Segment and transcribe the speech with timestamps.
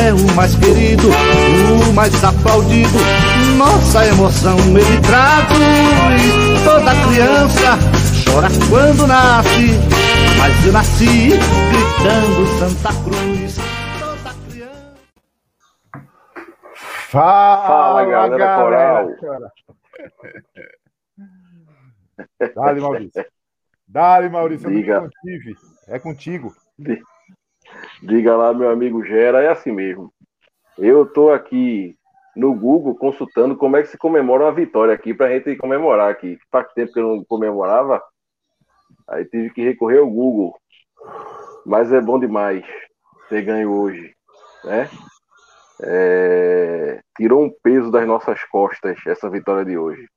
[0.00, 2.98] é o mais querido, o mais aplaudido.
[3.58, 6.64] Nossa emoção ele traduz.
[6.64, 7.78] Toda criança
[8.24, 9.78] chora quando nasce,
[10.38, 11.30] mas eu nasci
[11.70, 13.56] gritando Santa Cruz.
[13.98, 14.94] Toda criança.
[17.10, 19.04] Fala, Fala, galera, galera.
[19.06, 19.52] coral.
[22.54, 23.24] Dale, Maurício.
[23.86, 24.70] Dale, Maurício.
[24.70, 25.00] Diga.
[25.00, 25.56] não contive.
[25.88, 26.54] É contigo.
[28.02, 30.12] Diga lá, meu amigo Gera, é assim mesmo.
[30.78, 31.96] Eu tô aqui
[32.34, 36.38] no Google consultando como é que se comemora uma vitória aqui pra gente comemorar aqui.
[36.50, 38.02] Faz tempo que eu não comemorava,
[39.08, 40.56] aí tive que recorrer ao Google.
[41.66, 42.64] Mas é bom demais
[43.28, 44.14] ter ganho hoje,
[44.64, 44.88] né?
[45.82, 50.08] É, Tirou um peso das nossas costas essa vitória de hoje.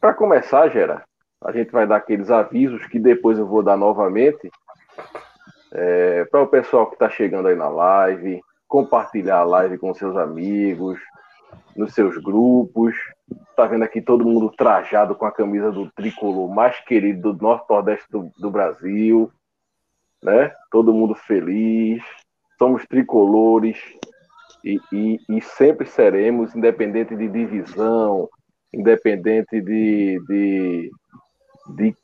[0.00, 1.04] Para começar, Gera,
[1.44, 4.50] a gente vai dar aqueles avisos que depois eu vou dar novamente
[6.30, 10.98] para o pessoal que está chegando aí na live, compartilhar a live com seus amigos,
[11.76, 12.94] nos seus grupos.
[13.56, 17.66] Tá vendo aqui todo mundo trajado com a camisa do tricolor mais querido do norte
[17.68, 19.30] nordeste do, do Brasil,
[20.22, 20.52] né?
[20.70, 22.02] Todo mundo feliz.
[22.58, 23.78] Somos tricolores
[24.64, 28.28] e, e, e sempre seremos, independente de divisão,
[28.72, 30.90] independente de, de,
[31.76, 31.96] de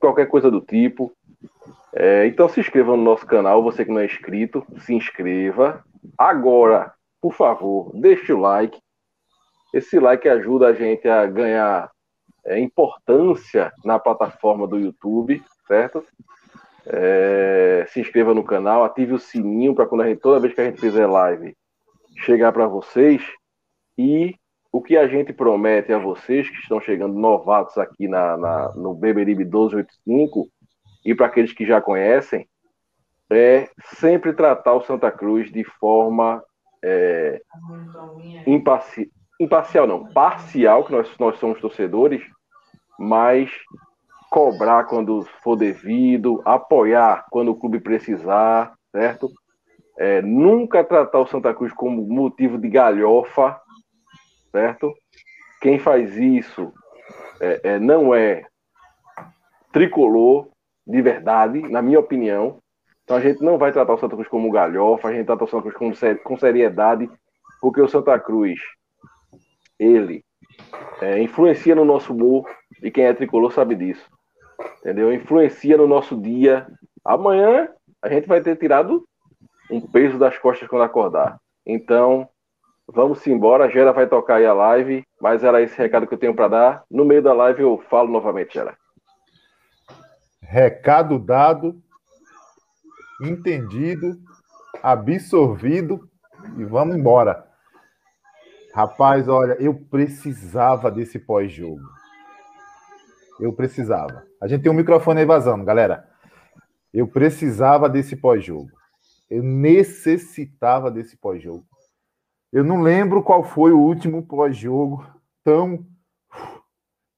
[0.00, 1.12] qualquer coisa do tipo.
[1.96, 5.84] É, então se inscreva no nosso canal, você que não é inscrito, se inscreva.
[6.18, 8.78] Agora, por favor, deixe o like.
[9.72, 11.90] Esse like ajuda a gente a ganhar
[12.46, 16.04] é, importância na plataforma do YouTube, certo?
[16.86, 20.60] É, se inscreva no canal, ative o sininho para quando a gente, toda vez que
[20.60, 21.56] a gente fizer live
[22.18, 23.22] chegar para vocês.
[23.96, 24.34] E
[24.72, 28.92] o que a gente promete a vocês que estão chegando novatos aqui na, na- no
[28.94, 30.48] Beberibe 1285
[31.04, 32.48] e para aqueles que já conhecem,
[33.30, 36.42] é sempre tratar o Santa Cruz de forma
[36.82, 37.40] é,
[38.46, 39.10] imparci-
[39.40, 42.22] imparcial, não, parcial, que nós, nós somos torcedores,
[42.98, 43.50] mas
[44.30, 49.30] cobrar quando for devido, apoiar quando o clube precisar, certo?
[49.96, 53.60] É, nunca tratar o Santa Cruz como motivo de galhofa,
[54.50, 54.92] certo?
[55.60, 56.72] Quem faz isso
[57.40, 58.44] é, é, não é
[59.72, 60.48] tricolor
[60.86, 62.58] de verdade, na minha opinião.
[63.04, 65.48] Então a gente não vai tratar o Santa Cruz como galhofa, a gente trata o
[65.48, 67.10] Santa Cruz com, ser- com seriedade,
[67.60, 68.58] porque o Santa Cruz,
[69.78, 70.24] ele
[71.00, 72.48] é, influencia no nosso humor,
[72.82, 74.08] e quem é tricolor sabe disso.
[74.80, 75.12] Entendeu?
[75.12, 76.66] Influencia no nosso dia.
[77.04, 77.68] Amanhã
[78.00, 79.04] a gente vai ter tirado
[79.70, 81.38] um peso das costas quando acordar.
[81.66, 82.28] Então,
[82.86, 83.64] vamos embora.
[83.64, 86.48] A Gera vai tocar aí a live, mas era esse recado que eu tenho para
[86.48, 86.84] dar.
[86.90, 88.76] No meio da live eu falo novamente, Gera.
[90.54, 91.82] Recado dado,
[93.20, 94.16] entendido,
[94.80, 96.08] absorvido
[96.56, 97.44] e vamos embora.
[98.72, 101.82] Rapaz, olha, eu precisava desse pós-jogo.
[103.40, 104.24] Eu precisava.
[104.40, 106.08] A gente tem um microfone aí vazando, galera.
[106.92, 108.70] Eu precisava desse pós-jogo.
[109.28, 111.66] Eu necessitava desse pós-jogo.
[112.52, 115.04] Eu não lembro qual foi o último pós-jogo
[115.42, 115.84] tão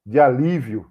[0.06, 0.90] de alívio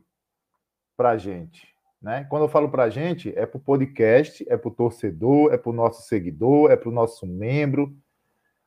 [0.95, 1.74] para gente.
[2.05, 2.23] Né?
[2.29, 5.57] Quando eu falo para a gente, é para o podcast, é para o torcedor, é
[5.57, 7.97] para o nosso seguidor, é para o nosso membro.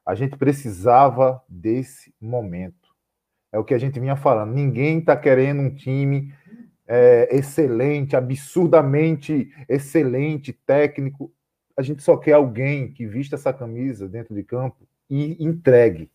[0.05, 2.89] A gente precisava desse momento.
[3.53, 4.53] É o que a gente vinha falando.
[4.53, 6.35] Ninguém está querendo um time
[6.85, 11.33] é, excelente, absurdamente excelente, técnico.
[11.77, 16.11] A gente só quer alguém que vista essa camisa dentro de campo e entregue.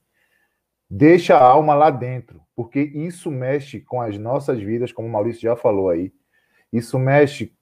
[0.90, 5.44] Deixa a alma lá dentro, porque isso mexe com as nossas vidas, como o Maurício
[5.44, 6.12] já falou aí.
[6.74, 7.54] Isso mexe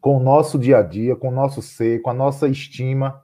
[0.00, 3.22] com o nosso dia a dia, com o nosso ser, com a nossa estima,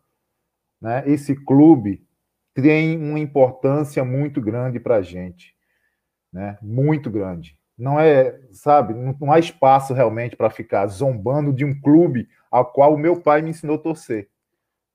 [0.79, 1.03] né?
[1.07, 2.07] Esse clube
[2.53, 5.57] tem uma importância muito grande para a gente,
[6.31, 6.59] né?
[6.61, 7.59] Muito grande.
[7.77, 12.95] Não é, sabe, não há espaço realmente para ficar zombando de um clube ao qual
[12.95, 14.29] o meu pai me ensinou a torcer.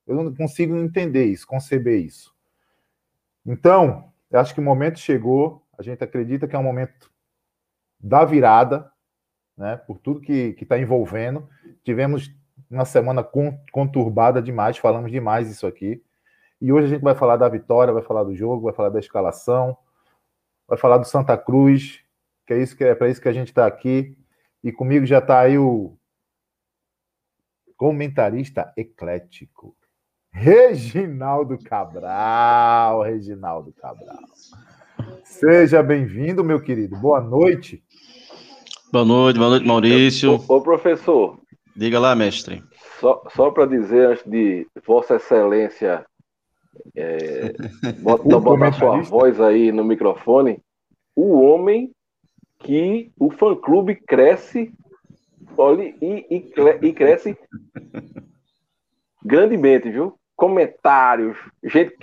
[0.06, 2.32] Eu não consigo entender isso, conceber isso.
[3.44, 7.10] Então, eu acho que o momento chegou, a gente acredita que é um momento
[7.98, 8.90] da virada,
[9.58, 11.48] né, por tudo que está envolvendo.
[11.84, 12.30] Tivemos
[12.70, 13.26] uma semana
[13.72, 16.02] conturbada demais, falamos demais isso aqui.
[16.60, 18.98] E hoje a gente vai falar da vitória, vai falar do jogo, vai falar da
[18.98, 19.76] escalação,
[20.66, 22.00] vai falar do Santa Cruz,
[22.46, 24.16] que é isso que é para isso que a gente está aqui.
[24.62, 25.96] E comigo já está aí o
[27.76, 29.76] comentarista eclético,
[30.30, 33.02] Reginaldo Cabral.
[33.02, 34.18] Reginaldo Cabral.
[35.24, 36.96] Seja bem-vindo, meu querido.
[36.96, 37.84] Boa noite.
[38.90, 40.40] Boa noite, boa noite, Maurício.
[40.48, 41.38] Ô, ô professor.
[41.76, 42.62] Diga lá, mestre.
[42.98, 46.06] Só, só para dizer, antes de Vossa Excelência
[46.96, 47.52] é,
[48.00, 50.58] bota, botar sua voz aí no microfone,
[51.14, 51.90] o homem
[52.60, 54.72] que o fã-clube cresce
[55.54, 56.52] olha, e, e,
[56.88, 57.36] e cresce
[59.22, 60.18] grandemente, viu?
[60.34, 61.94] Comentários, gente,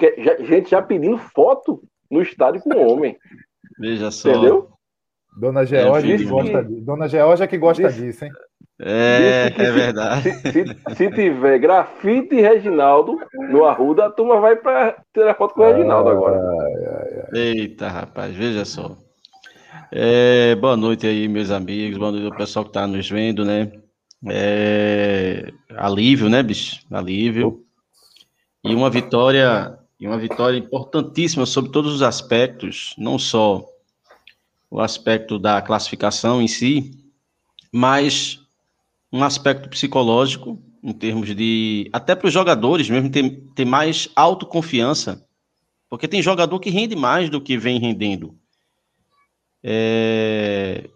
[0.41, 3.17] gente já pedindo foto no estádio com o homem.
[3.79, 4.29] Veja só.
[4.29, 4.75] Entendeu?
[5.35, 6.81] Dona Georgia é, que gosta disso.
[6.81, 8.01] Dona Georgia que gosta disse...
[8.01, 8.31] disso, hein?
[8.79, 10.31] É, é verdade.
[10.33, 13.17] Se, se, se, tiver grafite Reginaldo
[13.49, 16.41] no Arruda, a turma vai para tirar foto com o Reginaldo agora.
[17.33, 18.97] Eita, rapaz, veja só.
[19.91, 23.71] É, boa noite aí, meus amigos, boa noite ao pessoal que está nos vendo, né?
[24.27, 26.81] É, alívio, né, bicho?
[26.91, 27.61] Alívio.
[28.63, 33.63] E uma vitória, e uma vitória importantíssima sobre todos os aspectos, não só
[34.75, 36.92] o aspecto da classificação em si,
[37.72, 38.42] mas
[39.10, 41.89] um aspecto psicológico, em termos de.
[41.94, 45.25] Até para os jogadores mesmo ter, ter mais autoconfiança,
[45.89, 48.36] porque tem jogador que rende mais do que vem rendendo.
[49.63, 50.89] É,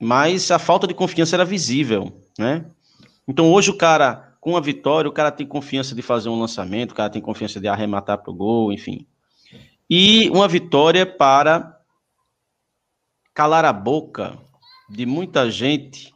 [0.00, 2.64] mas a falta de confiança era visível, né?
[3.28, 6.92] Então hoje o cara, com a vitória, o cara tem confiança de fazer um lançamento,
[6.92, 9.06] o cara tem confiança de arrematar para o gol, enfim.
[9.90, 11.79] E uma vitória para
[13.40, 14.38] calar a boca
[14.86, 16.14] de muita gente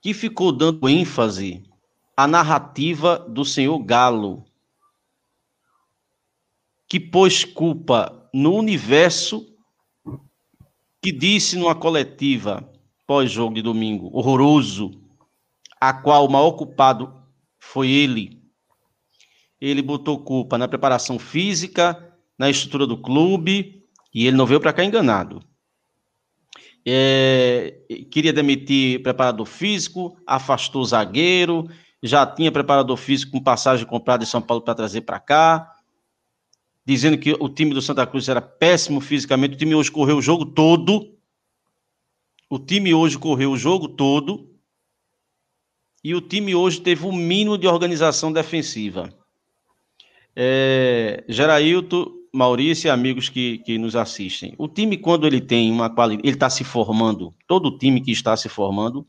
[0.00, 1.62] que ficou dando ênfase
[2.16, 4.42] à narrativa do senhor Galo,
[6.88, 9.54] que pôs culpa no universo
[11.02, 12.66] que disse numa coletiva
[13.06, 14.98] pós-jogo de domingo, horroroso,
[15.78, 17.14] a qual o maior culpado
[17.58, 18.42] foi ele.
[19.60, 23.84] Ele botou culpa na preparação física, na estrutura do clube,
[24.14, 25.51] e ele não veio para cá enganado.
[26.84, 27.74] É,
[28.10, 31.68] queria demitir preparador físico, afastou zagueiro,
[32.02, 35.72] já tinha preparador físico com passagem comprada em São Paulo para trazer para cá
[36.84, 39.54] dizendo que o time do Santa Cruz era péssimo fisicamente.
[39.54, 41.16] O time hoje correu o jogo todo.
[42.50, 44.50] O time hoje correu o jogo todo.
[46.04, 49.12] E o time hoje teve o um mínimo de organização defensiva.
[50.34, 51.24] É,
[52.32, 54.54] Maurício e amigos que, que nos assistem.
[54.56, 58.36] O time, quando ele tem uma qualidade, ele está se formando, todo time que está
[58.36, 59.06] se formando,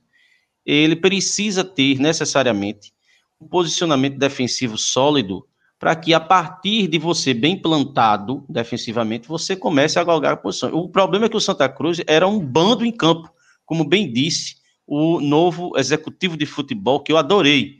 [0.65, 2.93] ele precisa ter necessariamente
[3.39, 5.45] um posicionamento defensivo sólido
[5.79, 10.73] para que a partir de você bem plantado defensivamente, você comece a galgar a posição.
[10.73, 13.29] O problema é que o Santa Cruz era um bando em campo,
[13.65, 14.55] como bem disse
[14.87, 17.79] o novo executivo de futebol, que eu adorei.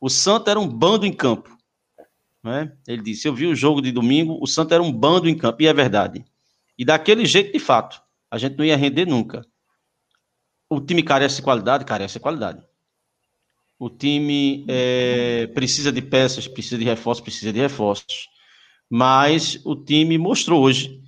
[0.00, 1.56] O Santa era um bando em campo.
[2.42, 2.72] Né?
[2.86, 5.62] Ele disse: Eu vi o jogo de domingo, o Santa era um bando em campo,
[5.62, 6.24] e é verdade.
[6.78, 9.44] E daquele jeito, de fato, a gente não ia render nunca.
[10.68, 12.62] O time carece de qualidade, carece de qualidade.
[13.78, 18.28] O time é, precisa de peças, precisa de reforços, precisa de reforços.
[18.88, 21.00] Mas o time mostrou hoje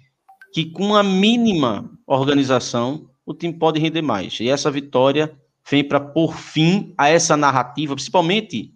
[0.53, 4.39] que com a mínima organização, o time pode render mais.
[4.41, 5.35] E essa vitória
[5.69, 8.75] vem para pôr fim a essa narrativa, principalmente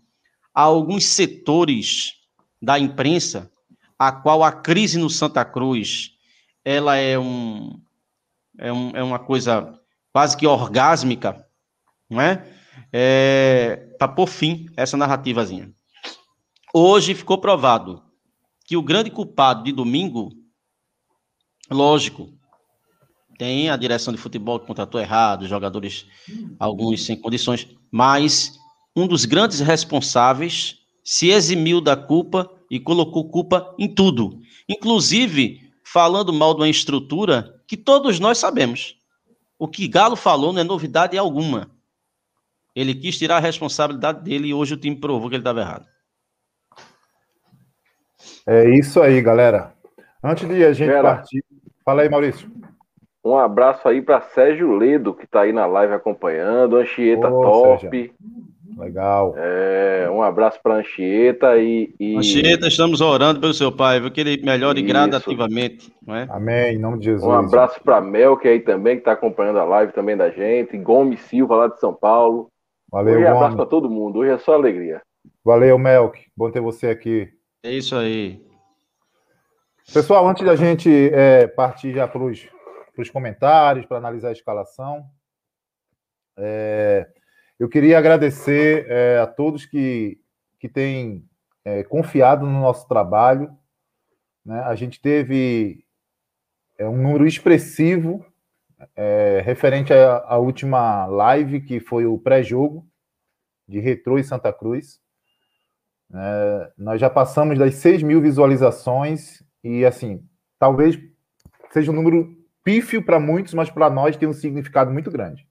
[0.55, 2.16] a alguns setores
[2.61, 3.51] da imprensa,
[3.99, 6.13] a qual a crise no Santa Cruz
[6.65, 7.81] ela é, um,
[8.59, 9.79] é, um, é uma coisa
[10.13, 11.47] quase que orgásmica,
[12.11, 12.57] não é?
[12.93, 15.73] é, para pôr fim essa narrativazinha.
[16.73, 18.03] Hoje ficou provado
[18.67, 20.33] que o grande culpado de domingo,
[21.71, 22.33] lógico,
[23.39, 26.07] tem a direção de futebol que contratou errado, jogadores,
[26.59, 28.59] alguns sem condições, mas
[28.95, 36.33] um dos grandes responsáveis se eximiu da culpa e colocou culpa em tudo, inclusive falando
[36.33, 38.99] mal de uma estrutura que todos nós sabemos.
[39.57, 41.71] O que Galo falou não é novidade alguma.
[42.75, 45.87] Ele quis tirar a responsabilidade dele e hoje o time provou que ele estava errado.
[48.45, 49.73] É isso aí, galera.
[50.23, 51.45] Antes de a gente Gera, partir.
[51.85, 52.51] Fala aí, Maurício.
[53.25, 56.77] Um abraço aí para Sérgio Ledo, que está aí na live acompanhando.
[56.77, 57.91] Anchieta Ô, top.
[57.91, 58.15] Sérgio.
[58.77, 59.35] Legal.
[59.39, 62.15] É, um abraço para Anchieta e, e.
[62.15, 64.11] Anchieta, estamos orando pelo seu pai, viu?
[64.11, 64.89] que ele melhore Isso.
[64.89, 65.91] gradativamente.
[66.07, 66.27] Não é?
[66.29, 67.25] Amém, em nome de Jesus.
[67.25, 70.77] Um abraço para Mel, que aí também, que está acompanhando a live também da gente.
[70.77, 72.51] Gomes Silva, lá de São Paulo.
[72.93, 74.19] Valeu, um abraço para todo mundo.
[74.19, 75.01] Hoje é só alegria.
[75.43, 76.21] Valeu, Melk.
[76.37, 77.31] Bom ter você aqui.
[77.65, 78.45] É isso aí.
[79.93, 85.03] Pessoal, antes da gente é, partir já para os comentários, para analisar a escalação,
[86.37, 87.07] é,
[87.59, 90.21] eu queria agradecer é, a todos que,
[90.59, 91.27] que têm
[91.65, 93.51] é, confiado no nosso trabalho.
[94.45, 94.61] Né?
[94.61, 95.85] A gente teve
[96.79, 98.25] é, um número expressivo
[98.95, 102.87] é, referente à, última live, que foi o pré-jogo
[103.67, 105.01] de Retrô e Santa Cruz.
[106.15, 110.23] É, nós já passamos das 6 mil visualizações e, assim,
[110.59, 110.99] talvez
[111.71, 115.47] seja um número pífio para muitos, mas para nós tem um significado muito grande.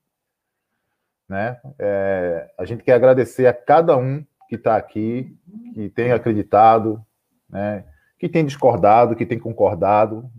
[1.27, 1.60] Né?
[1.79, 5.36] É, a gente quer agradecer a cada um que está aqui,
[5.74, 7.03] que tem acreditado,
[7.50, 7.84] né?
[8.20, 10.29] que tem discordado, que tem concordado.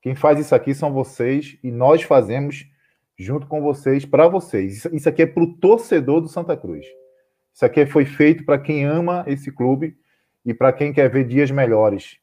[0.00, 2.66] Quem faz isso aqui são vocês e nós fazemos
[3.16, 4.84] junto com vocês, para vocês.
[4.86, 6.86] Isso aqui é para o torcedor do Santa Cruz.
[7.52, 9.96] Isso aqui foi feito para quem ama esse clube
[10.44, 12.18] e para quem quer ver dias melhores.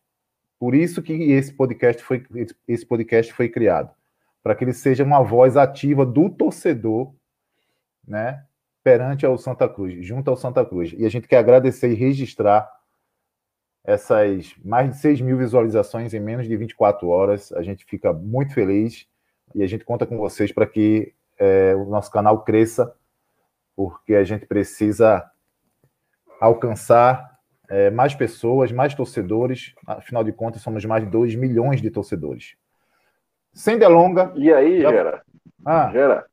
[0.59, 2.23] Por isso que esse podcast foi,
[2.67, 3.91] esse podcast foi criado.
[4.43, 7.13] Para que ele seja uma voz ativa do torcedor
[8.07, 8.43] né,
[8.83, 10.93] perante ao Santa Cruz, junto ao Santa Cruz.
[10.97, 12.69] E a gente quer agradecer e registrar
[13.83, 17.51] essas mais de 6 mil visualizações em menos de 24 horas.
[17.53, 19.07] A gente fica muito feliz
[19.55, 22.95] e a gente conta com vocês para que é, o nosso canal cresça,
[23.75, 25.29] porque a gente precisa
[26.39, 27.39] alcançar
[27.69, 29.73] é, mais pessoas, mais torcedores.
[29.87, 32.55] Afinal de contas, somos mais de 2 milhões de torcedores.
[33.53, 34.31] Sem delonga.
[34.35, 34.89] E aí, já...
[34.89, 35.23] Gera?
[35.65, 36.25] Ah, Gera,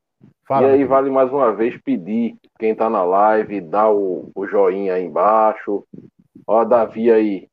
[0.48, 4.46] Fala, e aí vale mais uma vez pedir quem está na live, dá o, o,
[4.46, 5.86] joinha aí embaixo.
[6.46, 7.48] Ó, Davi aí.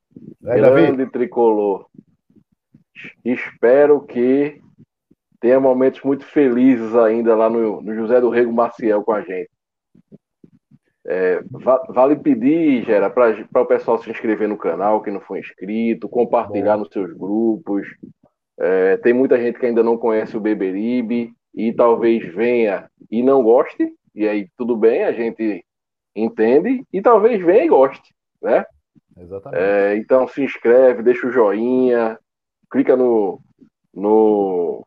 [0.45, 1.11] É, grande Davi.
[1.11, 1.87] tricolor.
[3.25, 4.61] Espero que
[5.41, 9.49] tenha momentos muito felizes ainda lá no, no José do Rego Maciel com a gente.
[11.05, 11.43] É,
[11.89, 16.77] vale pedir, Gera, para o pessoal se inscrever no canal, que não foi inscrito, compartilhar
[16.77, 16.83] Bom.
[16.83, 17.85] nos seus grupos.
[18.57, 23.41] É, tem muita gente que ainda não conhece o Beberibe e talvez venha e não
[23.41, 25.63] goste, e aí tudo bem, a gente
[26.15, 28.65] entende, e talvez venha e goste, né?
[29.17, 29.61] Exatamente.
[29.61, 32.19] É, então se inscreve, deixa o joinha,
[32.69, 33.39] clica no,
[33.93, 34.85] no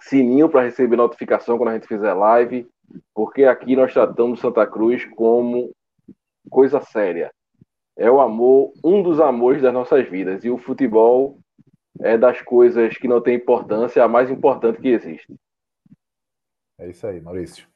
[0.00, 2.68] sininho para receber notificação quando a gente fizer live,
[3.12, 5.72] porque aqui nós tratamos Santa Cruz como
[6.48, 7.32] coisa séria.
[7.96, 11.38] É o amor, um dos amores das nossas vidas, e o futebol
[12.00, 15.34] é das coisas que não tem importância, a mais importante que existe.
[16.78, 17.66] É isso aí, Maurício.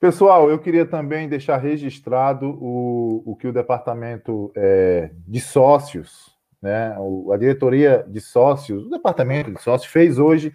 [0.00, 6.96] Pessoal, eu queria também deixar registrado o, o que o departamento é, de sócios, né,
[7.32, 10.54] a diretoria de sócios, o departamento de sócios fez hoje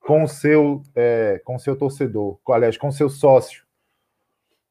[0.00, 3.64] com o seu, é, com seu torcedor, aliás, com o seu sócio.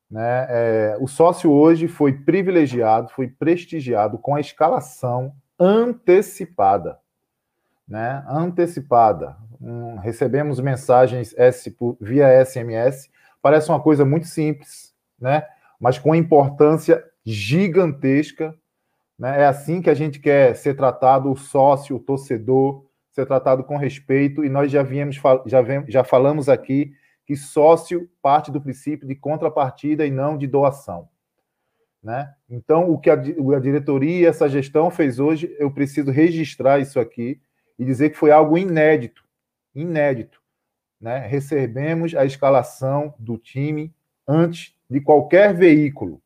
[0.10, 0.48] Né?
[0.50, 7.00] É, o sócio hoje foi privilegiado, foi prestigiado com a escalação antecipada.
[7.88, 8.26] Né?
[8.28, 13.10] Antecipada um, recebemos mensagens S, via SMS.
[13.42, 15.46] Parece uma coisa muito simples, né?
[15.80, 18.56] mas com importância gigantesca.
[19.18, 19.42] Né?
[19.42, 23.78] É assim que a gente quer ser tratado, o sócio, o torcedor, ser tratado com
[23.78, 24.44] respeito.
[24.44, 26.94] E nós já, viemos, já, vem, já falamos aqui
[27.26, 31.08] que sócio parte do princípio de contrapartida e não de doação.
[32.04, 32.34] Né?
[32.50, 37.00] Então, o que a, a diretoria e essa gestão fez hoje, eu preciso registrar isso
[37.00, 37.40] aqui
[37.78, 39.24] e dizer que foi algo inédito
[39.74, 40.42] inédito.
[41.00, 41.20] Né?
[41.20, 43.94] Recebemos a escalação do time
[44.28, 46.22] antes de qualquer veículo,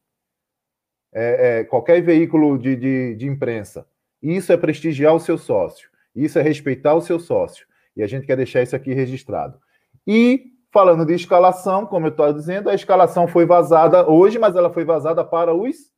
[1.13, 3.87] é, é, qualquer veículo de, de, de imprensa.
[4.21, 7.67] Isso é prestigiar o seu sócio, isso é respeitar o seu sócio.
[7.95, 9.59] E a gente quer deixar isso aqui registrado.
[10.05, 14.73] E falando de escalação, como eu estou dizendo, a escalação foi vazada hoje, mas ela
[14.73, 15.89] foi vazada para os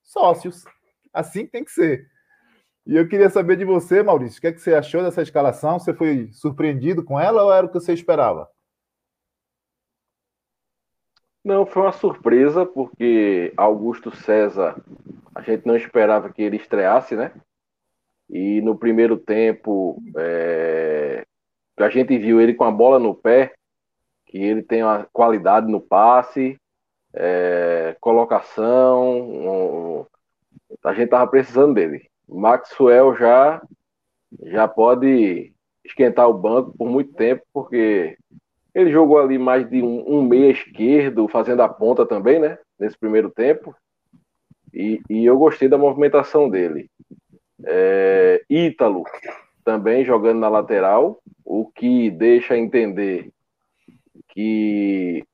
[0.00, 0.64] sócios.
[1.12, 2.06] Assim tem que ser.
[2.84, 5.78] E eu queria saber de você, Maurício, o que, é que você achou dessa escalação?
[5.78, 8.48] Você foi surpreendido com ela ou era o que você esperava?
[11.44, 14.80] Não, foi uma surpresa, porque Augusto César,
[15.34, 17.32] a gente não esperava que ele estreasse, né?
[18.28, 21.24] E no primeiro tempo, é...
[21.78, 23.54] a gente viu ele com a bola no pé,
[24.26, 26.58] que ele tem uma qualidade no passe,
[27.14, 29.20] é, colocação.
[29.20, 30.06] Um,
[30.84, 32.11] a gente tava precisando dele.
[32.34, 33.62] Maxwell já
[34.44, 35.52] já pode
[35.84, 38.16] esquentar o banco por muito tempo, porque
[38.74, 42.58] ele jogou ali mais de um, um meia esquerdo, fazendo a ponta também, né?
[42.78, 43.74] Nesse primeiro tempo.
[44.72, 46.88] E, e eu gostei da movimentação dele.
[47.64, 49.04] É, Ítalo
[49.64, 53.30] também jogando na lateral, o que deixa entender
[54.28, 55.24] que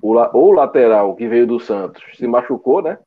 [0.00, 2.98] o, o lateral que veio do Santos se machucou, né?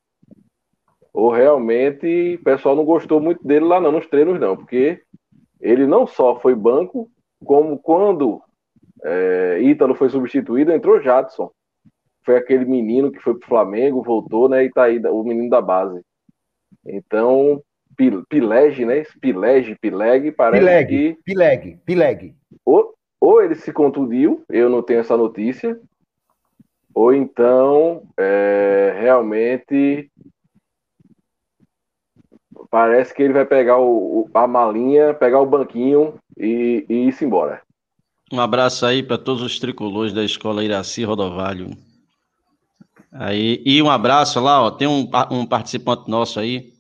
[1.14, 5.02] Ou realmente o pessoal não gostou muito dele lá não, nos treinos não, porque
[5.60, 7.10] ele não só foi banco,
[7.46, 8.42] como quando
[9.04, 11.52] é, Ítalo foi substituído, entrou Jadson.
[12.24, 14.64] Foi aquele menino que foi pro Flamengo, voltou, né?
[14.64, 16.02] E tá aí, o menino da base.
[16.86, 17.62] Então,
[18.30, 19.04] Pilege, né?
[19.20, 21.24] Pilege, Pileg, parece Pileg, que.
[21.24, 22.36] Pileg, Pileg.
[22.64, 25.80] Ou, ou ele se contundiu, eu não tenho essa notícia,
[26.94, 30.12] ou então é, realmente
[32.72, 37.62] parece que ele vai pegar o, a malinha, pegar o banquinho e, e ir-se embora.
[38.32, 41.70] Um abraço aí para todos os tricolores da escola Iraci Rodovalho.
[43.12, 46.72] Aí, e um abraço lá, ó, tem um, um participante nosso aí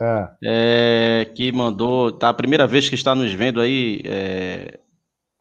[0.00, 0.28] é.
[0.42, 4.80] É, que mandou, tá a primeira vez que está nos vendo aí, é,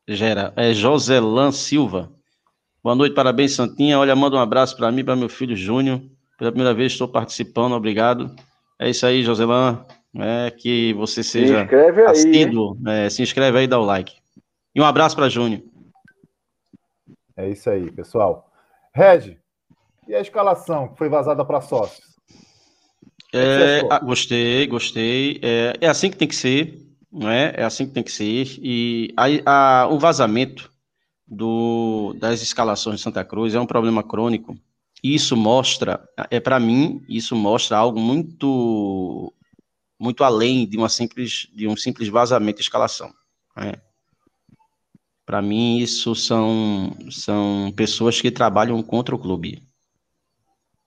[0.08, 2.12] Gera, é Joselan Silva.
[2.84, 3.98] Boa noite, parabéns, Santinha.
[4.00, 6.00] Olha, manda um abraço para mim, para meu filho Júnior.
[6.38, 8.34] Pela primeira vez estou participando, obrigado.
[8.80, 9.86] É isso aí, Joselan.
[10.18, 12.78] É, que você seja se inscreve aí, assíduo.
[12.88, 14.16] É, se inscreve aí, dá o like.
[14.74, 15.62] E um abraço para Júnior.
[17.36, 18.50] É isso aí, pessoal.
[18.94, 19.38] Reg,
[20.08, 22.16] e a escalação que foi vazada para sócios?
[23.34, 25.40] É, ah, gostei, gostei.
[25.42, 26.80] É, é, assim que tem que ser,
[27.12, 27.54] não é?
[27.58, 28.48] É assim que tem que ser.
[28.60, 30.72] E a, a, o vazamento
[31.28, 34.56] do, das escalações de Santa Cruz é um problema crônico.
[35.08, 39.32] Isso mostra, é para mim, isso mostra algo muito
[40.00, 43.14] muito além de uma simples de um simples vazamento de escalação.
[43.56, 43.74] Né?
[45.24, 49.62] Para mim, isso são são pessoas que trabalham contra o clube.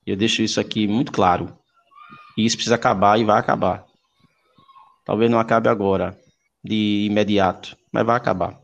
[0.04, 1.57] Eu deixo isso aqui muito claro.
[2.37, 3.87] E isso precisa acabar e vai acabar.
[5.04, 6.18] Talvez não acabe agora,
[6.64, 8.59] de imediato, mas vai acabar.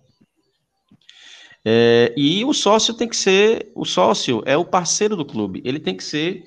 [1.64, 5.80] É, e o sócio tem que ser, o sócio é o parceiro do clube, ele
[5.80, 6.44] tem que ser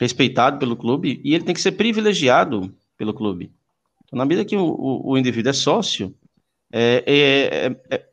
[0.00, 3.52] respeitado pelo clube e ele tem que ser privilegiado pelo clube.
[4.04, 6.14] Então, na medida que o, o, o indivíduo é sócio,
[6.72, 8.06] é, é, é, é,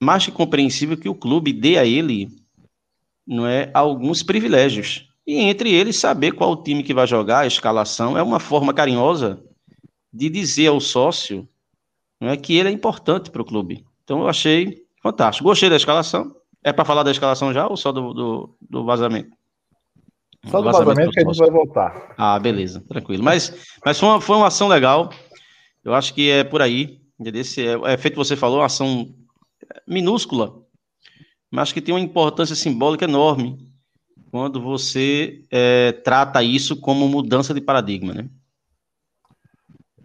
[0.00, 2.28] mais que compreensível que o clube dê a ele
[3.26, 5.08] não é, alguns privilégios.
[5.26, 8.72] E entre eles, saber qual o time que vai jogar, a escalação, é uma forma
[8.72, 9.42] carinhosa
[10.12, 11.48] de dizer ao sócio
[12.20, 13.84] não é, que ele é importante para o clube.
[14.04, 15.48] Então eu achei Fantástico.
[15.48, 16.34] Gostei da escalação.
[16.64, 19.30] É para falar da escalação já ou só do, do, do vazamento?
[20.46, 22.14] Só do vazamento, vazamento que a gente vai voltar.
[22.18, 23.22] Ah, beleza, tranquilo.
[23.22, 25.10] Mas, mas foi, uma, foi uma ação legal.
[25.84, 27.00] Eu acho que é por aí.
[27.20, 29.14] Desse, é, é feito você falou, uma ação
[29.86, 30.60] minúscula,
[31.50, 33.56] mas que tem uma importância simbólica enorme
[34.32, 38.28] quando você é, trata isso como mudança de paradigma, né?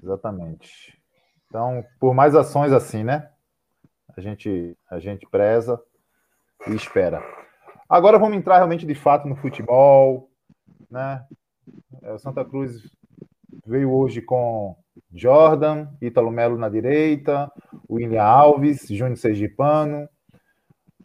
[0.01, 0.95] Exatamente.
[1.47, 3.30] Então, por mais ações assim, né?
[4.15, 5.81] A gente, a gente preza
[6.67, 7.23] e espera.
[7.89, 10.29] Agora vamos entrar realmente de fato no futebol,
[10.89, 11.25] né?
[12.01, 12.89] É, o Santa Cruz
[13.65, 14.75] veio hoje com
[15.13, 17.51] Jordan, Ítalo Melo na direita,
[17.89, 20.07] William Alves, Júnior Sergipano,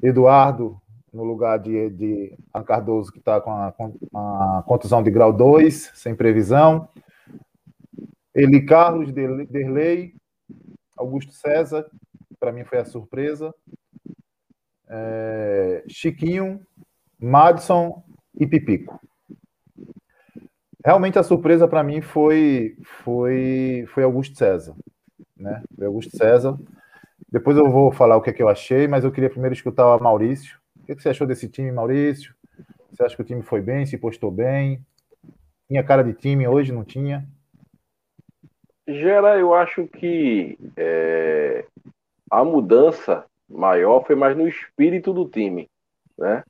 [0.02, 0.80] Eduardo
[1.12, 3.68] no lugar de, de Cardoso, que está com a,
[4.14, 6.88] a, contusão de grau 2, sem previsão.
[8.34, 10.14] Eli Carlos, Derlei,
[10.94, 11.86] Augusto César,
[12.38, 13.54] para mim foi a surpresa.
[14.88, 16.60] É, Chiquinho,
[17.20, 18.02] Madison
[18.38, 19.00] e Pipico.
[20.84, 24.76] Realmente a surpresa para mim foi foi foi Augusto César,
[25.36, 25.62] né?
[25.74, 26.56] Foi Augusto César.
[27.30, 29.96] Depois eu vou falar o que, é que eu achei, mas eu queria primeiro escutar
[29.96, 30.58] o Maurício.
[30.80, 32.34] O que, é você achou desse time, Maurício?
[32.90, 34.80] Você acha que o time foi bem, se postou bem?
[35.68, 37.26] Tinha cara de time hoje, não tinha?
[38.86, 41.66] Gera, eu acho que é,
[42.36, 45.70] a mudança maior foi mais no espírito do time,
[46.18, 46.44] né?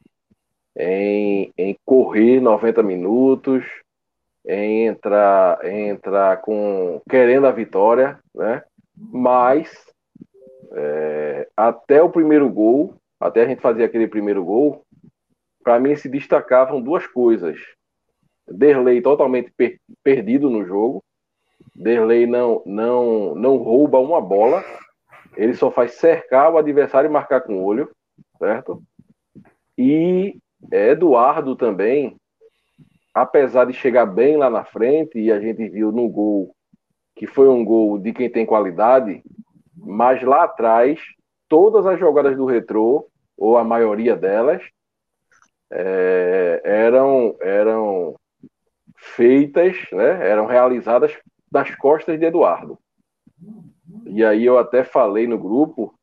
[0.77, 3.65] Em, em correr 90 minutos,
[4.45, 8.65] em entrar, em entrar com querendo a vitória, né?
[8.97, 9.71] Mas
[10.73, 14.83] é, até o primeiro gol, até a gente fazer aquele primeiro gol,
[15.63, 17.61] para mim se destacavam duas coisas.
[18.49, 21.01] Derlei totalmente per, perdido no jogo.
[21.77, 24.65] Derlei não, não, não rouba uma bola,
[25.37, 27.91] ele só faz cercar o adversário e marcar com o olho,
[28.39, 28.83] certo?
[29.77, 30.39] E
[30.73, 32.17] Eduardo também,
[33.15, 36.55] apesar de chegar bem lá na frente, e a gente viu no gol
[37.15, 39.23] que foi um gol de quem tem qualidade,
[39.75, 41.01] mas lá atrás,
[41.49, 44.63] todas as jogadas do retrô, ou a maioria delas,
[45.71, 48.15] é, eram, eram
[48.97, 51.17] feitas, né, eram realizadas
[51.51, 52.79] das costas de Eduardo.
[54.07, 55.95] E aí eu até falei no grupo,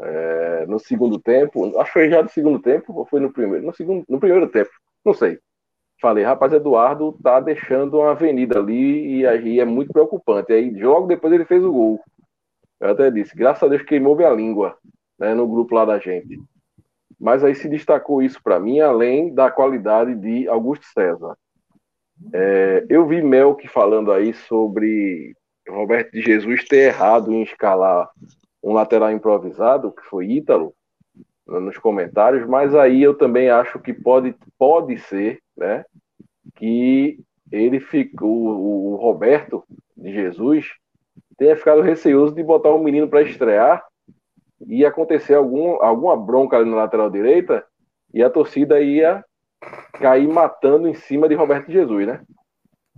[0.00, 3.64] é, no segundo tempo, acho que foi já no segundo tempo, ou foi no primeiro?
[3.64, 4.70] No, segundo, no primeiro tempo,
[5.04, 5.38] não sei.
[6.00, 10.52] Falei, rapaz, Eduardo tá deixando uma avenida ali e aí é muito preocupante.
[10.52, 12.00] Aí logo depois ele fez o gol.
[12.78, 14.76] Eu até disse, graças a Deus queimou minha língua
[15.18, 16.38] né, no grupo lá da gente.
[17.18, 21.34] Mas aí se destacou isso para mim, além da qualidade de Augusto César.
[22.32, 25.34] É, eu vi Melk falando aí sobre
[25.68, 28.08] Roberto de Jesus ter errado em escalar
[28.62, 30.74] um lateral improvisado, que foi Ítalo,
[31.46, 35.84] nos comentários, mas aí eu também acho que pode, pode ser, né,
[36.56, 37.20] que
[37.52, 39.62] ele ficou, o, Roberto
[39.96, 40.72] de Jesus
[41.38, 43.84] tenha ficado receoso de botar o um menino para estrear
[44.66, 47.64] e acontecer algum, alguma bronca ali na lateral direita
[48.12, 49.24] e a torcida ia
[49.92, 52.20] cair matando em cima de Roberto Jesus, né?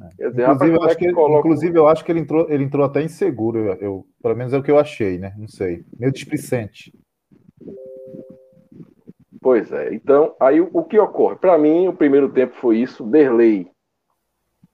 [0.01, 0.29] É.
[0.29, 1.39] Dizer, inclusive, eu acho que, coloca...
[1.39, 4.59] inclusive, eu acho que ele entrou, ele entrou até inseguro, eu, eu, pelo menos é
[4.59, 5.35] o que eu achei, né?
[5.37, 5.85] Não sei.
[5.99, 6.93] Meio displicente.
[9.41, 9.95] Pois é.
[9.95, 11.37] Então, aí o, o que ocorre?
[11.37, 13.71] Para mim, o primeiro tempo foi isso, Derlei.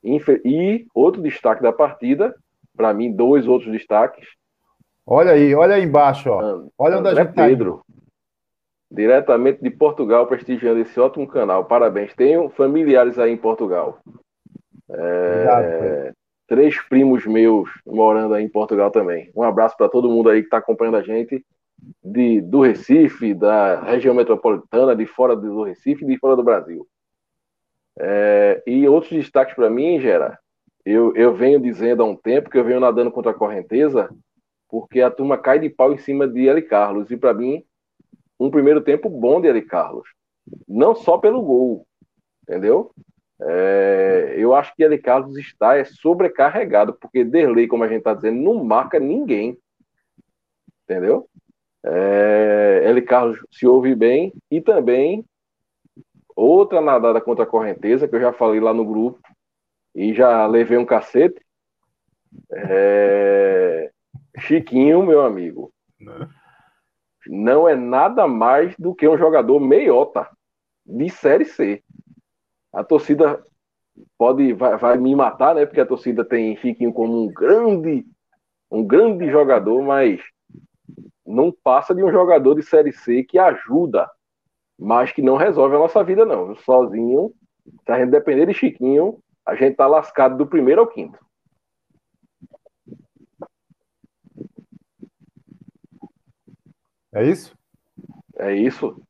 [0.02, 2.34] E outro destaque da partida,
[2.76, 4.26] para mim, dois outros destaques.
[5.06, 6.66] Olha aí, olha aí embaixo, ó.
[6.78, 7.78] Olha onde a gente tá Pedro.
[7.78, 7.94] Tá
[8.90, 11.64] diretamente de Portugal, prestigiando esse ótimo canal.
[11.64, 12.14] Parabéns.
[12.14, 13.98] Tenho familiares aí em Portugal.
[14.90, 16.12] É,
[16.46, 19.30] três primos meus morando aí em Portugal também.
[19.34, 21.44] Um abraço para todo mundo aí que está acompanhando a gente
[22.02, 26.86] de, do Recife, da região metropolitana, de fora do Recife e de fora do Brasil.
[27.98, 30.38] É, e outros destaques para mim, Gera,
[30.84, 34.10] eu, eu venho dizendo há um tempo que eu venho nadando contra a correnteza,
[34.68, 37.10] porque a turma cai de pau em cima de Eli Carlos.
[37.10, 37.64] E para mim,
[38.38, 40.08] um primeiro tempo bom de Eli Carlos.
[40.68, 41.86] Não só pelo gol,
[42.42, 42.90] entendeu?
[43.46, 48.14] É, eu acho que Eli Carlos está é, sobrecarregado, porque Derlei, como a gente está
[48.14, 49.58] dizendo, não marca ninguém.
[50.84, 51.28] Entendeu?
[51.84, 55.24] É, Eli Carlos se ouve bem e também
[56.34, 59.20] outra nadada contra a correnteza, que eu já falei lá no grupo
[59.94, 61.44] e já levei um cacete.
[62.50, 63.90] É,
[64.38, 66.28] Chiquinho, meu amigo, não.
[67.26, 70.28] não é nada mais do que um jogador meiota
[70.84, 71.82] de Série C
[72.74, 73.42] a torcida
[74.18, 75.66] pode vai, vai, me matar, né?
[75.66, 78.06] Porque a torcida tem Chiquinho como um grande
[78.70, 80.20] um grande jogador, mas
[81.24, 84.10] não passa de um jogador de série C que ajuda,
[84.78, 86.56] mas que não resolve a nossa vida não.
[86.56, 87.32] Sozinho,
[87.84, 91.18] se a gente depender de Chiquinho, a gente tá lascado do primeiro ao quinto.
[97.12, 97.56] É isso?
[98.36, 99.00] É isso.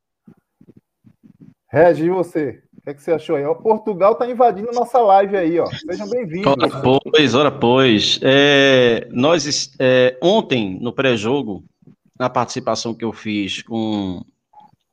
[1.70, 2.63] Regi, e você?
[2.84, 3.46] O que, é que você achou aí?
[3.46, 5.64] O Portugal está invadindo nossa live aí, ó.
[5.64, 6.52] Sejam bem-vindos.
[6.52, 8.20] Ora, pois, ora, pois.
[8.22, 11.64] É, nós, é, ontem, no pré-jogo,
[12.20, 14.22] na participação que eu fiz com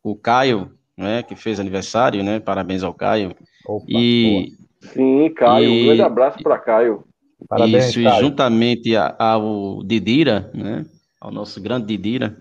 [0.02, 2.40] o Caio, né, que fez aniversário, né?
[2.40, 3.36] Parabéns ao Caio.
[3.68, 4.54] Opa, e,
[4.94, 5.70] Sim, Caio.
[5.70, 7.04] E, um grande abraço para Caio.
[7.50, 8.16] Parabéns, isso, Caio.
[8.16, 10.86] e juntamente ao Didira, né?
[11.20, 12.38] Ao nosso grande Didira,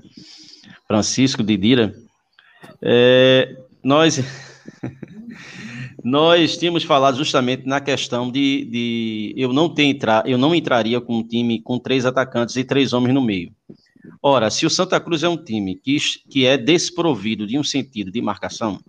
[0.86, 1.92] Francisco Didira.
[2.80, 4.48] É, nós
[6.04, 11.00] nós tínhamos falado justamente na questão de, de eu não ter entrar, eu não entraria
[11.00, 13.52] com um time com três atacantes e três homens no meio.
[14.22, 15.96] Ora, se o Santa Cruz é um time que,
[16.28, 18.80] que é desprovido de um sentido de marcação,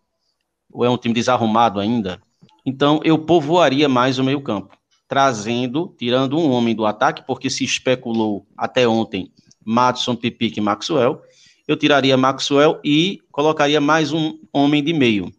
[0.71, 2.21] ou é um time desarrumado ainda,
[2.65, 4.75] então eu povoaria mais o meio-campo,
[5.07, 9.31] trazendo, tirando um homem do ataque, porque se especulou até ontem
[9.63, 11.21] Matson, Pipique e Maxwell,
[11.67, 15.31] eu tiraria Maxwell e colocaria mais um homem de meio.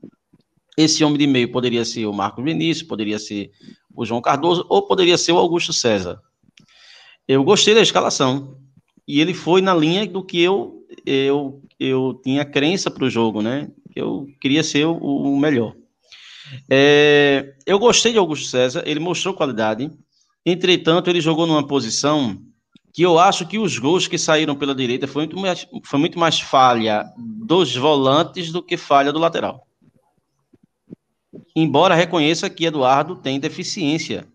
[0.77, 3.51] Esse homem de meio poderia ser o Marcos Vinícius, poderia ser
[3.95, 6.21] o João Cardoso ou poderia ser o Augusto César.
[7.29, 8.57] Eu gostei da escalação
[9.07, 13.43] e ele foi na linha do que eu eu, eu tinha crença para o jogo,
[13.43, 13.71] né?
[13.95, 15.75] Eu queria ser o, o melhor.
[16.71, 19.91] É, eu gostei de Augusto César, ele mostrou qualidade.
[20.45, 22.39] Entretanto, ele jogou numa posição
[22.93, 26.19] que eu acho que os gols que saíram pela direita foi muito mais, foi muito
[26.19, 29.67] mais falha dos volantes do que falha do lateral
[31.55, 34.27] embora reconheça que Eduardo tem deficiência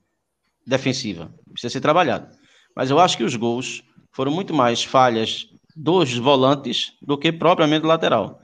[0.66, 2.28] defensiva, precisa ser trabalhado.
[2.76, 7.84] Mas eu acho que os gols foram muito mais falhas dos volantes do que propriamente
[7.84, 8.42] do lateral.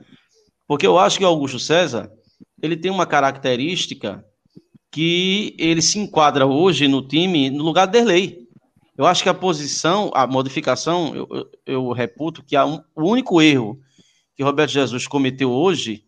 [0.66, 2.10] Porque eu acho que o Augusto César,
[2.62, 4.24] ele tem uma característica
[4.90, 8.44] que ele se enquadra hoje no time no lugar de Derlei.
[8.96, 13.42] Eu acho que a posição, a modificação, eu, eu, eu reputo que um, o único
[13.42, 13.80] erro
[14.36, 16.04] que Roberto Jesus cometeu hoje,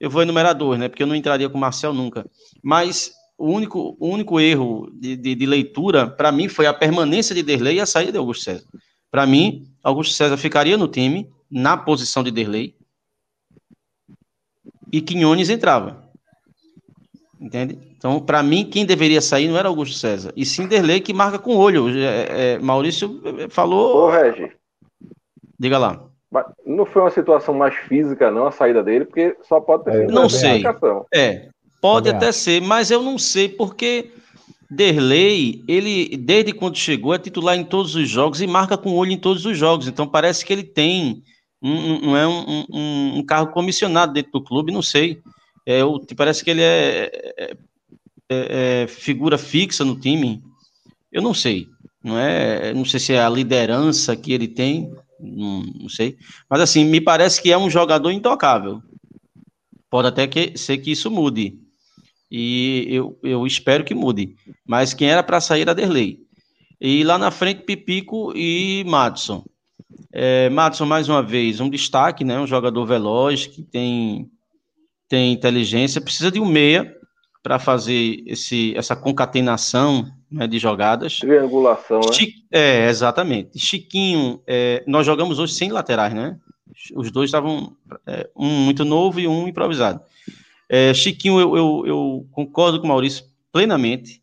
[0.00, 0.88] eu vou enumerar dois, né?
[0.88, 2.26] Porque eu não entraria com o Marcel nunca.
[2.62, 7.34] Mas o único, o único erro de, de, de leitura, para mim, foi a permanência
[7.34, 8.66] de Derlei e a saída de Augusto César.
[9.10, 12.76] Para mim, Augusto César ficaria no time, na posição de Derlei,
[14.92, 16.08] e Quinones entrava.
[17.40, 17.78] Entende?
[17.96, 21.38] Então, para mim, quem deveria sair não era Augusto César, e sim Derlei, que marca
[21.38, 21.88] com olho.
[21.88, 24.06] É, é, Maurício falou.
[24.06, 24.52] Ô, Regi.
[25.58, 26.08] Diga lá.
[26.66, 30.10] Não foi uma situação mais física, não, a saída dele, porque só pode ter sido.
[30.10, 30.62] É, não sei.
[31.12, 31.48] É,
[31.80, 34.10] pode até ser, mas eu não sei, porque
[34.70, 39.12] Derlei, ele, desde quando chegou, é titular em todos os jogos e marca com olho
[39.12, 39.86] em todos os jogos.
[39.86, 41.22] Então, parece que ele tem.
[41.62, 45.20] Um, um, é um, um, um cargo comissionado dentro do clube, não sei.
[45.66, 45.80] É,
[46.16, 47.56] parece que ele é, é,
[48.28, 50.42] é, é, figura fixa no time.
[51.12, 51.68] Eu não sei.
[52.02, 56.16] Não é, não sei se é a liderança que ele tem, não, não sei.
[56.48, 58.82] Mas assim, me parece que é um jogador intocável.
[59.90, 61.58] Pode até que, ser que isso mude.
[62.30, 64.34] E eu, eu espero que mude.
[64.66, 66.18] Mas quem era para sair era Derlei.
[66.80, 69.44] E lá na frente, Pipico e Madison.
[70.12, 72.38] É, Madison, mais uma vez, um destaque, né?
[72.38, 74.30] Um jogador veloz que tem
[75.08, 76.92] tem inteligência, precisa de um meia
[77.42, 81.18] para fazer esse, essa concatenação né, de jogadas.
[81.18, 82.06] Triangulação, né?
[82.50, 83.58] É, exatamente.
[83.58, 86.36] Chiquinho, é, nós jogamos hoje sem laterais, né?
[86.94, 90.00] Os dois estavam, é, um muito novo e um improvisado.
[90.68, 94.20] É, Chiquinho, eu, eu, eu, concordo com o Maurício plenamente.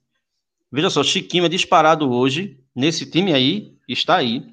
[0.71, 4.45] Veja só, Chiquinho é disparado hoje, nesse time aí, está aí,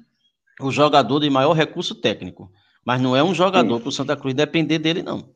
[0.61, 2.51] o jogador de maior recurso técnico.
[2.85, 5.27] Mas não é um jogador para o Santa Cruz depender dele, não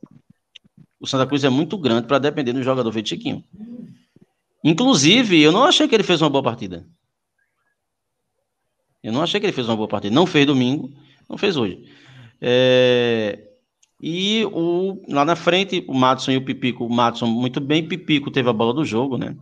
[1.04, 3.44] o Santa Cruz é muito grande para depender do jogador feito Chiquinho.
[4.64, 6.88] Inclusive, eu não achei que ele fez uma boa partida.
[9.04, 10.16] Eu não achei que ele fez uma boa partida.
[10.16, 10.90] Não fez domingo,
[11.30, 11.84] não fez hoje.
[12.40, 13.50] É...
[14.02, 16.86] E o, lá na frente, o Matson e o Pipico.
[16.86, 19.36] O Matson muito bem, Pipico teve a bola do jogo, né?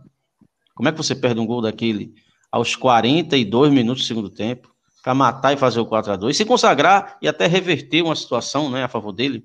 [0.74, 2.14] Como é que você perde um gol daquele
[2.50, 4.72] aos 42 minutos do segundo tempo?
[5.02, 8.14] Para matar e fazer o 4 a 2 E se consagrar e até reverter uma
[8.14, 9.44] situação né, a favor dele.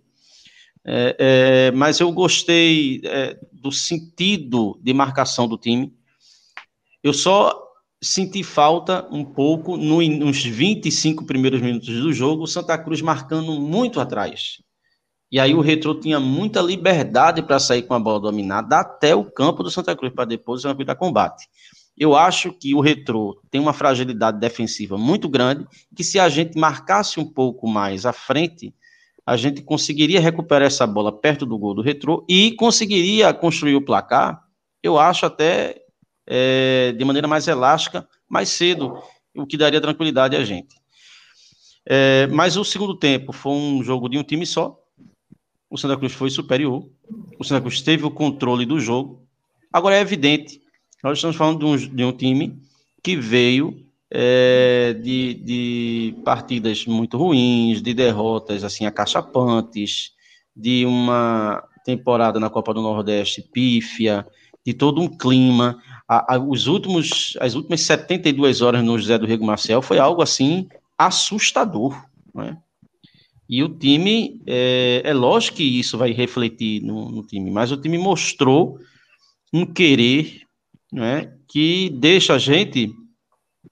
[0.86, 3.38] É, é, mas eu gostei é,
[3.68, 5.94] do sentido de marcação do time.
[7.04, 7.62] Eu só
[8.02, 13.60] senti falta um pouco no, nos 25 primeiros minutos do jogo, o Santa Cruz marcando
[13.60, 14.62] muito atrás.
[15.30, 19.26] E aí o Retro tinha muita liberdade para sair com a bola dominada até o
[19.26, 21.46] campo do Santa Cruz, para depois dar combate.
[21.98, 26.58] Eu acho que o Retro tem uma fragilidade defensiva muito grande, que se a gente
[26.58, 28.74] marcasse um pouco mais à frente,
[29.28, 33.82] a gente conseguiria recuperar essa bola perto do gol do retrô e conseguiria construir o
[33.82, 34.42] placar,
[34.82, 35.82] eu acho até
[36.26, 38.98] é, de maneira mais elástica, mais cedo,
[39.36, 40.78] o que daria tranquilidade a gente.
[41.86, 44.82] É, mas o segundo tempo foi um jogo de um time só.
[45.70, 46.90] O Santa Cruz foi superior.
[47.38, 49.28] O Santa Cruz teve o controle do jogo.
[49.74, 50.62] Agora é evidente,
[51.04, 52.58] nós estamos falando de um, de um time
[53.04, 60.12] que veio é, de, de partidas muito ruins, de derrotas assim acachapantes,
[60.56, 64.26] de uma temporada na Copa do Nordeste pífia,
[64.66, 65.82] de todo um clima.
[66.08, 70.22] A, a, os últimos, as últimas 72 horas no José do Rego Marcel foi algo
[70.22, 70.68] assim
[70.98, 72.02] assustador.
[72.34, 72.58] Né?
[73.50, 77.78] E o time, é, é lógico que isso vai refletir no, no time, mas o
[77.78, 78.80] time mostrou
[79.54, 80.42] um querer
[80.92, 82.94] né, que deixa a gente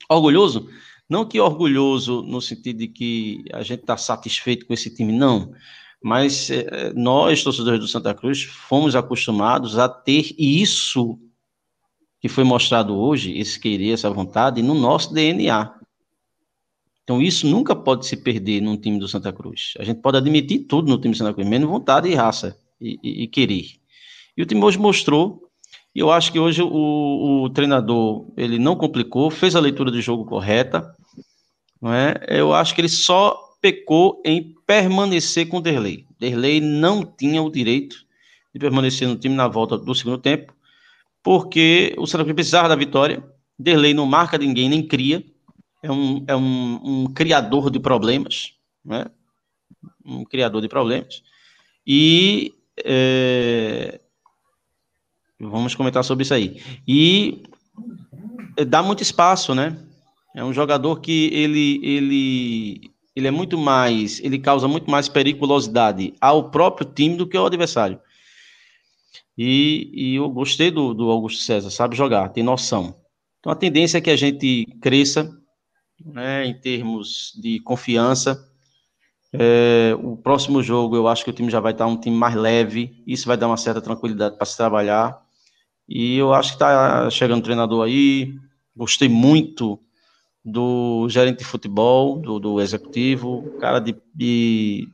[0.09, 0.69] Orgulhoso?
[1.09, 5.53] Não que orgulhoso no sentido de que a gente está satisfeito com esse time, não.
[6.01, 11.19] Mas é, nós, torcedores do Santa Cruz, fomos acostumados a ter isso
[12.19, 15.75] que foi mostrado hoje, esse querer, essa vontade, no nosso DNA.
[17.03, 19.75] Então, isso nunca pode se perder num time do Santa Cruz.
[19.77, 22.99] A gente pode admitir tudo no time do Santa Cruz, menos vontade e raça e,
[23.03, 23.67] e, e querer.
[24.35, 25.44] E o time hoje mostrou
[25.95, 30.01] e eu acho que hoje o, o, treinador ele não complicou, fez a leitura do
[30.01, 30.93] jogo correta.
[31.81, 32.15] Não é?
[32.27, 36.05] Eu acho que ele só pecou em permanecer com o Derlei.
[36.19, 37.95] Derlei não tinha o direito
[38.53, 40.53] de permanecer no time na volta do segundo tempo,
[41.23, 43.23] porque o Santa Cruz precisava da vitória.
[43.57, 45.23] Derlei não marca ninguém, nem cria.
[45.81, 48.53] É um, é um, um criador de problemas.
[48.83, 49.05] Né?
[50.03, 51.23] Um criador de problemas.
[51.87, 52.53] E
[52.83, 54.01] é,
[55.39, 56.61] Vamos comentar sobre isso aí.
[56.87, 57.43] E
[58.67, 59.77] dá muito espaço, né?
[60.33, 66.13] É um jogador que ele, ele ele é muito mais, ele causa muito mais periculosidade
[66.19, 67.99] ao próprio time do que ao adversário.
[69.37, 72.95] E, e eu gostei do, do Augusto César, sabe jogar, tem noção.
[73.39, 75.31] Então a tendência é que a gente cresça
[76.03, 78.49] né, em termos de confiança.
[79.31, 82.35] É, o próximo jogo eu acho que o time já vai estar um time mais
[82.35, 85.24] leve, isso vai dar uma certa tranquilidade para se trabalhar.
[85.87, 88.33] E eu acho que está chegando um treinador aí.
[88.75, 89.79] Gostei muito
[90.43, 94.87] do gerente de futebol, do, do executivo, cara de, de,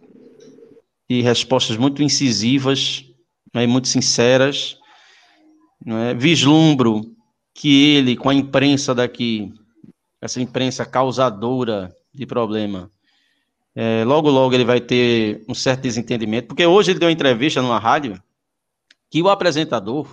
[1.10, 3.06] de respostas muito incisivas
[3.54, 4.78] né, muito sinceras.
[5.86, 6.14] Né?
[6.14, 7.02] Vislumbro
[7.54, 9.54] que ele, com a imprensa daqui,
[10.22, 12.90] essa imprensa causadora de problema,
[13.76, 17.62] é, logo, logo ele vai ter um certo desentendimento, porque hoje ele deu uma entrevista
[17.62, 18.22] numa rádio
[19.10, 20.08] que o apresentador,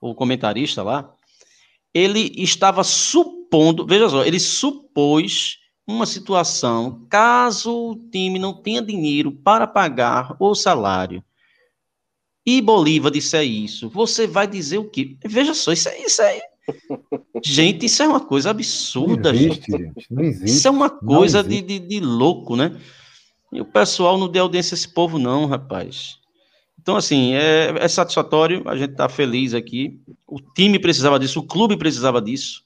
[0.00, 1.12] o comentarista lá,
[1.92, 9.32] ele estava supondo, veja só, ele supôs uma situação, caso o time não tenha dinheiro
[9.32, 11.24] para pagar o salário
[12.44, 15.16] e Bolívar disser isso, você vai dizer o quê?
[15.24, 16.40] Veja só, isso é isso aí.
[17.44, 19.84] Gente, isso é uma coisa absurda, não existe, gente.
[19.84, 20.06] gente.
[20.10, 20.46] Não existe.
[20.46, 22.78] Isso é uma coisa de, de, de, louco, né?
[23.52, 26.18] E o pessoal não deu audiência a esse povo, não, rapaz.
[26.88, 30.00] Então, assim, é, é satisfatório, a gente tá feliz aqui.
[30.26, 32.64] O time precisava disso, o clube precisava disso.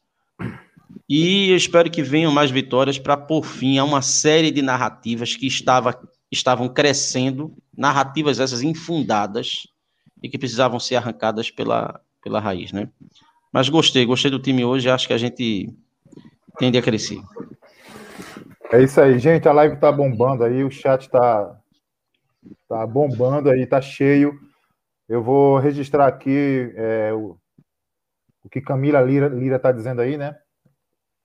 [1.09, 5.35] E eu espero que venham mais vitórias para pôr fim a uma série de narrativas
[5.35, 9.67] que estava, estavam crescendo, narrativas essas infundadas,
[10.23, 12.89] e que precisavam ser arrancadas pela, pela raiz, né?
[13.53, 15.69] Mas gostei, gostei do time hoje, acho que a gente
[16.61, 17.21] tende a crescer.
[18.73, 21.61] É isso aí, gente, a live tá bombando aí, o chat tá,
[22.69, 24.39] tá bombando aí, tá cheio.
[25.09, 27.37] Eu vou registrar aqui é, o,
[28.45, 30.37] o que Camila Lira, Lira tá dizendo aí, né?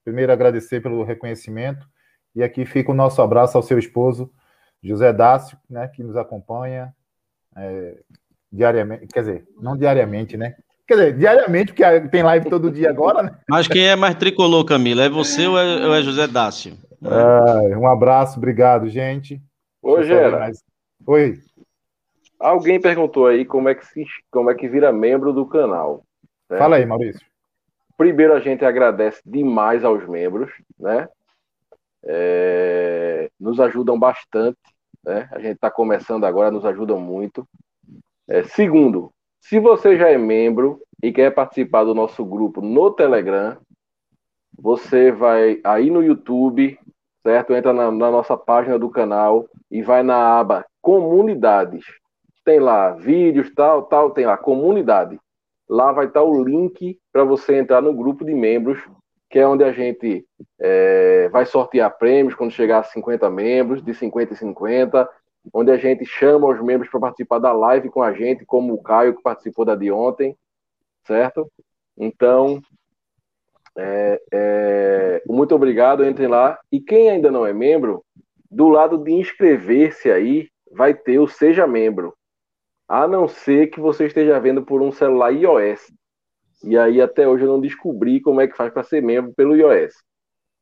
[0.04, 1.86] Primeiro, agradecer pelo reconhecimento.
[2.34, 4.30] E aqui fica o nosso abraço ao seu esposo,
[4.82, 6.94] José Dácio, né, que nos acompanha.
[7.56, 7.98] É,
[8.52, 10.54] diariamente, quer dizer, não diariamente, né?
[10.86, 13.38] Quer dizer, diariamente, porque tem live todo dia agora, né?
[13.48, 15.02] Mas quem é mais tricolor, Camila?
[15.02, 16.78] É você ou é, ou é José Dácio?
[17.02, 19.42] É, um abraço, obrigado, gente.
[19.82, 20.38] Oi, Gera.
[20.38, 20.62] Mais...
[21.08, 21.40] Oi.
[22.38, 26.04] Alguém perguntou aí como é que, se, como é que vira membro do canal.
[26.50, 26.58] Né?
[26.58, 27.26] Fala aí, Maurício.
[27.96, 31.08] Primeiro, a gente agradece demais aos membros, né?
[32.04, 34.58] É, nos ajudam bastante,
[35.02, 35.26] né?
[35.32, 37.48] A gente está começando agora, nos ajudam muito.
[38.28, 43.56] É, segundo, se você já é membro e quer participar do nosso grupo no Telegram,
[44.60, 46.78] você vai aí no YouTube,
[47.22, 47.54] certo?
[47.54, 51.84] Entra na, na nossa página do canal e vai na aba Comunidades.
[52.42, 55.20] Tem lá vídeos, tal, tal, tem lá Comunidade.
[55.68, 58.78] Lá vai estar o link para você entrar no grupo de membros,
[59.28, 60.24] que é onde a gente
[60.58, 65.06] é, vai sortear prêmios quando chegar a 50 membros, de 50 e 50
[65.52, 68.82] onde a gente chama os membros para participar da live com a gente, como o
[68.82, 70.34] Caio, que participou da de ontem,
[71.06, 71.50] certo?
[71.98, 72.62] Então,
[73.76, 76.58] é, é, muito obrigado, entrem lá.
[76.72, 78.02] E quem ainda não é membro,
[78.50, 82.14] do lado de inscrever-se aí, vai ter o Seja Membro.
[82.88, 85.92] A não ser que você esteja vendo por um celular iOS.
[86.64, 89.54] E aí até hoje eu não descobri como é que faz para ser membro pelo
[89.54, 89.94] iOS.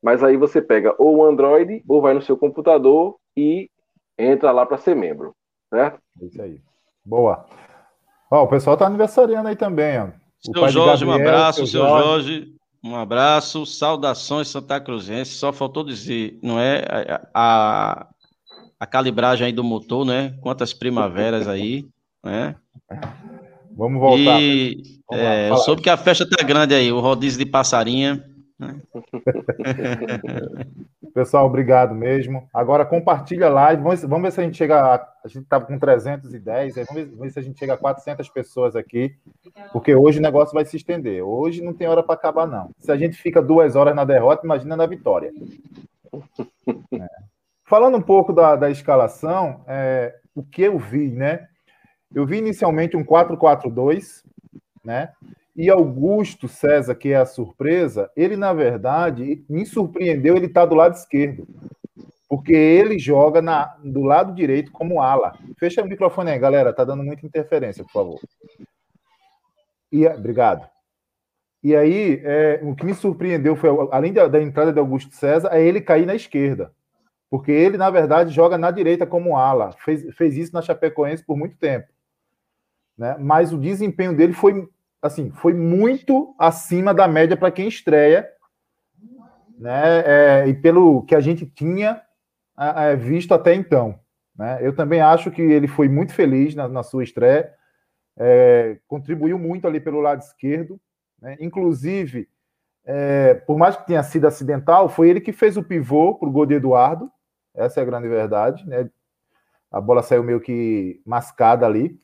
[0.02, 3.70] Mas aí você pega ou o Android, ou vai no seu computador e
[4.18, 5.34] entra lá para ser membro,
[5.70, 6.00] certo?
[6.20, 6.60] É isso aí.
[7.04, 7.46] Boa.
[8.30, 10.06] Ó, o pessoal tá aniversariando aí também, ó.
[10.06, 12.04] O seu Jorge, Gabriel, um abraço, seu Jorge.
[12.04, 12.56] Jorge.
[12.84, 15.32] Um abraço, saudações Santa Cruzense.
[15.32, 16.84] Só faltou dizer, não é?
[17.34, 18.06] A, a
[18.84, 20.36] calibragem aí do motor, né?
[20.42, 21.86] Quantas primaveras aí,
[22.24, 22.56] né?
[23.76, 24.42] Vamos voltar.
[24.42, 28.24] E Vamos é, eu soube que a festa tá grande aí, o rodízio de passarinha.
[28.58, 28.80] Né?
[31.14, 32.48] Pessoal, obrigado mesmo.
[32.52, 33.82] Agora compartilha a live.
[33.82, 34.80] Vamos, vamos ver se a gente chega.
[34.80, 37.78] A, a gente estava com 310, vamos ver, vamos ver se a gente chega a
[37.78, 39.14] 400 pessoas aqui,
[39.72, 41.22] porque hoje o negócio vai se estender.
[41.22, 42.70] Hoje não tem hora para acabar, não.
[42.78, 45.32] Se a gente fica duas horas na derrota, imagina na vitória.
[46.92, 47.06] É.
[47.66, 51.48] Falando um pouco da, da escalação, é, o que eu vi, né?
[52.14, 54.22] Eu vi inicialmente um 4-4-2,
[54.84, 55.12] né?
[55.56, 60.74] E Augusto César, que é a surpresa, ele, na verdade, me surpreendeu, ele está do
[60.74, 61.46] lado esquerdo.
[62.28, 65.36] Porque ele joga na, do lado direito como ala.
[65.58, 66.72] Fecha o microfone aí, galera.
[66.72, 68.20] Tá dando muita interferência, por favor.
[69.90, 70.68] E, obrigado.
[71.62, 75.48] E aí, é, o que me surpreendeu foi, além da, da, entrada de Augusto César,
[75.52, 76.72] é ele cair na esquerda.
[77.30, 79.72] Porque ele, na verdade, joga na direita como ala.
[79.72, 81.88] Fez, fez isso na Chapecoense por muito tempo.
[82.96, 83.16] Né?
[83.18, 84.68] Mas o desempenho dele foi
[85.02, 88.28] assim, foi muito acima da média para quem estreia,
[89.58, 90.02] né?
[90.04, 92.02] É, e pelo que a gente tinha
[92.58, 93.98] é, visto até então.
[94.36, 94.58] Né?
[94.60, 97.52] Eu também acho que ele foi muito feliz na, na sua estreia,
[98.18, 100.80] é, contribuiu muito ali pelo lado esquerdo,
[101.20, 101.36] né?
[101.40, 102.28] inclusive,
[102.84, 106.32] é, por mais que tenha sido acidental, foi ele que fez o pivô para o
[106.32, 107.10] gol de Eduardo,
[107.56, 108.88] essa é a grande verdade, né?
[109.70, 111.98] a bola saiu meio que mascada ali,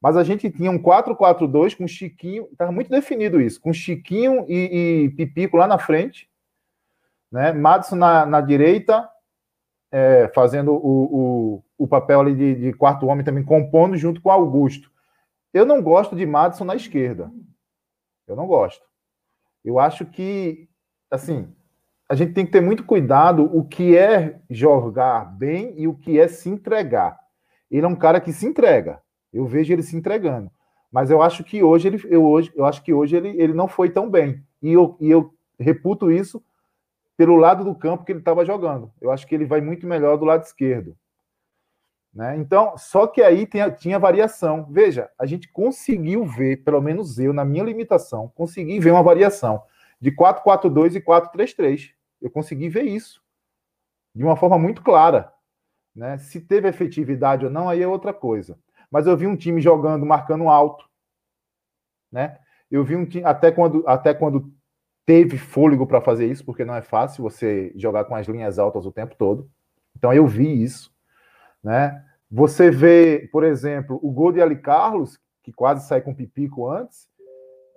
[0.00, 5.04] mas a gente tinha um 4-4-2 com Chiquinho, estava muito definido isso, com Chiquinho e,
[5.04, 6.28] e Pipico lá na frente,
[7.30, 7.52] né?
[7.52, 9.08] Madison na, na direita,
[9.90, 14.30] é, fazendo o, o, o, papel ali de, de, quarto homem também, compondo junto com
[14.30, 14.90] Augusto.
[15.52, 17.30] Eu não gosto de Madison na esquerda.
[18.26, 18.84] Eu não gosto.
[19.64, 20.68] Eu acho que,
[21.10, 21.55] assim,
[22.08, 26.18] a gente tem que ter muito cuidado o que é jogar bem e o que
[26.20, 27.18] é se entregar.
[27.70, 29.00] Ele é um cara que se entrega.
[29.32, 30.50] Eu vejo ele se entregando.
[30.90, 33.66] Mas eu acho que hoje ele, eu, hoje, eu acho que hoje ele, ele não
[33.66, 34.42] foi tão bem.
[34.62, 36.42] E eu, e eu reputo isso
[37.16, 38.90] pelo lado do campo que ele estava jogando.
[39.00, 40.96] Eu acho que ele vai muito melhor do lado esquerdo.
[42.14, 42.36] Né?
[42.38, 44.66] Então, só que aí tinha, tinha variação.
[44.70, 49.62] Veja, a gente conseguiu ver, pelo menos eu, na minha limitação, consegui ver uma variação
[50.00, 51.95] de 4-4-2 e 4-3-3.
[52.20, 53.22] Eu consegui ver isso
[54.14, 55.32] de uma forma muito clara.
[55.94, 56.18] Né?
[56.18, 58.58] Se teve efetividade ou não, aí é outra coisa.
[58.90, 60.88] Mas eu vi um time jogando, marcando alto.
[62.10, 62.38] Né?
[62.70, 64.52] Eu vi um time, até quando, até quando
[65.04, 68.84] teve fôlego para fazer isso, porque não é fácil você jogar com as linhas altas
[68.84, 69.48] o tempo todo.
[69.96, 70.92] Então eu vi isso,
[71.62, 72.04] né?
[72.30, 77.08] Você vê, por exemplo, o gol de Ali Carlos, que quase sai com pipico antes,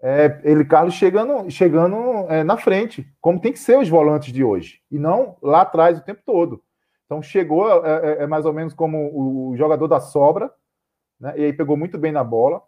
[0.02, 1.96] é, ele Carlos chegando, chegando
[2.30, 5.98] é, na frente, como tem que ser os volantes de hoje, e não lá atrás
[5.98, 6.64] o tempo todo.
[7.06, 10.52] Então chegou, é, é, é mais ou menos como o jogador da sobra,
[11.20, 11.34] né?
[11.36, 12.62] E aí pegou muito bem na bola.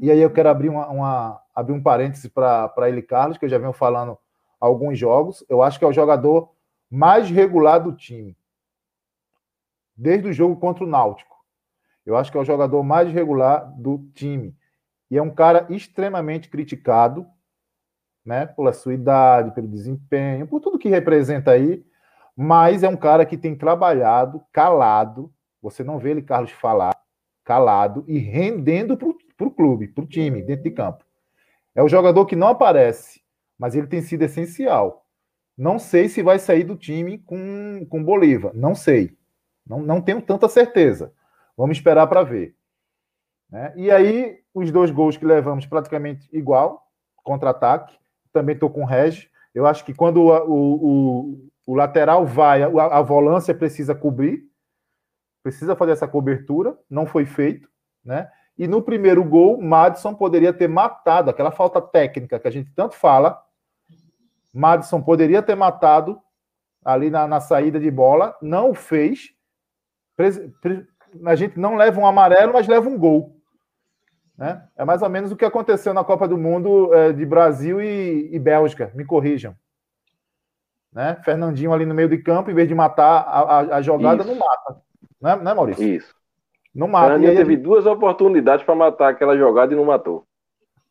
[0.00, 3.48] E aí eu quero abrir, uma, uma abrir um parêntese para ele, Carlos, que eu
[3.48, 4.18] já venho falando
[4.60, 5.44] alguns jogos.
[5.48, 6.50] Eu acho que é o jogador
[6.90, 8.36] mais regular do time.
[9.96, 11.36] Desde o jogo contra o Náutico.
[12.04, 14.56] Eu acho que é o jogador mais regular do time.
[15.12, 17.26] E é um cara extremamente criticado,
[18.24, 18.46] né?
[18.46, 21.84] Pela sua idade, pelo desempenho, por tudo que representa aí.
[22.34, 25.30] Mas é um cara que tem trabalhado calado.
[25.60, 26.98] Você não vê ele, Carlos, falar
[27.44, 31.04] calado e rendendo para o clube, para o time, dentro de campo.
[31.74, 33.20] É o jogador que não aparece,
[33.58, 35.04] mas ele tem sido essencial.
[35.58, 39.14] Não sei se vai sair do time com, com Bolívar, não sei.
[39.66, 41.12] Não, não tenho tanta certeza.
[41.54, 42.56] Vamos esperar para ver.
[43.52, 43.70] Né?
[43.76, 46.88] E aí, os dois gols que levamos praticamente igual,
[47.22, 47.94] contra-ataque.
[48.32, 49.30] Também estou com o Regi.
[49.54, 54.42] Eu acho que quando o, o, o, lateral vai, a, a volância precisa cobrir,
[55.42, 57.68] precisa fazer essa cobertura, não foi feito,
[58.02, 58.30] né?
[58.56, 62.94] E no primeiro gol, Madison poderia ter matado aquela falta técnica que a gente tanto
[62.94, 63.42] fala.
[64.52, 66.20] Madison poderia ter matado
[66.84, 69.30] ali na, na saída de bola, não o fez.
[71.26, 73.41] A gente não leva um amarelo, mas leva um gol.
[74.36, 74.62] Né?
[74.76, 78.30] É mais ou menos o que aconteceu na Copa do Mundo é, de Brasil e,
[78.32, 78.90] e, Bélgica.
[78.94, 79.54] Me corrijam.
[80.92, 81.16] Né?
[81.24, 84.32] Fernandinho ali no meio de campo, em vez de matar a, a, a jogada, Isso.
[84.32, 84.82] não mata.
[85.20, 85.84] Não é, não é Maurício?
[85.84, 86.14] Isso.
[86.74, 87.08] Não mata.
[87.08, 90.26] Fernandinho teve duas oportunidades para matar aquela jogada e não matou.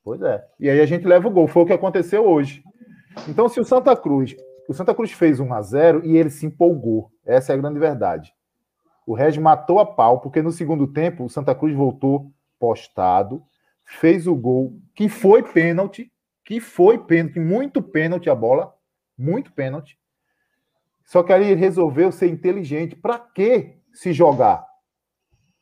[0.03, 0.43] Pois é.
[0.59, 1.47] E aí a gente leva o gol.
[1.47, 2.63] Foi o que aconteceu hoje.
[3.27, 4.35] Então, se o Santa Cruz.
[4.67, 7.11] O Santa Cruz fez 1 a 0 e ele se empolgou.
[7.25, 8.33] Essa é a grande verdade.
[9.05, 12.31] O Reg matou a pau, porque no segundo tempo o Santa Cruz voltou
[12.61, 13.43] postado,
[13.83, 16.13] fez o gol, que foi pênalti,
[16.45, 18.71] que foi pênalti, muito pênalti a bola,
[19.17, 19.99] muito pênalti.
[21.03, 22.95] Só que ele resolveu ser inteligente.
[22.95, 24.65] Para que se jogar?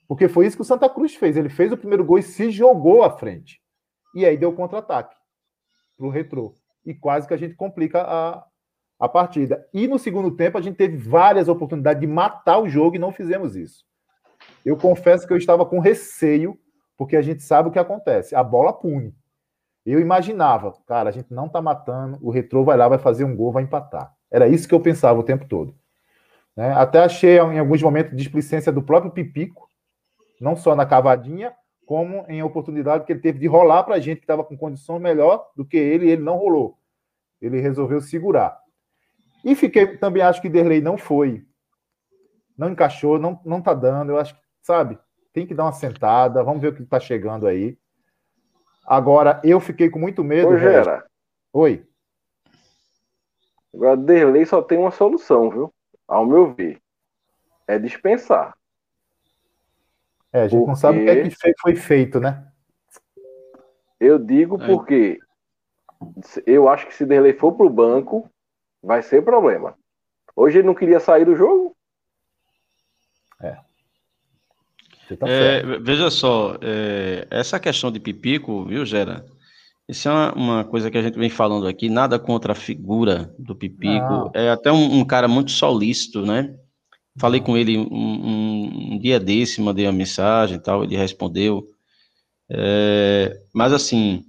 [0.08, 1.38] Porque foi isso que o Santa Cruz fez.
[1.38, 3.62] Ele fez o primeiro gol e se jogou à frente.
[4.14, 5.16] E aí deu contra-ataque
[5.98, 6.54] para o retrô.
[6.86, 8.46] E quase que a gente complica a,
[9.00, 9.68] a partida.
[9.74, 13.12] E no segundo tempo a gente teve várias oportunidades de matar o jogo e não
[13.12, 13.86] fizemos isso.
[14.66, 16.60] Eu confesso que eu estava com receio,
[17.00, 18.36] porque a gente sabe o que acontece.
[18.36, 19.16] A bola pune.
[19.86, 23.34] Eu imaginava, cara, a gente não está matando, o retrô vai lá, vai fazer um
[23.34, 24.14] gol, vai empatar.
[24.30, 25.74] Era isso que eu pensava o tempo todo.
[26.58, 26.74] Né?
[26.74, 29.70] Até achei em alguns momentos displicência do próprio Pipico,
[30.42, 31.54] não só na cavadinha,
[31.86, 35.00] como em oportunidade que ele teve de rolar para a gente que estava com condição
[35.00, 36.78] melhor do que ele, e ele não rolou.
[37.42, 38.60] Ele resolveu segurar.
[39.46, 41.46] E fiquei, também acho que Derlei não foi,
[42.58, 44.12] não encaixou, não, não tá dando.
[44.12, 45.00] Eu acho que, sabe,
[45.40, 47.78] tem que dar uma sentada, vamos ver o que está chegando aí.
[48.86, 50.50] Agora, eu fiquei com muito medo.
[50.50, 51.06] Ô, Gera.
[51.54, 51.88] Oi.
[53.74, 55.74] Agora, Derlei só tem uma solução, viu?
[56.06, 56.82] Ao meu ver.
[57.66, 58.54] É dispensar.
[60.34, 60.68] É, a gente porque...
[60.68, 62.46] não sabe o que, é que foi feito, né?
[63.98, 64.68] Eu digo é.
[64.68, 65.20] porque
[66.46, 68.30] eu acho que se Derlei for para o banco,
[68.84, 69.78] vai ser problema.
[70.36, 71.69] Hoje ele não queria sair do jogo.
[75.18, 79.26] Tá é, veja só, é, essa questão de Pipico, viu, Gera?
[79.88, 83.34] Isso é uma, uma, coisa que a gente vem falando aqui, nada contra a figura
[83.40, 84.30] do Pipico.
[84.36, 86.56] É até um, um, cara muito solícito, né?
[87.18, 91.68] Falei com ele um, um, um, dia desse, mandei uma mensagem e tal, ele respondeu.
[92.52, 94.24] É, mas assim,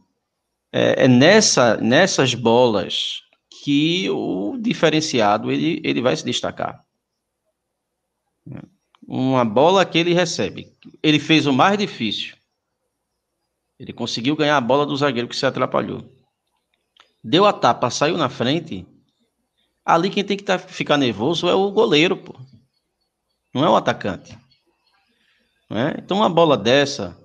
[0.73, 3.23] é, é, nessa, nessas bolas
[3.63, 6.83] que o diferenciado ele, ele vai se destacar.
[9.11, 10.73] Uma bola que ele recebe.
[11.03, 12.41] Ele fez o mais difícil
[13.81, 16.05] ele conseguiu ganhar a bola do zagueiro que se atrapalhou.
[17.25, 18.87] Deu a tapa, saiu na frente.
[19.83, 22.39] Ali quem tem que tá, ficar nervoso é o goleiro, pô.
[23.55, 24.39] Não é o atacante.
[25.71, 25.99] É?
[25.99, 27.17] Então uma bola dessa,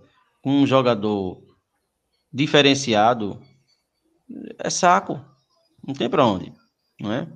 [0.41, 1.43] com um jogador
[2.31, 3.41] diferenciado,
[4.57, 5.19] é saco.
[5.85, 6.53] Não tem para onde.
[7.01, 7.27] Não é?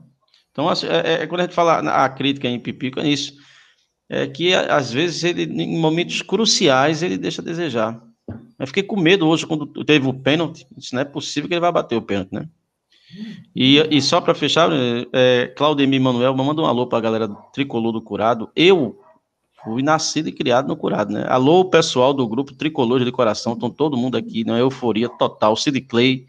[0.50, 3.34] Então, assim, é, é, quando a gente fala a crítica em Pipico, é isso.
[4.10, 8.02] É que às vezes ele, em momentos cruciais, ele deixa a desejar.
[8.58, 10.66] Eu fiquei com medo hoje quando teve o pênalti.
[10.76, 12.48] Isso não é possível que ele vai bater o pênalti, né?
[13.56, 14.70] E, e só para fechar,
[15.14, 18.50] é, Claudemir Manuel, manda um alô para a galera tricolor do Curado.
[18.56, 19.00] Eu
[19.64, 21.26] fui nascido e criado no Curado, né?
[21.28, 24.60] Alô, pessoal do grupo Tricolor de Coração, estão todo mundo aqui, né?
[24.60, 25.56] Euforia total.
[25.56, 26.26] Sid Clay,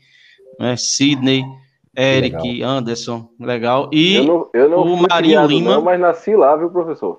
[0.59, 0.77] né?
[0.77, 1.45] Sidney,
[1.97, 2.71] Eric, legal.
[2.71, 3.91] Anderson, legal.
[3.93, 5.75] E eu não, eu não o Marinho Lima.
[5.75, 7.19] Não, mas nasci lá, viu, professor?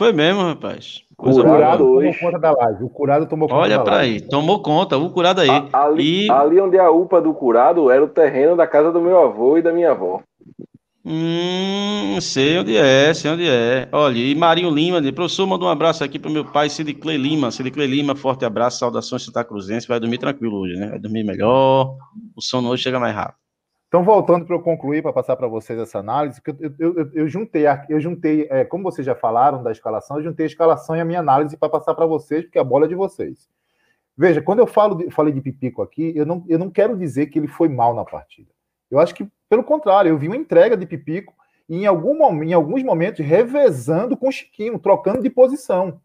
[0.00, 1.02] Foi mesmo, rapaz.
[1.14, 2.84] Coisa curado tomou conta da live.
[2.84, 5.50] O curado tomou conta Olha para aí, tomou conta, o curado aí.
[5.50, 6.30] A, ali, e...
[6.30, 9.58] ali onde é a UPA do curado era o terreno da casa do meu avô
[9.58, 10.22] e da minha avó.
[11.04, 13.90] Hum, sei onde é, sei onde é.
[13.92, 17.50] Olha, e Marinho Lima, professor, manda um abraço aqui pro meu pai, Clay Lima.
[17.50, 19.86] Clay Lima, forte abraço, saudações Santa Cruzense.
[19.86, 20.88] Vai dormir tranquilo hoje, né?
[20.88, 21.94] Vai dormir melhor.
[22.34, 23.49] O sono hoje chega mais rápido.
[23.90, 27.28] Então, voltando para eu concluir, para passar para vocês essa análise, que eu, eu, eu,
[27.28, 31.00] juntei, eu juntei é, como vocês já falaram da escalação, eu juntei a escalação e
[31.00, 33.50] a minha análise para passar para vocês, porque a bola é de vocês.
[34.16, 37.26] Veja, quando eu falo de, falei de Pipico aqui, eu não, eu não quero dizer
[37.26, 38.48] que ele foi mal na partida.
[38.88, 41.34] Eu acho que, pelo contrário, eu vi uma entrega de Pipico
[41.68, 46.00] e em, algum, em alguns momentos revezando com Chiquinho, trocando de posição.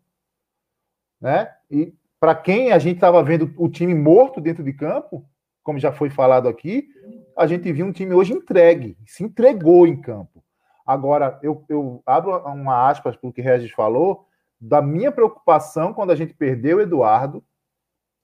[1.21, 1.53] Né?
[1.69, 5.23] E para quem a gente estava vendo o time morto dentro de campo,
[5.61, 6.89] como já foi falado aqui,
[7.37, 10.43] a gente viu um time hoje entregue, se entregou em campo.
[10.85, 14.27] Agora, eu, eu abro uma aspas para o que Regis falou,
[14.59, 17.43] da minha preocupação quando a gente perdeu o Eduardo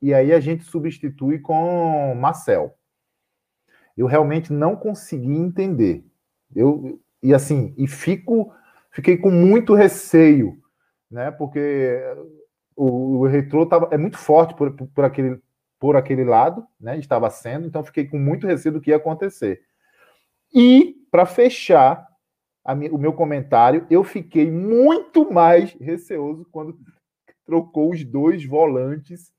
[0.01, 2.76] e aí a gente substitui com Marcel.
[3.97, 6.05] Eu realmente não consegui entender.
[6.55, 8.51] Eu e assim, e fico
[8.91, 10.57] fiquei com muito receio,
[11.09, 11.30] né?
[11.32, 11.99] Porque
[12.76, 15.39] o, o retrô tava, é muito forte por, por, por aquele
[15.82, 17.00] por aquele lado, né?
[17.00, 19.64] Estava sendo, então fiquei com muito receio do que ia acontecer.
[20.54, 22.08] E, para fechar
[22.92, 26.78] o meu comentário, eu fiquei muito mais receoso quando
[27.48, 29.34] trocou os dois volantes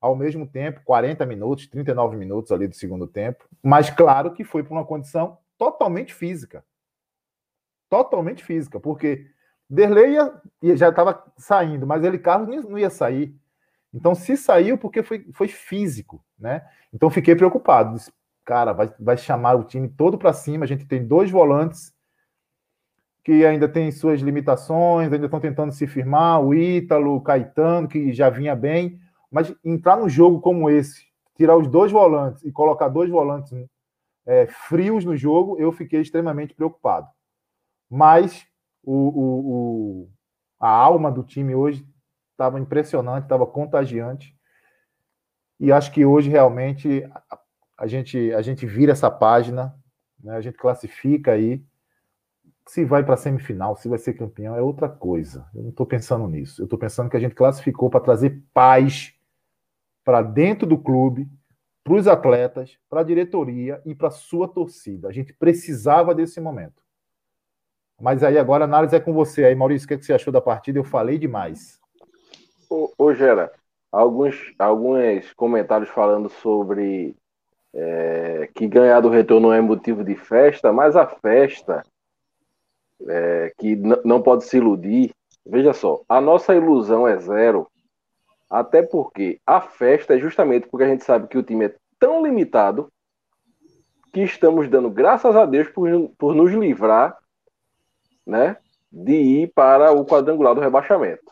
[0.00, 3.46] ao mesmo tempo, 40 minutos, 39 minutos ali do segundo tempo.
[3.62, 6.64] Mas claro que foi por uma condição totalmente física.
[7.90, 9.26] Totalmente física, porque
[9.68, 10.16] Derlei
[10.74, 13.38] já estava saindo, mas ele Carlos não ia sair.
[13.92, 16.62] Então, se saiu, porque foi, foi físico, né?
[16.92, 17.94] Então, fiquei preocupado.
[17.94, 18.12] Disse,
[18.44, 20.64] cara, vai, vai chamar o time todo para cima.
[20.64, 21.92] A gente tem dois volantes
[23.24, 26.40] que ainda tem suas limitações, ainda estão tentando se firmar.
[26.42, 28.98] O Ítalo, o Caetano, que já vinha bem.
[29.30, 31.04] Mas entrar num jogo como esse,
[31.36, 33.52] tirar os dois volantes e colocar dois volantes
[34.26, 37.08] é, frios no jogo, eu fiquei extremamente preocupado.
[37.88, 38.46] Mas
[38.82, 39.50] o, o,
[40.04, 40.10] o,
[40.58, 41.86] a alma do time hoje
[42.40, 44.34] estava impressionante, estava contagiante.
[45.58, 47.06] E acho que hoje realmente
[47.76, 49.74] a, gente, a gente vira essa página,
[50.24, 50.34] né?
[50.36, 51.62] a gente classifica aí.
[52.66, 55.46] Se vai para a semifinal, se vai ser campeão, é outra coisa.
[55.54, 56.62] Eu não estou pensando nisso.
[56.62, 59.14] Eu estou pensando que a gente classificou para trazer paz
[60.02, 61.28] para dentro do clube,
[61.84, 65.08] para os atletas, para a diretoria e para a sua torcida.
[65.08, 66.82] A gente precisava desse momento.
[68.00, 69.84] Mas aí agora a análise é com você aí, Maurício.
[69.84, 70.78] O que, é que você achou da partida?
[70.78, 71.79] Eu falei demais.
[72.70, 73.52] Ô, ô Gera,
[73.90, 77.16] alguns, alguns comentários falando sobre
[77.74, 81.82] é, que ganhar do retorno é motivo de festa, mas a festa,
[83.08, 85.10] é, que não pode se iludir,
[85.44, 87.66] veja só, a nossa ilusão é zero,
[88.48, 92.22] até porque a festa é justamente porque a gente sabe que o time é tão
[92.22, 92.88] limitado
[94.12, 97.18] que estamos dando graças a Deus por, por nos livrar
[98.24, 98.56] né,
[98.92, 101.30] de ir para o quadrangular do rebaixamento.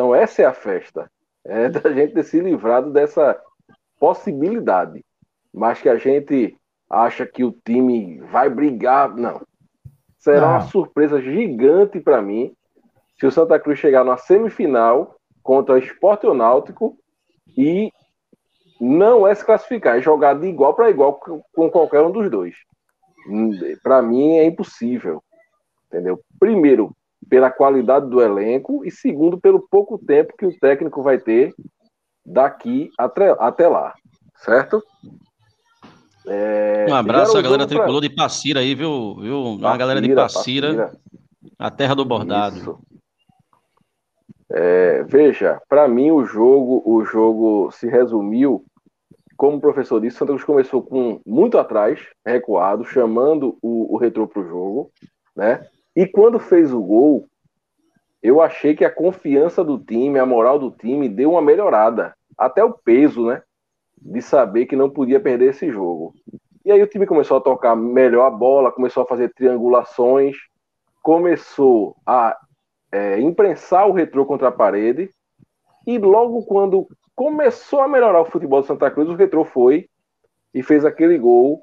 [0.00, 1.10] Então, essa é a festa.
[1.44, 3.38] É da gente ter se livrado dessa
[3.98, 5.04] possibilidade.
[5.52, 6.56] Mas que a gente
[6.88, 9.14] acha que o time vai brigar.
[9.14, 9.42] Não.
[10.18, 12.54] Será uma surpresa gigante para mim
[13.18, 16.96] se o Santa Cruz chegar na semifinal contra o Esporte ou Náutico
[17.56, 17.92] e
[18.80, 22.56] não é se classificar, é jogar de igual para igual com qualquer um dos dois.
[23.82, 25.22] Para mim é impossível,
[25.86, 26.18] entendeu?
[26.38, 26.94] Primeiro,
[27.28, 31.54] pela qualidade do elenco e segundo, pelo pouco tempo que o técnico vai ter
[32.24, 33.94] daqui até, lá,
[34.36, 34.82] certo?
[36.26, 38.08] É, um abraço à galera tricolor pra...
[38.08, 39.16] de Passira aí, viu?
[39.16, 39.42] viu?
[39.44, 41.00] Passira, a galera de Passira, Passira,
[41.58, 42.78] a terra do bordado.
[44.52, 48.64] É, veja, para mim o jogo, o jogo se resumiu,
[49.36, 54.26] como o professor disse, Santa Cruz começou com muito atrás, recuado, chamando o, o retrô
[54.26, 54.90] para o jogo,
[55.36, 55.64] né?
[56.00, 57.28] E quando fez o gol,
[58.22, 62.64] eu achei que a confiança do time, a moral do time deu uma melhorada, até
[62.64, 63.42] o peso, né?
[64.00, 66.14] de saber que não podia perder esse jogo.
[66.64, 70.38] E aí o time começou a tocar melhor a bola, começou a fazer triangulações,
[71.02, 72.34] começou a
[72.90, 75.10] é, imprensar o retrô contra a parede,
[75.86, 79.86] e logo quando começou a melhorar o futebol do Santa Cruz, o retrô foi
[80.54, 81.62] e fez aquele gol,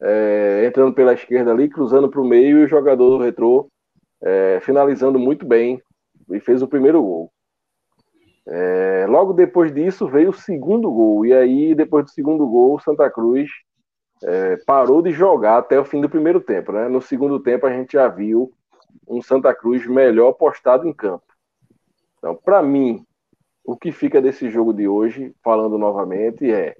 [0.00, 3.71] é, entrando pela esquerda ali, cruzando para o meio, e o jogador do retrô
[4.22, 5.82] é, finalizando muito bem,
[6.30, 7.32] e fez o primeiro gol.
[8.46, 11.24] É, logo depois disso veio o segundo gol.
[11.26, 13.50] E aí, depois do segundo gol, Santa Cruz
[14.22, 16.72] é, parou de jogar até o fim do primeiro tempo.
[16.72, 16.88] Né?
[16.88, 18.52] No segundo tempo, a gente já viu
[19.06, 21.24] um Santa Cruz melhor postado em campo.
[22.18, 23.04] Então, para mim,
[23.64, 26.76] o que fica desse jogo de hoje, falando novamente, é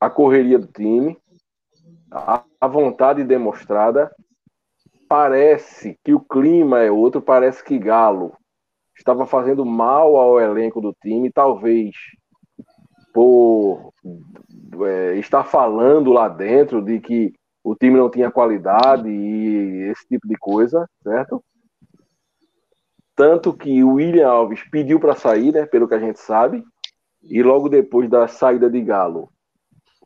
[0.00, 1.16] a correria do time,
[2.10, 4.14] a vontade demonstrada.
[5.08, 8.36] Parece que o clima é outro, parece que Galo
[8.96, 11.94] estava fazendo mal ao elenco do time, talvez
[13.12, 13.92] por
[14.86, 17.32] é, estar falando lá dentro de que
[17.62, 21.42] o time não tinha qualidade e esse tipo de coisa, certo?
[23.16, 26.64] Tanto que o William Alves pediu para sair, né, pelo que a gente sabe,
[27.22, 29.30] e logo depois da saída de Galo,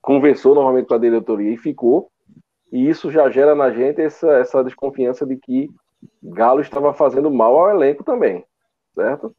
[0.00, 2.10] conversou novamente com a diretoria e ficou.
[2.70, 5.70] E isso já gera na gente essa, essa desconfiança de que
[6.22, 8.44] Galo estava fazendo mal ao elenco também
[8.98, 9.34] certo?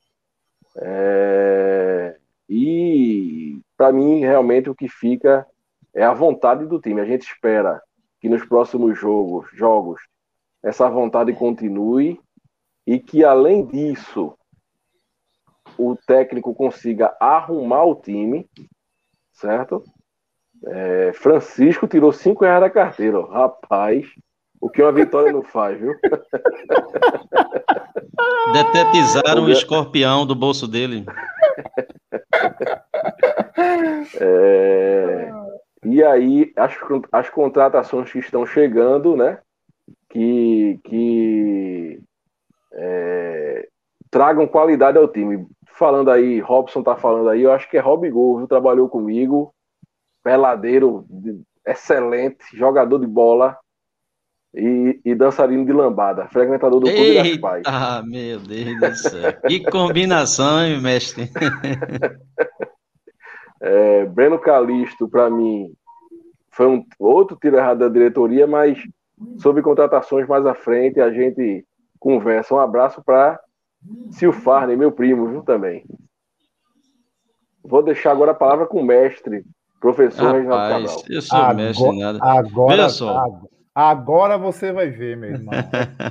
[0.78, 2.18] É...
[2.48, 5.46] E para mim, realmente, o que fica
[5.94, 7.02] é a vontade do time.
[7.02, 7.82] A gente espera
[8.22, 10.02] que nos próximos jogos, jogos
[10.64, 12.20] essa vontade continue
[12.88, 14.34] e que, além disso,
[15.78, 18.50] o técnico consiga arrumar o time,
[19.32, 19.84] certo?
[20.68, 23.26] É, Francisco tirou cinco reais da carteira, ó.
[23.26, 24.06] rapaz.
[24.62, 25.96] O que uma vitória não faz, viu?
[28.52, 31.06] Detetizaram o escorpião do bolso dele.
[34.22, 35.30] É...
[35.86, 36.76] E aí, as,
[37.12, 39.40] as contratações que estão chegando, né?
[40.10, 42.02] Que, que
[42.74, 43.68] é,
[44.10, 45.48] tragam qualidade ao time.
[45.74, 49.54] Falando aí, Robson tá falando aí, eu acho que é Rob Gol, trabalhou comigo,
[50.24, 51.06] peladeiro,
[51.66, 53.58] excelente, jogador de bola,
[54.54, 57.64] e, e, dançarino de lambada, frequentador do Clube das Pais.
[57.68, 59.34] Ah, meu Deus do céu.
[59.48, 61.30] Que combinação, hein, mestre?
[63.62, 65.72] é, Breno Calisto, para mim,
[66.50, 68.80] foi um outro tiro errado da diretoria, mas
[69.38, 71.64] sobre contratações mais à frente a gente
[72.00, 72.56] conversa.
[72.56, 73.40] Um abraço para
[74.12, 75.86] Silfarne, meu primo, viu, também.
[77.64, 79.46] Vou deixar agora a palavra com o mestre,
[79.80, 81.04] professor Rapaz, Reginaldo Cabral.
[81.10, 82.20] Eu sou agora, mestre nada.
[82.22, 83.26] Agora, Veja só.
[83.74, 85.54] Agora você vai ver, meu irmão.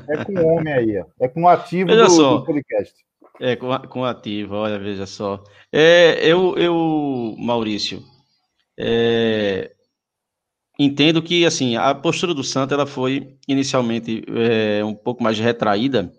[0.09, 1.05] É com o homem aí, ó.
[1.21, 2.95] é com o ativo do, do, podcast.
[3.41, 5.43] É, com, com ativo, olha, veja só.
[5.73, 8.03] É, eu, eu, Maurício,
[8.79, 9.71] é,
[10.79, 16.13] entendo que assim a postura do Santa ela foi inicialmente é, um pouco mais retraída,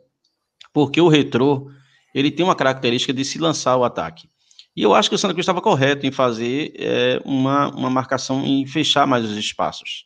[0.74, 1.70] porque o retrô
[2.14, 4.30] ele tem uma característica de se lançar o ataque.
[4.76, 8.46] E eu acho que o Santa Cruz estava correto em fazer é, uma, uma marcação
[8.46, 10.06] em fechar mais os espaços.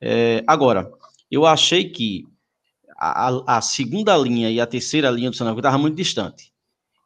[0.00, 0.90] É, agora,
[1.30, 2.24] eu achei que
[2.98, 6.52] a, a, segunda linha e a terceira linha do Santa Cruz estavam muito distante.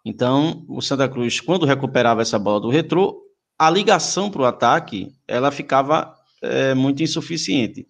[0.05, 3.23] Então, o Santa Cruz, quando recuperava essa bola do retrô,
[3.59, 7.87] a ligação para o ataque ela ficava é, muito insuficiente.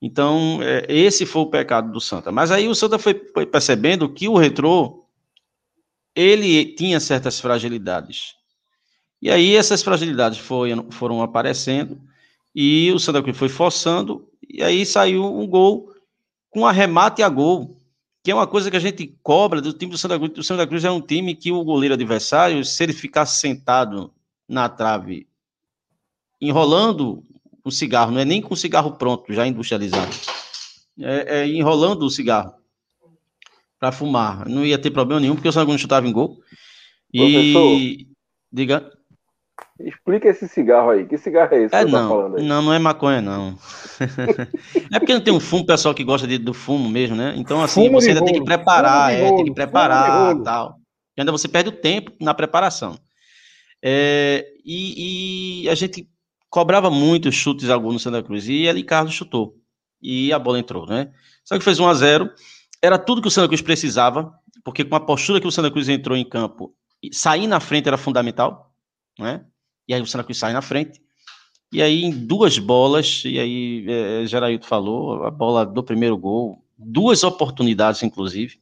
[0.00, 2.30] Então, é, esse foi o pecado do Santa.
[2.30, 5.05] Mas aí o Santa foi, foi percebendo que o retrô
[6.16, 8.34] ele tinha certas fragilidades.
[9.20, 12.00] E aí essas fragilidades foi, foram aparecendo
[12.54, 15.92] e o Santa Cruz foi forçando, e aí saiu um gol
[16.48, 17.76] com arremate a gol,
[18.24, 20.32] que é uma coisa que a gente cobra do time do Santa Cruz.
[20.38, 24.10] O Santa Cruz é um time que o goleiro adversário, se ele ficar sentado
[24.48, 25.28] na trave,
[26.40, 27.22] enrolando
[27.62, 30.16] o cigarro, não é nem com o cigarro pronto, já industrializado,
[30.98, 32.54] é, é enrolando o cigarro.
[33.78, 34.48] Para fumar.
[34.48, 36.38] Não ia ter problema nenhum, porque o Cruz chutava em gol.
[37.12, 37.20] E.
[37.20, 38.16] Professor,
[38.52, 38.90] Diga.
[39.78, 41.06] Explica esse cigarro aí.
[41.06, 42.44] Que cigarro é esse é, que não, tá falando aí?
[42.44, 43.58] Não, não é maconha, não.
[44.92, 47.34] é porque não tem um fumo, pessoal que gosta de, do fumo mesmo, né?
[47.36, 48.32] Então, assim, fumo você ainda rolo.
[48.32, 50.78] tem que preparar, é, tem que preparar tal.
[51.16, 52.98] E ainda você perde o tempo na preparação.
[53.82, 56.08] É, e, e, a gente
[56.48, 58.48] cobrava muito chutes alguns no Santa Cruz.
[58.48, 59.54] E ali Carlos chutou.
[60.00, 61.10] E a bola entrou, né?
[61.44, 62.30] Só que fez 1 a 0
[62.82, 64.32] Era tudo que o Santa Cruz precisava,
[64.64, 66.74] porque com a postura que o Santa Cruz entrou em campo,
[67.12, 68.74] sair na frente era fundamental,
[69.18, 69.44] né?
[69.88, 71.00] E aí o Santa Cruz sai na frente.
[71.72, 76.64] E aí, em duas bolas, e aí é, Geraildo falou, a bola do primeiro gol,
[76.78, 78.58] duas oportunidades, inclusive,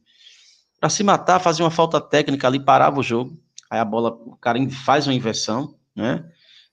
[0.79, 3.39] para se matar, fazer uma falta técnica ali, parava o jogo.
[3.69, 6.29] Aí a bola, o cara faz uma inversão, né?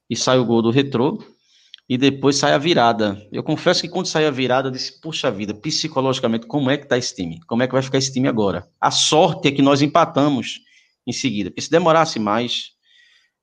[0.09, 1.23] E sai o gol do retrô.
[1.93, 3.23] E depois sai a virada.
[3.31, 6.89] Eu confesso que quando sai a virada, eu disse, puxa vida, psicologicamente, como é que
[6.89, 7.39] tá esse time?
[7.47, 8.67] Como é que vai ficar esse time agora?
[8.81, 10.61] A sorte é que nós empatamos
[11.07, 11.51] em seguida.
[11.51, 12.71] Porque se demorasse mais,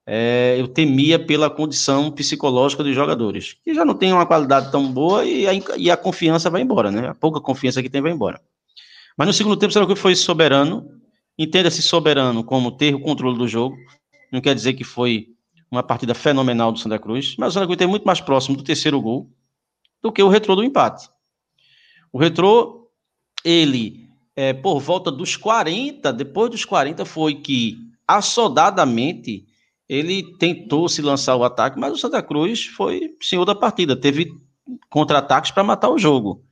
[0.03, 4.91] é, eu temia pela condição psicológica dos jogadores, que já não tem uma qualidade tão
[4.91, 7.09] boa e a, e a confiança vai embora, né?
[7.09, 8.41] A pouca confiança que tem vai embora.
[9.15, 10.89] Mas no segundo tempo, será que foi soberano?
[11.37, 13.77] Entenda-se soberano como ter o controle do jogo.
[14.31, 15.27] Não quer dizer que foi
[15.72, 18.63] uma partida fenomenal do Santa Cruz, mas o Santa Cruz tem muito mais próximo do
[18.63, 19.30] terceiro gol
[20.01, 21.09] do que o retrô do empate.
[22.11, 22.89] O retrô,
[23.43, 29.45] ele, é, por volta dos 40, depois dos 40, foi que assodadamente
[29.88, 34.32] ele tentou se lançar o ataque, mas o Santa Cruz foi senhor da partida, teve
[34.89, 36.43] contra-ataques para matar o jogo.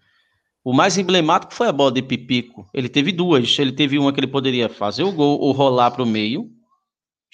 [0.63, 2.68] O mais emblemático foi a bola de Pipico.
[2.74, 3.57] Ele teve duas.
[3.57, 6.51] Ele teve uma que ele poderia fazer o gol ou rolar para o meio.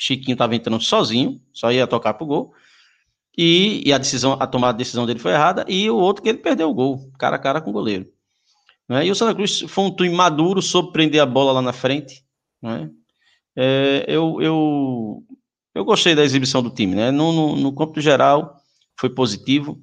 [0.03, 2.53] Chiquinho estava entrando sozinho, só ia tocar para o gol.
[3.37, 5.65] E, e, a decisão, a tomada de decisão dele foi errada.
[5.67, 8.07] E o outro que ele perdeu o gol, cara a cara com o goleiro.
[8.87, 9.07] Né?
[9.07, 12.23] E o Santa Cruz foi um time maduro, soube prender a bola lá na frente.
[12.61, 12.91] Né?
[13.55, 15.23] É, eu, eu
[15.73, 17.09] eu gostei da exibição do time, né?
[17.09, 18.61] No, no, no campo geral,
[18.99, 19.81] foi positivo,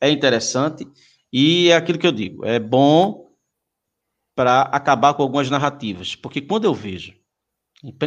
[0.00, 0.86] é interessante,
[1.32, 3.28] e é aquilo que eu digo, é bom
[4.34, 7.14] para acabar com algumas narrativas, porque quando eu vejo,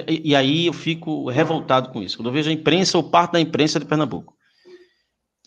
[0.08, 3.40] e, aí eu fico revoltado com isso, quando eu vejo a imprensa ou parte da
[3.40, 4.36] imprensa de Pernambuco,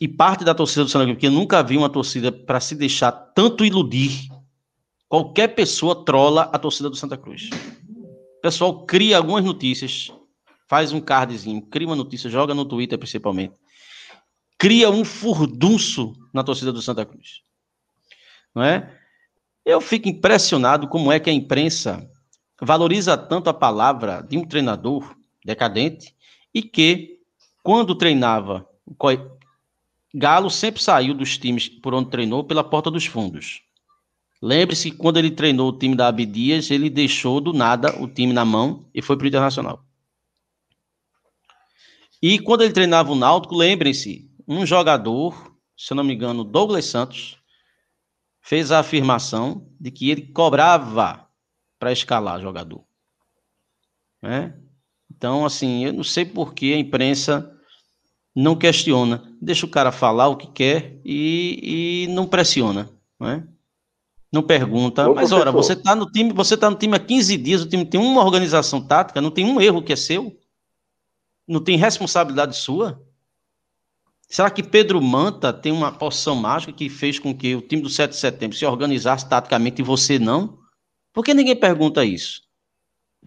[0.00, 2.74] e parte da torcida do Santa Cruz, porque eu nunca vi uma torcida para se
[2.74, 4.28] deixar tanto iludir.
[5.08, 7.50] Qualquer pessoa trola a torcida do Santa Cruz.
[8.38, 10.10] O pessoal cria algumas notícias
[10.68, 13.54] faz um cardzinho, cria uma notícia, joga no Twitter principalmente.
[14.58, 17.42] Cria um furdunço na torcida do Santa Cruz.
[18.54, 18.98] Não é?
[19.64, 22.08] Eu fico impressionado como é que a imprensa
[22.60, 26.14] valoriza tanto a palavra de um treinador decadente
[26.52, 27.20] e que,
[27.62, 28.68] quando treinava,
[30.14, 33.62] Galo sempre saiu dos times por onde treinou pela porta dos fundos.
[34.40, 38.32] Lembre-se que quando ele treinou o time da Abdias, ele deixou do nada o time
[38.32, 39.84] na mão e foi para o Internacional.
[42.22, 46.84] E quando ele treinava o Náutico, lembrem-se, um jogador, se eu não me engano, Douglas
[46.84, 47.36] Santos,
[48.40, 51.23] fez a afirmação de que ele cobrava
[51.78, 52.84] para escalar jogador.
[54.22, 54.54] Né?
[55.10, 57.50] Então, assim, eu não sei por que a imprensa
[58.34, 63.46] não questiona, deixa o cara falar o que quer e, e não pressiona, né?
[64.32, 67.36] Não pergunta, Ô, mas ora, você está no time, você tá no time há 15
[67.36, 70.36] dias, o time tem uma organização tática, não tem um erro que é seu
[71.46, 73.00] não tem responsabilidade sua?
[74.28, 77.90] Será que Pedro Manta tem uma poção mágica que fez com que o time do
[77.90, 80.58] 7 de setembro se organizasse taticamente e você não?
[81.14, 82.42] Por que ninguém pergunta isso?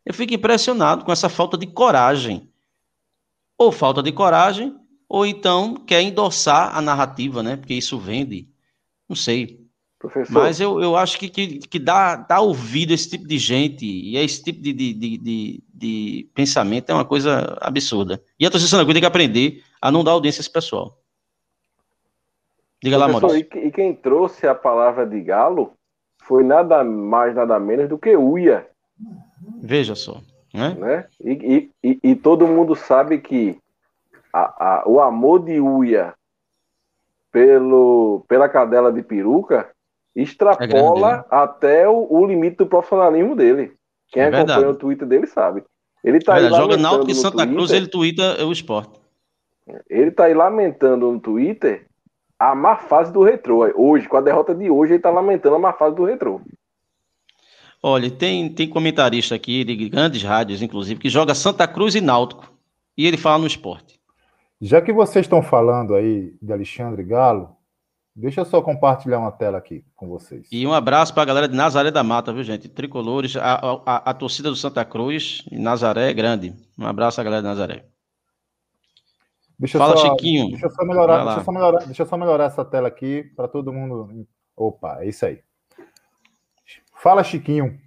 [0.05, 2.51] Eu fico impressionado com essa falta de coragem.
[3.57, 4.75] Ou falta de coragem,
[5.09, 7.55] ou então quer endossar a narrativa, né?
[7.55, 8.47] Porque isso vende.
[9.07, 9.65] Não sei.
[9.97, 10.33] Professor.
[10.33, 13.85] Mas eu, eu acho que, que, que dá, dá ouvido a esse tipo de gente
[13.85, 18.21] e esse tipo de, de, de, de, de pensamento é uma coisa absurda.
[18.39, 21.01] E a torcida Santa tem que aprender a não dar audiência a esse pessoal.
[22.83, 23.57] Diga Professor, lá, Maurício.
[23.57, 25.76] E, e quem trouxe a palavra de galo
[26.27, 28.67] foi nada mais, nada menos do que Uia.
[29.61, 30.21] Veja só.
[30.53, 30.75] Né?
[30.77, 31.05] né?
[31.23, 33.57] E, e, e, todo mundo sabe que
[34.33, 36.13] a, a, o amor de Uia
[37.31, 39.69] pelo, pela cadela de peruca
[40.15, 43.73] extrapola é até o, o, limite do profissionalismo dele.
[44.09, 45.63] Quem é acompanha o Twitter dele sabe.
[46.03, 48.99] Ele tá é aí joga Náutico e Santa Twitter, Cruz, ele twitta o esporte.
[49.89, 51.86] Ele tá aí lamentando no Twitter
[52.39, 53.69] a má fase do retrô.
[53.75, 56.41] Hoje, com a derrota de hoje, ele tá lamentando a má fase do retrô.
[57.81, 62.51] Olha, tem, tem comentarista aqui de grandes rádios, inclusive, que joga Santa Cruz e Náutico.
[62.97, 63.99] E ele fala no esporte.
[64.59, 67.57] Já que vocês estão falando aí de Alexandre Galo,
[68.19, 70.47] Deixa eu só compartilhar uma tela aqui com vocês.
[70.51, 72.67] E um abraço para a galera de Nazaré da Mata, viu, gente?
[72.67, 76.51] Tricolores, a, a, a, torcida do Santa Cruz em Nazaré é grande.
[76.79, 77.85] Um abraço à galera de Nazaré.
[79.59, 80.49] Deixa Fala, só, Chiquinho.
[80.49, 83.23] Deixa eu só melhorar, deixa eu só melhorar, deixa eu só melhorar essa tela aqui
[83.35, 84.27] para todo mundo.
[84.55, 85.41] Opa, é isso aí.
[86.93, 87.79] Fala, Chiquinho.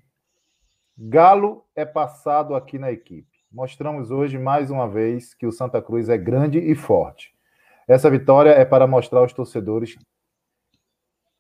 [0.99, 3.29] Galo é passado aqui na equipe.
[3.51, 7.33] Mostramos hoje mais uma vez que o Santa Cruz é grande e forte.
[7.89, 9.97] Essa vitória é para mostrar aos torcedores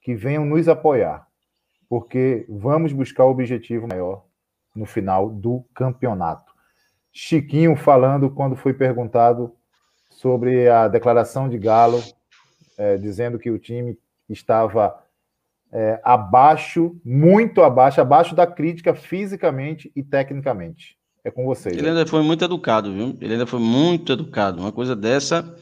[0.00, 1.28] que venham nos apoiar,
[1.88, 4.24] porque vamos buscar o objetivo maior
[4.74, 6.52] no final do campeonato.
[7.12, 9.54] Chiquinho falando quando foi perguntado
[10.10, 12.02] sobre a declaração de Galo,
[12.76, 13.98] é, dizendo que o time
[14.28, 15.02] estava
[15.72, 20.98] é, abaixo, muito abaixo, abaixo da crítica fisicamente e tecnicamente.
[21.24, 21.76] É com vocês.
[21.76, 23.16] Ele ainda foi muito educado, viu?
[23.20, 24.60] Ele ainda foi muito educado.
[24.60, 25.54] Uma coisa dessa,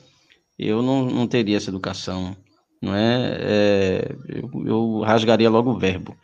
[0.59, 2.37] eu não, não teria essa educação
[2.81, 3.39] não é?
[3.41, 6.17] é eu, eu, rasgaria logo o verbo.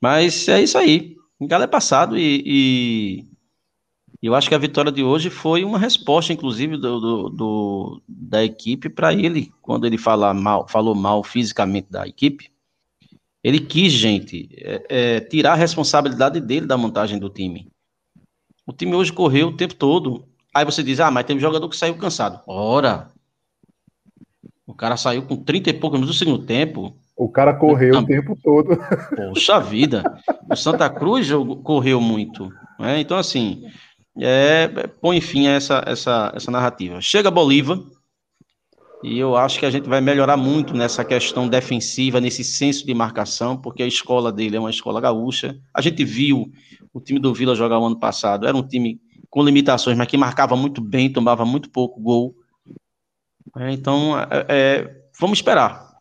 [0.00, 1.16] Mas é isso aí.
[1.38, 3.24] O Galo é passado e, e,
[4.22, 8.44] eu acho que a vitória de hoje foi uma resposta, inclusive, do, do, do da
[8.44, 12.50] equipe para ele, quando ele fala mal, falou mal fisicamente da equipe.
[13.42, 17.70] Ele quis, gente, é, é, tirar a responsabilidade dele da montagem do time.
[18.66, 20.24] O time hoje correu o tempo todo.
[20.54, 22.40] Aí você diz, ah, mas tem um jogador que saiu cansado.
[22.46, 23.10] Ora,
[24.66, 26.96] o cara saiu com 30 e poucos minutos do segundo tempo.
[27.16, 28.78] O cara correu o tempo todo.
[29.14, 30.02] Poxa vida.
[30.50, 31.28] O Santa Cruz
[31.62, 32.50] correu muito.
[32.78, 33.00] Né?
[33.00, 33.64] Então, assim,
[34.20, 34.68] é,
[35.00, 37.00] põe fim a essa, essa, essa narrativa.
[37.00, 37.78] Chega Bolívar,
[39.02, 42.94] e eu acho que a gente vai melhorar muito nessa questão defensiva, nesse senso de
[42.94, 45.58] marcação, porque a escola dele é uma escola gaúcha.
[45.74, 46.50] A gente viu
[46.92, 50.16] o time do Vila jogar o ano passado, era um time com limitações, mas que
[50.16, 52.34] marcava muito bem, tomava muito pouco gol.
[53.58, 55.92] É, então, é, é, vamos esperar.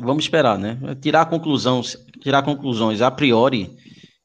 [0.00, 0.78] Vamos esperar, né?
[1.02, 1.82] Tirar conclusão,
[2.22, 3.76] tirar conclusões a priori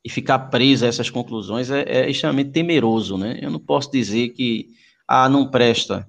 [0.04, 3.40] e ficar preso a essas conclusões é, é extremamente temeroso, né?
[3.42, 4.68] Eu não posso dizer que
[5.08, 6.08] ah, não presta.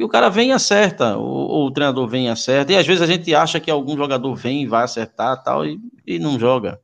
[0.00, 3.02] O cara vem e acerta, ou, ou, o treinador vem e acerta, e às vezes
[3.02, 6.78] a gente acha que algum jogador vem e vai acertar tal, e, e não joga.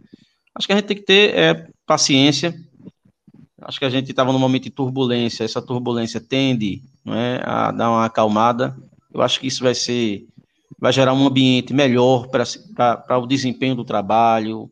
[0.55, 2.55] Acho que a gente tem que ter é, paciência.
[3.61, 7.70] Acho que a gente estava num momento de turbulência, essa turbulência tende não é, a
[7.70, 8.76] dar uma acalmada.
[9.12, 10.26] Eu acho que isso vai ser,
[10.78, 14.70] vai gerar um ambiente melhor para o desempenho do trabalho,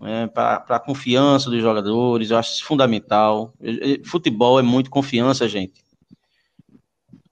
[0.00, 2.30] né, para a confiança dos jogadores.
[2.30, 3.54] Eu acho fundamental.
[4.04, 5.84] Futebol é muito confiança, gente.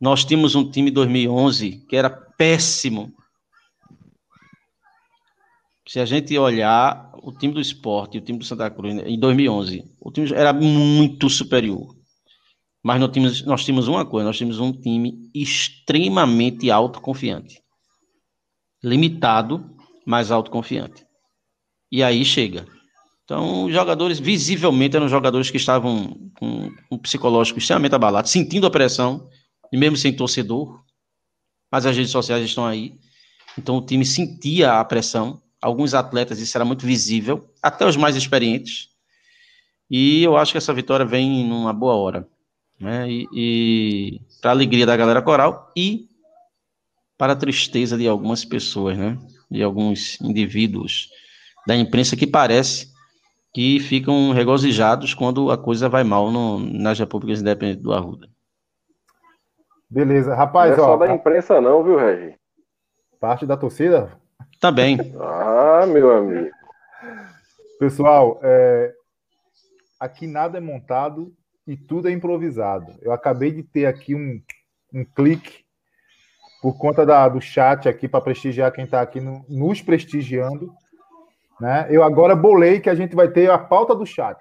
[0.01, 3.13] Nós tínhamos um time em 2011 que era péssimo.
[5.87, 9.85] Se a gente olhar o time do esporte o time do Santa Cruz em 2011,
[10.01, 11.95] o time era muito superior.
[12.83, 17.63] Mas nós tínhamos, nós tínhamos uma coisa, nós tínhamos um time extremamente autoconfiante.
[18.83, 21.07] Limitado, mas autoconfiante.
[21.95, 22.67] E aí chega.
[23.25, 28.71] Então, os jogadores, visivelmente, eram jogadores que estavam com um psicológico extremamente abalado, sentindo a
[28.71, 29.29] pressão,
[29.73, 30.83] e mesmo sem torcedor,
[31.71, 32.99] mas as redes sociais estão aí.
[33.57, 35.41] Então, o time sentia a pressão.
[35.63, 38.89] Alguns atletas, isso era muito visível, até os mais experientes.
[39.89, 42.29] E eu acho que essa vitória vem numa boa hora
[42.79, 43.09] né?
[43.09, 46.09] E, e para a alegria da galera coral e
[47.17, 49.17] para a tristeza de algumas pessoas, né?
[49.49, 51.09] De alguns indivíduos
[51.67, 52.93] da imprensa que parece
[53.53, 58.29] que ficam regozijados quando a coisa vai mal no, nas repúblicas independentes do Arruda.
[59.89, 60.91] Beleza, rapaz, não é ó.
[60.91, 62.37] só da imprensa não, viu, Regi?
[63.21, 64.11] Parte da torcida?
[64.61, 64.99] Também.
[65.21, 66.51] ah, meu amigo.
[67.79, 68.93] Pessoal, é...
[70.01, 71.33] aqui nada é montado
[71.67, 72.93] e tudo é improvisado.
[73.03, 74.43] Eu acabei de ter aqui um,
[74.93, 75.65] um clique
[76.61, 80.75] por conta da, do chat aqui para prestigiar quem está aqui no, nos prestigiando.
[81.61, 81.87] Né?
[81.91, 84.39] Eu agora bolei que a gente vai ter a pauta do chat.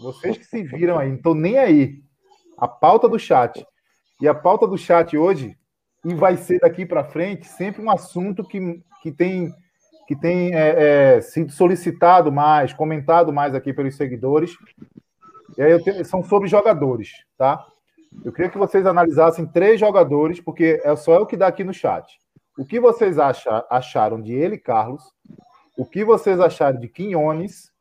[0.00, 2.02] Vocês que se viram aí, não estou nem aí.
[2.58, 3.66] A pauta do chat.
[4.20, 5.56] E a pauta do chat hoje,
[6.04, 9.52] e vai ser daqui para frente, sempre um assunto que, que tem,
[10.06, 14.56] que tem é, é, sido solicitado mais, comentado mais aqui pelos seguidores,
[15.56, 17.64] e aí tenho, são sobre jogadores, tá?
[18.24, 21.74] Eu queria que vocês analisassem três jogadores, porque é só o que dá aqui no
[21.74, 22.18] chat.
[22.58, 25.02] O que vocês acha, acharam de ele, Carlos?
[25.76, 27.72] O que vocês acharam de Quinones?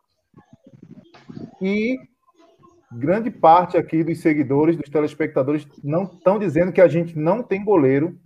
[1.61, 1.97] E
[2.91, 7.63] grande parte aqui dos seguidores, dos telespectadores, não estão dizendo que a gente não tem
[7.63, 8.17] goleiro,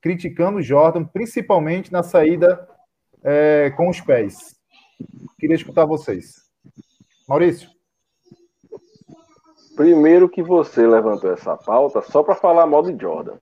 [0.00, 2.68] criticando o Jordan, principalmente na saída
[3.22, 4.56] é, com os pés.
[5.38, 6.46] Queria escutar vocês.
[7.28, 7.68] Maurício.
[9.74, 13.36] Primeiro que você levantou essa pauta só para falar mal de Jordan.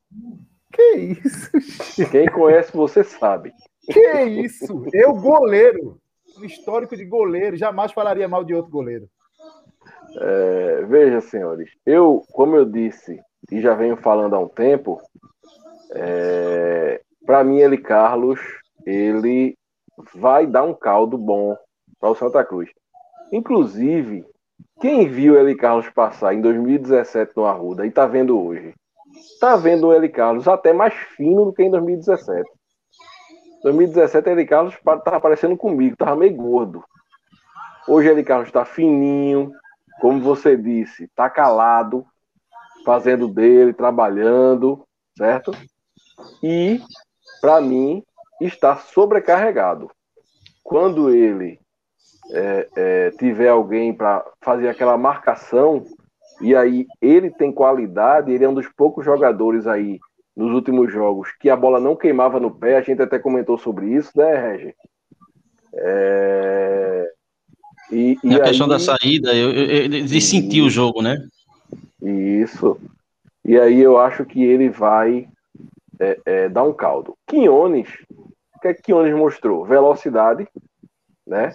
[0.73, 1.51] Que isso?
[2.11, 3.53] Quem conhece você sabe.
[3.93, 4.87] Que isso?
[4.93, 5.99] Eu, goleiro.
[6.43, 7.57] Histórico de goleiro.
[7.57, 9.09] Jamais falaria mal de outro goleiro.
[10.17, 11.71] É, veja, senhores.
[11.85, 13.21] Eu, como eu disse,
[13.51, 15.01] e já venho falando há um tempo,
[15.93, 18.41] é, para mim, ele, Carlos,
[18.87, 19.57] ele
[20.15, 21.57] vai dar um caldo bom
[21.99, 22.71] para o Santa Cruz.
[23.33, 24.25] Inclusive,
[24.81, 28.75] quem viu ele Carlos passar em 2017 no Arruda e está vendo hoje,
[29.17, 32.49] está vendo o Eli Carlos até mais fino do que em 2017.
[33.65, 36.85] 2017 Eli Carlos estava aparecendo comigo, estava meio gordo.
[37.89, 39.53] Hoje Eli Carlos está fininho,
[40.03, 42.07] como você disse, está calado,
[42.85, 44.85] fazendo dele, trabalhando,
[45.17, 45.53] certo?
[46.43, 46.79] E,
[47.41, 48.03] para mim,
[48.39, 49.91] está sobrecarregado.
[50.63, 51.59] Quando ele
[52.33, 55.87] é, é, tiver alguém para fazer aquela marcação,
[56.43, 59.99] e aí ele tem qualidade, ele é um dos poucos jogadores aí
[60.37, 63.95] nos últimos jogos que a bola não queimava no pé, a gente até comentou sobre
[63.95, 64.75] isso, né, Regi?
[65.75, 67.13] É...
[67.91, 71.17] E, e a questão da saída, eu, eu, de sentir o jogo, né?
[72.03, 72.79] Isso.
[73.45, 75.29] E aí eu acho que ele vai
[76.01, 77.15] é, é, dar um caldo.
[77.27, 79.65] Quinones, o que é que Quinones mostrou?
[79.65, 80.49] Velocidade,
[81.27, 81.55] né?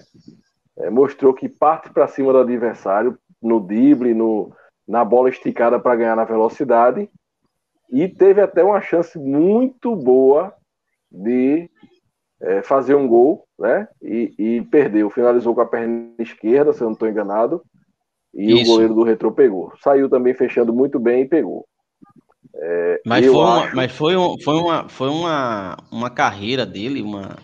[0.77, 4.51] É, mostrou que parte para cima do adversário no drible, no,
[4.87, 7.09] na bola esticada para ganhar na velocidade
[7.91, 10.53] e teve até uma chance muito boa
[11.11, 11.69] de
[12.41, 13.87] é, fazer um gol, né?
[14.01, 15.09] E, e, perdeu.
[15.09, 17.61] Finalizou com a perna esquerda, se eu não estou enganado.
[18.33, 18.63] E Isso.
[18.63, 19.73] o goleiro do Retro pegou.
[19.81, 21.65] Saiu também fechando muito bem e pegou.
[22.55, 23.75] É, mas, foi uma, acho...
[23.75, 27.37] mas foi, um, foi, uma, foi uma, uma carreira dele, uma,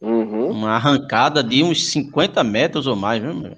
[0.00, 0.50] uhum.
[0.50, 3.52] uma arrancada de uns 50 metros ou mais, viu, meu?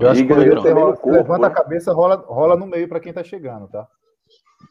[0.00, 3.12] Eu acho que o rola, corpo, levanta a cabeça, rola, rola no meio para quem
[3.12, 3.86] tá chegando, tá?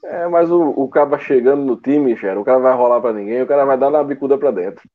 [0.04, 3.42] É, mas o, o cara chegando no time, Xero, o cara vai rolar para ninguém,
[3.42, 4.88] o cara vai dar na bicuda para dentro.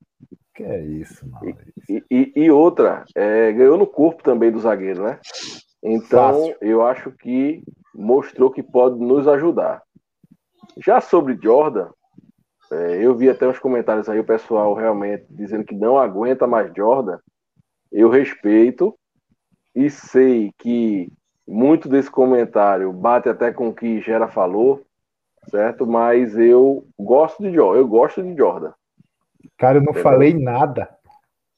[0.55, 1.57] Que é isso, mano.
[1.89, 5.19] E, e, e outra, é, ganhou no corpo também do zagueiro, né?
[5.83, 6.57] Então, Fácil.
[6.61, 7.63] eu acho que
[7.95, 9.83] mostrou que pode nos ajudar.
[10.79, 11.89] Já sobre Jordan,
[12.71, 16.73] é, eu vi até uns comentários aí, o pessoal realmente dizendo que não aguenta mais
[16.75, 17.19] Jordan.
[17.91, 18.97] Eu respeito
[19.75, 21.11] e sei que
[21.53, 24.83] muito desse comentário bate até com o que Gera falou,
[25.51, 25.87] certo?
[25.87, 28.73] Mas eu gosto de Jordan, eu gosto de Jordan.
[29.59, 30.03] Cara, eu não Entendeu?
[30.03, 30.89] falei nada.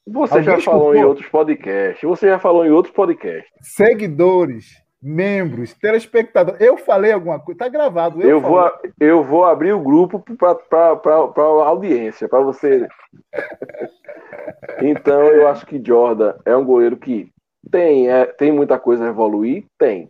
[0.07, 0.95] Você Alguém já falou escutou?
[0.95, 2.03] em outros podcasts.
[2.03, 3.49] Você já falou em outros podcasts.
[3.61, 6.59] Seguidores membros, telespectadores.
[6.59, 8.21] Eu falei alguma coisa, tá gravado.
[8.21, 12.87] Eu, eu vou, eu vou abrir o grupo para a audiência, para você.
[14.81, 17.31] então, eu acho que Jordan é um goleiro que
[17.71, 20.09] tem, é, tem muita coisa a evoluir, tem.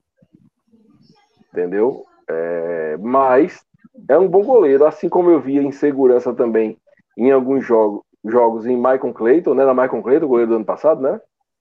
[1.51, 2.06] Entendeu?
[2.28, 3.64] É, mas
[4.10, 6.78] é um bom goleiro, assim como eu via insegurança também
[7.18, 9.66] em alguns jogos, jogos em Michael Clayton, né?
[9.66, 11.20] Na Michael Clayton, goleiro do ano passado, né?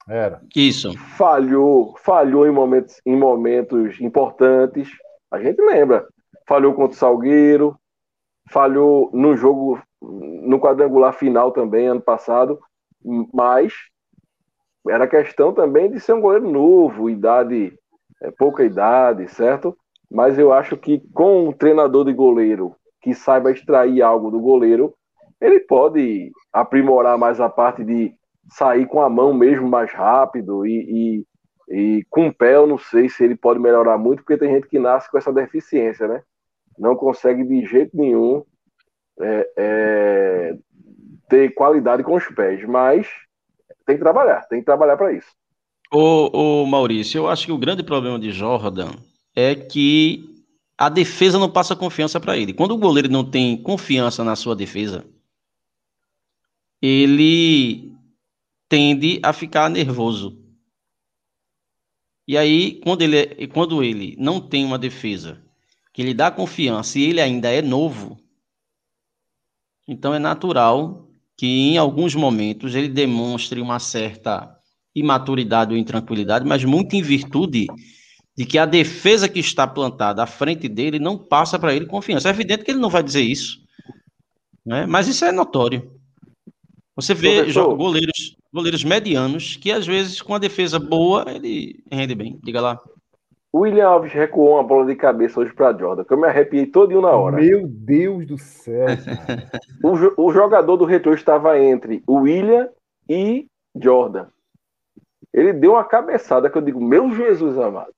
[0.09, 0.43] Era.
[0.55, 0.97] Isso.
[1.17, 4.89] Falhou, falhou em momentos, em momentos importantes.
[5.31, 6.07] A gente lembra.
[6.47, 7.79] Falhou contra o Salgueiro,
[8.51, 12.61] falhou no jogo, no quadrangular final também, ano passado,
[13.33, 13.73] mas
[14.89, 17.73] era questão também de ser um goleiro novo, idade,
[18.23, 19.77] é, pouca idade, certo?
[20.11, 24.95] Mas eu acho que com um treinador de goleiro que saiba extrair algo do goleiro,
[25.41, 28.15] ele pode aprimorar mais a parte de
[28.51, 31.25] sair com a mão mesmo mais rápido e,
[31.69, 34.55] e, e, com o pé eu não sei se ele pode melhorar muito, porque tem
[34.55, 36.23] gente que nasce com essa deficiência, né?
[36.79, 38.45] Não consegue de jeito nenhum
[39.21, 40.57] é, é,
[41.29, 43.09] ter qualidade com os pés, mas
[43.87, 45.29] tem que trabalhar, tem que trabalhar para isso.
[45.93, 48.93] Ô, ô Maurício, eu acho que o grande problema de Jordan
[49.35, 50.45] é que
[50.77, 52.53] a defesa não passa confiança para ele.
[52.53, 55.05] Quando o goleiro não tem confiança na sua defesa,
[56.83, 57.93] ele
[58.69, 60.43] tende a ficar nervoso.
[62.27, 65.43] E aí, quando ele, é, quando ele não tem uma defesa
[65.93, 68.19] que lhe dá confiança e ele ainda é novo,
[69.87, 71.04] então é natural
[71.37, 74.57] que em alguns momentos ele demonstre uma certa
[74.95, 77.67] imaturidade ou intranquilidade, mas muito em virtude
[78.37, 82.29] de que a defesa que está plantada à frente dele não passa para ele confiança.
[82.29, 83.59] É evidente que ele não vai dizer isso,
[84.65, 84.87] né?
[84.87, 85.93] mas isso é notório.
[86.97, 92.39] Você vê goleiros goleiros medianos, que às vezes com a defesa boa ele rende bem.
[92.45, 92.81] Diga lá.
[93.55, 97.01] William Alves recuou uma bola de cabeça hoje para Jordan, que eu me arrepiei todinho
[97.01, 97.37] na hora.
[97.37, 98.87] Meu Deus do céu.
[99.85, 102.69] o, o, jogador do retorno estava entre o William
[103.09, 103.47] e
[103.81, 104.27] Jordan.
[105.33, 107.93] Ele deu uma cabeçada que eu digo, meu Jesus amado.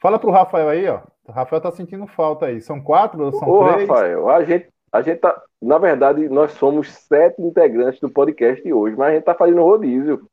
[0.00, 1.00] Fala pro Rafael aí, ó.
[1.26, 2.60] O Rafael tá sentindo falta aí.
[2.60, 3.88] São quatro ou são Ô, três?
[3.88, 5.42] Rafael, a gente, a gente tá.
[5.60, 10.28] Na verdade, nós somos sete integrantes do podcast hoje, mas a gente tá fazendo rodízio.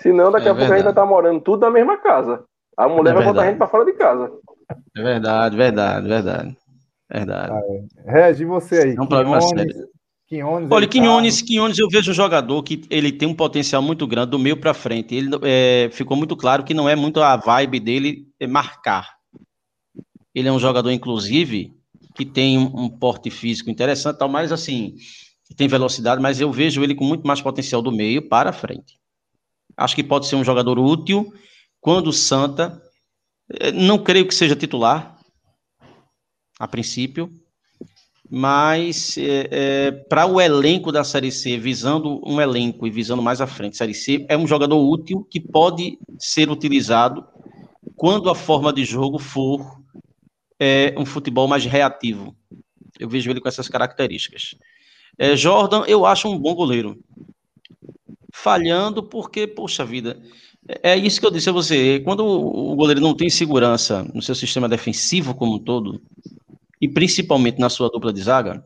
[0.00, 2.44] Senão, daqui é a pouco a gente vai estar tá morando tudo na mesma casa.
[2.76, 4.30] A mulher é vai botar a gente para fora de casa.
[4.96, 6.56] É verdade, verdade, verdade.
[7.10, 7.52] Verdade.
[7.52, 7.60] Ah,
[8.06, 8.12] é.
[8.12, 8.94] Regi, você aí.
[8.96, 9.88] É um problema sério.
[10.28, 11.46] Quinones, Olha, Quinones, tá...
[11.46, 14.74] Quinones, eu vejo um jogador que ele tem um potencial muito grande do meio para
[14.74, 15.14] frente.
[15.14, 19.16] Ele é, ficou muito claro que não é muito a vibe dele é marcar.
[20.34, 21.72] Ele é um jogador, inclusive,
[22.14, 24.96] que tem um porte físico interessante, tal, mas assim,
[25.56, 28.97] tem velocidade, mas eu vejo ele com muito mais potencial do meio para frente.
[29.78, 31.32] Acho que pode ser um jogador útil
[31.80, 32.82] quando Santa.
[33.60, 35.16] Eh, não creio que seja titular,
[36.58, 37.30] a princípio,
[38.28, 43.40] mas é, é, para o elenco da Série C, visando um elenco e visando mais
[43.40, 47.24] à frente, Série C é um jogador útil que pode ser utilizado
[47.96, 49.80] quando a forma de jogo for
[50.58, 52.36] é, um futebol mais reativo.
[52.98, 54.56] Eu vejo ele com essas características.
[55.36, 56.96] Jordan, eu acho um bom goleiro.
[58.42, 60.20] Falhando porque, poxa vida,
[60.82, 62.00] é isso que eu disse a você.
[62.00, 66.00] Quando o goleiro não tem segurança no seu sistema defensivo como um todo,
[66.80, 68.64] e principalmente na sua dupla de zaga,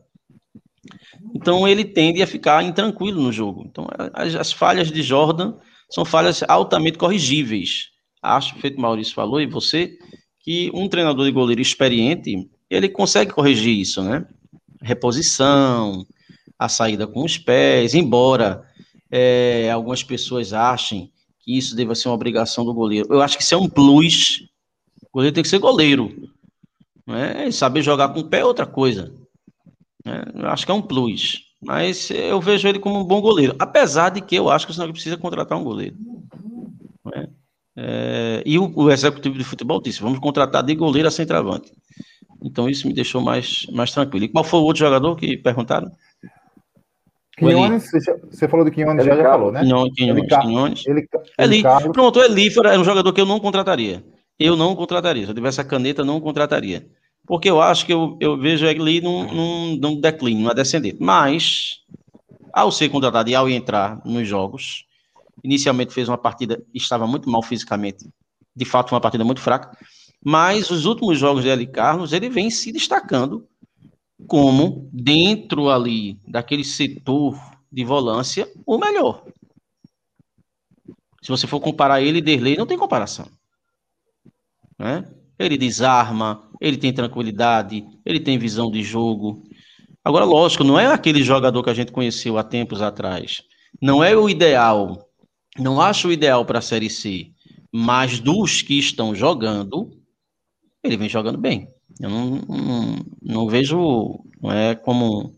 [1.35, 3.65] então ele tende a ficar intranquilo no jogo.
[3.65, 5.55] Então as, as falhas de Jordan
[5.89, 7.89] são falhas altamente corrigíveis.
[8.21, 9.97] Acho, feito Maurício falou e você,
[10.39, 14.25] que um treinador de goleiro experiente, ele consegue corrigir isso, né?
[14.81, 16.05] Reposição,
[16.59, 18.63] a saída com os pés, embora
[19.15, 23.07] é, algumas pessoas achem que isso deva ser uma obrigação do goleiro.
[23.11, 24.49] Eu acho que isso é um plus.
[25.03, 26.31] O goleiro tem que ser goleiro.
[27.05, 27.51] Né?
[27.51, 29.13] Saber jogar com o pé é outra coisa.
[30.03, 30.23] Né?
[30.33, 31.43] Eu acho que é um plus.
[31.61, 33.55] Mas eu vejo ele como um bom goleiro.
[33.59, 35.95] Apesar de que eu acho que o Senhor precisa contratar um goleiro.
[37.05, 37.27] Né?
[37.75, 41.71] É, e o, o, executivo de futebol disse: vamos contratar de goleiro a centroavante.
[42.41, 44.25] Então isso me deixou mais, mais tranquilo.
[44.25, 45.91] E qual foi o outro jogador que perguntaram?
[47.37, 47.89] Quinones,
[48.29, 49.61] você falou do Quinones, já, já falou, né?
[49.61, 50.87] Quinones, Quinones, Quinones.
[50.87, 51.07] Ele,
[51.39, 54.03] ele, Eli, pronto, o Eli era um jogador que eu não contrataria
[54.39, 55.23] eu não contrataria.
[55.23, 56.87] Se eu tivesse a caneta, não contrataria.
[57.25, 60.97] Porque eu acho que eu, eu vejo ele num, num, num declínio, numa descendente.
[60.99, 61.79] Mas,
[62.51, 64.85] ao ser contratado e ao entrar nos jogos,
[65.43, 68.09] inicialmente fez uma partida, estava muito mal fisicamente.
[68.55, 69.75] De fato, foi uma partida muito fraca.
[70.23, 73.47] Mas os últimos jogos dele, Carlos, ele vem se destacando
[74.27, 77.37] como, dentro ali daquele setor
[77.71, 79.25] de volância, o melhor.
[81.21, 83.27] Se você for comparar ele e Derlei, não tem comparação.
[84.77, 85.09] Né?
[85.39, 89.43] Ele desarma, ele tem tranquilidade, ele tem visão de jogo.
[90.03, 93.41] Agora, lógico, não é aquele jogador que a gente conheceu há tempos atrás.
[93.81, 95.09] Não é o ideal.
[95.57, 97.31] Não acho o ideal para a Série C.
[97.71, 99.91] Mas dos que estão jogando,
[100.83, 101.69] ele vem jogando bem.
[101.99, 105.33] Eu não, não, não vejo não é como,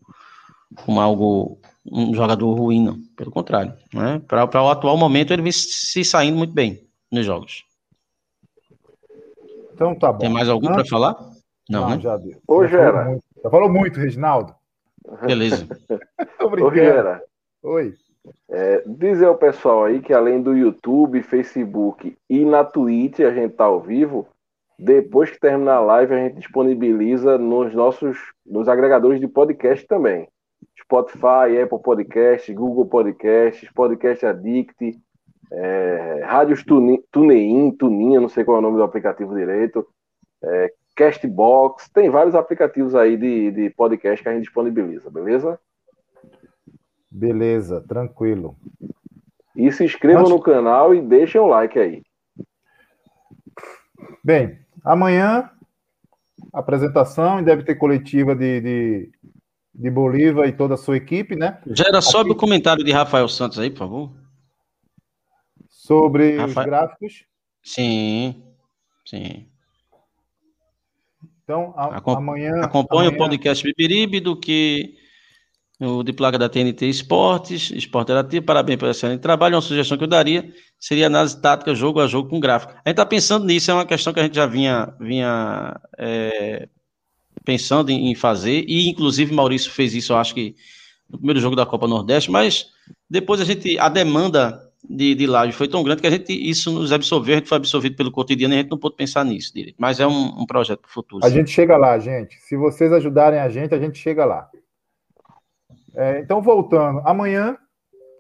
[0.84, 1.60] como algo
[1.92, 2.98] um jogador ruim, não.
[3.16, 3.74] Pelo contrário.
[3.94, 4.20] Né?
[4.28, 7.64] Para o atual momento, ele vem se saindo muito bem nos jogos.
[9.74, 10.20] Então tá bom.
[10.20, 11.16] Tem mais algum para falar?
[11.70, 12.00] Não, Não né?
[12.00, 12.38] já deu.
[12.48, 13.18] Ô, Gera.
[13.44, 14.56] Já falou muito, Reginaldo.
[15.26, 15.68] Beleza.
[16.42, 17.22] Ô, Gera.
[17.62, 17.94] Oi.
[18.50, 23.54] É, dizer ao pessoal aí que além do YouTube, Facebook e na Twitch a gente
[23.54, 24.28] tá ao vivo,
[24.78, 30.28] depois que terminar a live a gente disponibiliza nos nossos nos agregadores de podcast também.
[30.80, 35.00] Spotify, Apple Podcasts, Google Podcasts, Podcast Addict,
[35.52, 39.88] é, Rádios TuneIn, Tuninha, não sei qual é o nome do aplicativo direito,
[40.44, 45.60] é, Castbox, tem vários aplicativos aí de, de podcast que a gente disponibiliza, beleza?
[47.12, 48.56] Beleza, tranquilo.
[49.56, 50.32] E se inscrevam Mas...
[50.32, 52.04] no canal e deixem o like aí.
[54.24, 55.50] Bem, amanhã
[56.54, 59.12] apresentação e deve ter coletiva de, de,
[59.74, 61.60] de Bolívar e toda a sua equipe, né?
[61.68, 64.26] Gera, sobe o comentário de Rafael Santos aí, por favor
[65.86, 67.26] sobre os gráficos?
[67.62, 68.44] Sim,
[69.06, 69.48] sim.
[71.44, 72.62] Então, a, Acom amanhã.
[72.62, 73.16] Acompanhe amanhã...
[73.16, 74.98] o podcast Bibiribe do que
[75.80, 79.56] o de placa da TNT Esportes, Esporte Interativo, parabéns pelo excelente trabalho.
[79.56, 82.74] Uma sugestão que eu daria seria análise tática, jogo a jogo com gráfico.
[82.74, 86.68] A gente está pensando nisso, é uma questão que a gente já vinha, vinha é,
[87.44, 90.56] pensando em, em, fazer, e inclusive Maurício fez isso, eu acho que
[91.10, 92.68] no primeiro jogo da Copa Nordeste, mas
[93.10, 96.72] depois a gente, a demanda de, de laje foi tão grande que a gente, isso
[96.72, 99.54] nos absorveu, a gente foi absorvido pelo cotidiano e a gente não pôde pensar nisso
[99.54, 99.76] direito.
[99.78, 101.26] Mas é um, um projeto para o futuro.
[101.26, 101.36] A sim.
[101.36, 102.38] gente chega lá, gente.
[102.42, 104.50] Se vocês ajudarem a gente, a gente chega lá.
[105.96, 107.58] É, então, voltando, amanhã,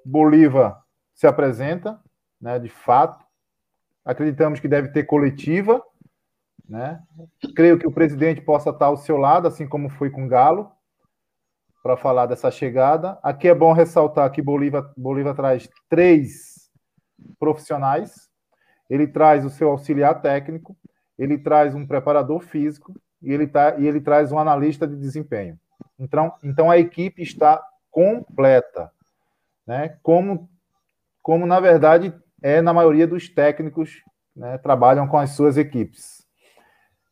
[0.06, 0.81] Bolívar
[1.14, 1.99] se apresenta,
[2.39, 3.26] né, de fato.
[4.03, 5.81] Acreditamos que deve ter coletiva,
[6.68, 7.02] né?
[7.56, 10.72] Creio que o presidente possa estar ao seu lado, assim como foi com Galo.
[11.84, 13.19] para falar dessa chegada.
[13.22, 16.72] Aqui é bom ressaltar que Bolívar, Bolívar traz três
[17.39, 18.27] profissionais.
[18.89, 20.76] Ele traz o seu auxiliar técnico,
[21.18, 25.60] ele traz um preparador físico e ele, tá, e ele traz um analista de desempenho.
[25.97, 28.91] Então, então a equipe está completa,
[29.65, 29.97] né?
[30.03, 30.49] Como,
[31.22, 34.03] como na verdade é na maioria dos técnicos
[34.35, 36.26] né, trabalham com as suas equipes.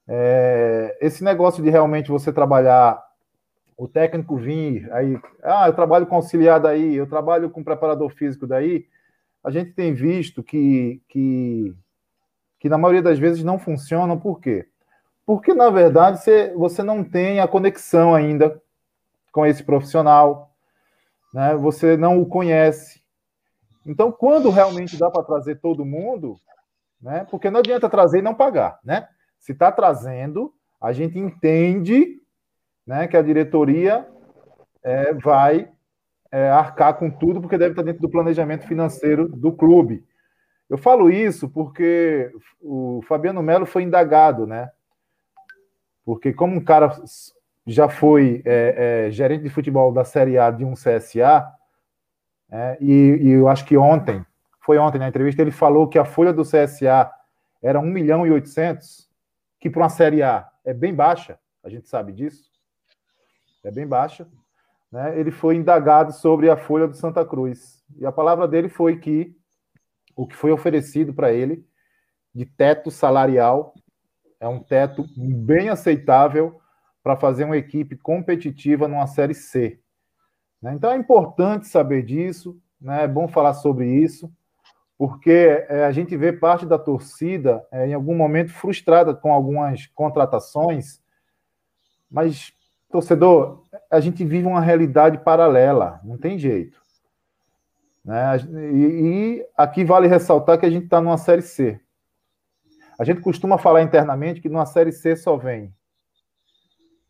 [0.08, 3.02] É, esse negócio de realmente você trabalhar
[3.78, 8.46] o técnico vir, aí, ah, eu trabalho com auxiliar daí, eu trabalho com preparador físico
[8.46, 8.86] daí,
[9.44, 11.74] a gente tem visto que, que,
[12.60, 14.68] que na maioria das vezes não funcionam, por quê?
[15.26, 18.62] Porque, na verdade, você, você não tem a conexão ainda
[19.34, 20.52] com esse profissional,
[21.34, 21.56] né?
[21.56, 23.02] você não o conhece.
[23.86, 26.38] Então, quando realmente dá para trazer todo mundo,
[27.02, 27.26] né?
[27.30, 29.10] porque não adianta trazer e não pagar, né?
[29.40, 32.22] Se está trazendo, a gente entende
[32.88, 34.08] né, que a diretoria
[34.82, 35.70] é, vai
[36.32, 40.06] é, arcar com tudo, porque deve estar dentro do planejamento financeiro do clube.
[40.70, 42.32] Eu falo isso porque
[42.62, 44.72] o Fabiano Melo foi indagado, né?
[46.06, 46.90] Porque como um cara
[47.66, 51.48] já foi é, é, gerente de futebol da Série A de um CSA,
[52.52, 54.24] é, e, e, eu acho que ontem,
[54.60, 57.12] foi ontem na entrevista, ele falou que a folha do CSA
[57.62, 59.10] era 1 milhão e 800,
[59.60, 62.54] que para uma Série A é bem baixa, a gente sabe disso
[63.64, 64.28] é bem baixa,
[64.92, 65.18] né?
[65.18, 67.84] ele foi indagado sobre a folha do Santa Cruz.
[67.98, 69.36] E a palavra dele foi que
[70.16, 71.66] o que foi oferecido para ele
[72.36, 73.74] de teto salarial
[74.40, 76.60] é um teto bem aceitável
[77.04, 79.78] para fazer uma equipe competitiva numa Série C.
[80.62, 80.74] Né?
[80.74, 83.04] Então é importante saber disso, né?
[83.04, 84.32] é bom falar sobre isso,
[84.98, 89.86] porque é, a gente vê parte da torcida é, em algum momento frustrada com algumas
[89.88, 91.02] contratações,
[92.10, 92.54] mas
[92.90, 96.82] torcedor, a gente vive uma realidade paralela, não tem jeito.
[98.06, 98.38] Né?
[98.72, 101.82] E, e aqui vale ressaltar que a gente está numa Série C.
[102.98, 105.74] A gente costuma falar internamente que numa Série C só vem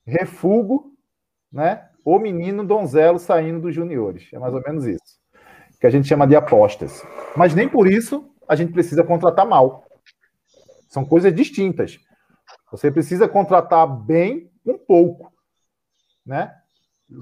[0.06, 0.94] refugo,
[1.52, 1.90] né?
[2.06, 4.28] O menino donzelo saindo dos juniores.
[4.34, 5.20] É mais ou menos isso.
[5.80, 7.04] Que a gente chama de apostas.
[7.36, 9.86] Mas nem por isso a gente precisa contratar mal.
[10.90, 12.00] São coisas distintas.
[12.72, 15.34] Você precisa contratar bem um pouco
[16.26, 16.54] né?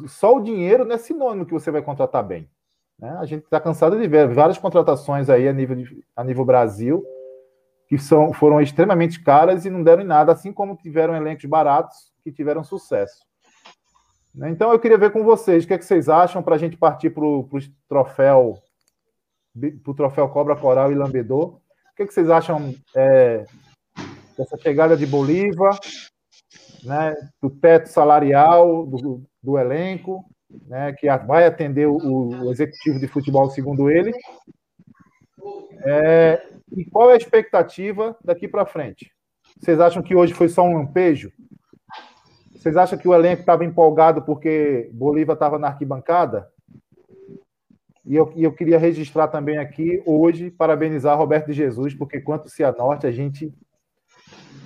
[0.07, 2.49] Só o dinheiro não é sinônimo que você vai contratar bem.
[2.99, 3.09] Né?
[3.19, 7.03] A gente está cansado de ver várias contratações aí a nível, de, a nível Brasil
[7.87, 12.10] que são, foram extremamente caras e não deram em nada, assim como tiveram elencos baratos
[12.23, 13.25] que tiveram sucesso.
[14.33, 14.49] Né?
[14.49, 16.77] Então eu queria ver com vocês o que, é que vocês acham para a gente
[16.77, 17.47] partir para o
[17.87, 18.57] troféu
[19.83, 21.55] para o troféu Cobra Coral e Lambedor.
[21.55, 23.45] O que, é que vocês acham é,
[24.37, 25.77] dessa chegada de Bolívar?
[26.83, 30.25] né, do teto salarial do, do elenco,
[30.67, 34.11] né, que vai atender o, o, executivo de futebol, segundo ele.
[35.83, 36.43] É,
[36.75, 39.11] e qual é a expectativa daqui para frente?
[39.59, 41.31] Vocês acham que hoje foi só um lampejo?
[42.61, 46.47] Vocês acham que o elenco estava empolgado porque Bolívar estava na arquibancada?
[48.05, 52.51] E eu, e eu queria registrar também aqui, hoje, parabenizar Roberto de Jesus, porque quanto
[52.51, 53.51] Cianorte, a gente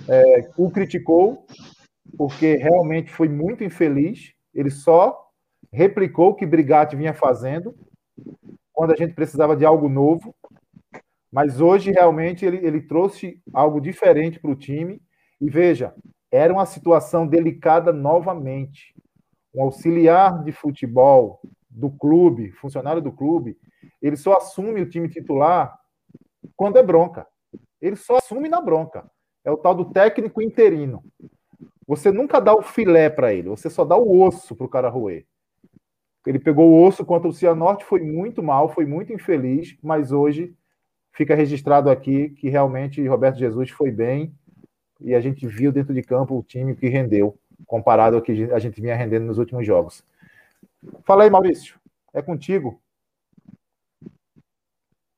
[0.06, 1.46] é, o criticou,
[2.18, 4.34] porque realmente foi muito infeliz.
[4.52, 5.18] Ele só
[5.72, 7.74] replicou o que Brigatti vinha fazendo
[8.74, 10.34] quando a gente precisava de algo novo.
[11.32, 15.00] Mas hoje, realmente, ele, ele trouxe algo diferente para o time.
[15.40, 15.94] E veja,
[16.36, 18.94] era uma situação delicada novamente.
[19.54, 21.40] Um auxiliar de futebol
[21.70, 23.56] do clube, funcionário do clube,
[24.00, 25.78] ele só assume o time titular
[26.54, 27.26] quando é bronca.
[27.80, 29.10] Ele só assume na bronca.
[29.44, 31.02] É o tal do técnico interino.
[31.86, 34.88] Você nunca dá o filé para ele, você só dá o osso para o cara
[34.88, 35.24] roer.
[36.26, 40.52] Ele pegou o osso contra o Cianorte, foi muito mal, foi muito infeliz, mas hoje
[41.12, 44.34] fica registrado aqui que realmente Roberto Jesus foi bem
[45.00, 48.58] e a gente viu dentro de campo o time que rendeu, comparado ao que a
[48.58, 50.04] gente vinha rendendo nos últimos jogos.
[51.04, 51.78] Fala aí, Maurício,
[52.12, 52.80] é contigo.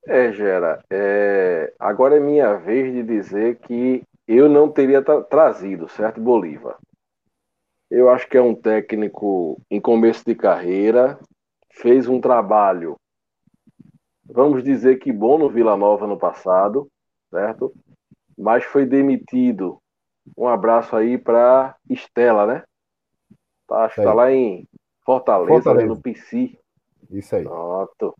[0.07, 1.73] É, Gera, é...
[1.79, 6.79] agora é minha vez de dizer que eu não teria tra trazido, certo, Bolívar?
[7.91, 11.19] Eu acho que é um técnico em começo de carreira,
[11.71, 12.97] fez um trabalho,
[14.25, 16.89] vamos dizer que bom no Vila Nova no passado,
[17.31, 17.73] certo?
[18.39, 19.81] Mas foi demitido.
[20.37, 22.63] Um abraço aí para Estela, né?
[23.67, 24.67] Tá, acho que tá lá em
[25.05, 25.87] Fortaleza, Fortaleza.
[25.89, 26.59] no PC.
[27.11, 27.45] Isso aí.
[27.45, 28.15] Pronto.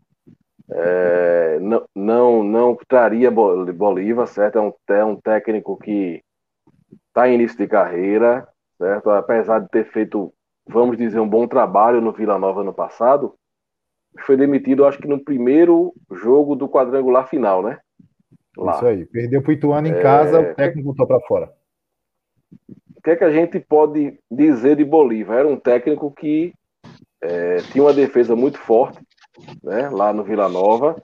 [0.71, 4.57] É, não, não, não traria Bolívar, certo?
[4.57, 6.21] É um, é um técnico que
[7.07, 8.47] está em início de carreira,
[8.77, 9.09] certo?
[9.09, 10.31] Apesar de ter feito
[10.69, 13.33] vamos dizer, um bom trabalho no Vila Nova no passado,
[14.21, 17.79] foi demitido, acho que no primeiro jogo do quadrangular final, né?
[18.59, 18.75] Lá.
[18.75, 19.05] Isso aí.
[19.05, 20.01] Perdeu para o Ituano em é...
[20.01, 21.51] casa, o técnico voltou para fora.
[22.95, 25.39] O que é que a gente pode dizer de Bolívar?
[25.39, 26.53] Era um técnico que
[27.21, 28.99] é, tinha uma defesa muito forte,
[29.63, 31.01] né, lá no Vila Nova.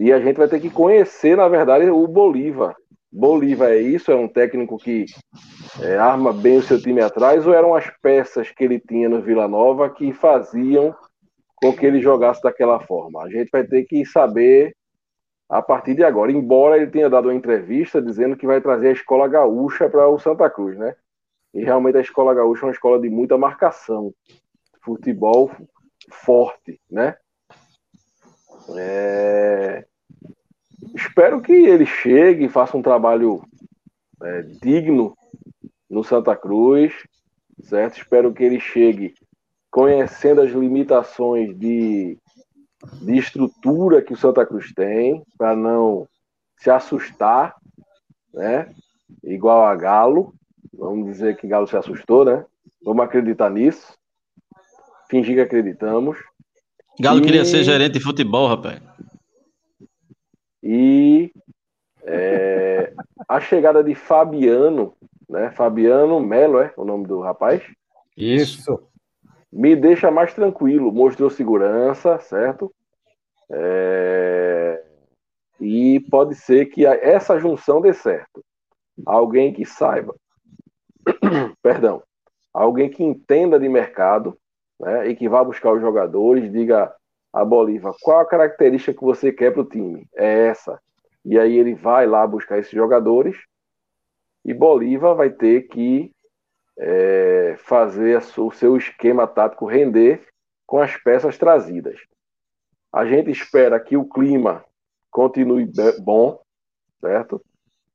[0.00, 2.74] E a gente vai ter que conhecer, na verdade, o Bolívar.
[3.12, 4.10] Bolívar é isso?
[4.10, 5.04] É um técnico que
[5.80, 9.22] é, arma bem o seu time atrás ou eram as peças que ele tinha no
[9.22, 10.94] Vila Nova que faziam
[11.56, 13.22] com que ele jogasse daquela forma?
[13.22, 14.74] A gente vai ter que saber
[15.52, 16.32] a partir de agora.
[16.32, 20.18] Embora ele tenha dado uma entrevista dizendo que vai trazer a escola gaúcha para o
[20.18, 20.96] Santa Cruz, né?
[21.52, 24.14] E realmente a escola gaúcha é uma escola de muita marcação,
[24.80, 25.50] futebol
[26.10, 27.14] forte, né?
[28.74, 29.84] É...
[30.94, 33.42] Espero que ele chegue e faça um trabalho
[34.22, 35.14] é, digno
[35.88, 36.94] no Santa Cruz,
[37.60, 37.98] certo?
[37.98, 39.14] Espero que ele chegue
[39.70, 42.18] conhecendo as limitações de
[43.00, 46.06] de estrutura que o Santa Cruz tem, para não
[46.58, 47.54] se assustar,
[48.32, 48.72] né?
[49.22, 50.34] Igual a Galo.
[50.72, 52.44] Vamos dizer que Galo se assustou, né?
[52.84, 53.94] Vamos acreditar nisso.
[55.08, 56.18] Fingir que acreditamos.
[56.98, 57.22] Galo e...
[57.22, 58.80] queria ser gerente de futebol, rapaz.
[60.62, 61.32] E
[62.04, 62.92] é,
[63.28, 64.94] a chegada de Fabiano,
[65.28, 65.50] né?
[65.50, 67.62] Fabiano Melo é o nome do rapaz?
[68.16, 68.91] Isso
[69.52, 70.90] me deixa mais tranquilo.
[70.90, 72.72] Mostrou segurança, certo?
[73.50, 74.82] É...
[75.60, 78.42] E pode ser que essa junção dê certo.
[79.06, 80.14] Alguém que saiba,
[81.62, 82.02] perdão,
[82.52, 84.36] alguém que entenda de mercado
[84.80, 86.92] né, e que vá buscar os jogadores, diga
[87.32, 90.06] a Bolívar qual a característica que você quer para o time.
[90.14, 90.80] É essa.
[91.24, 93.36] E aí ele vai lá buscar esses jogadores
[94.44, 96.12] e Bolívar vai ter que
[96.84, 100.26] é, fazer o seu esquema tático render
[100.66, 102.00] com as peças trazidas.
[102.92, 104.64] A gente espera que o clima
[105.08, 106.40] continue bom,
[107.00, 107.40] certo?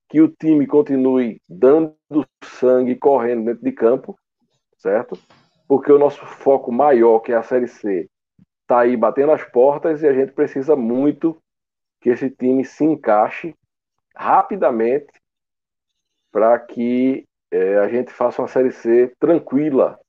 [0.08, 1.96] Que o time continue dando
[2.42, 4.18] sangue, correndo dentro de campo,
[4.78, 5.20] certo?
[5.68, 8.10] Porque o nosso foco maior, que é a Série C,
[8.62, 11.38] está aí batendo as portas e a gente precisa muito
[12.00, 13.54] que esse time se encaixe
[14.16, 15.12] rapidamente
[16.32, 20.00] para que é, a gente faça uma Série C tranquila,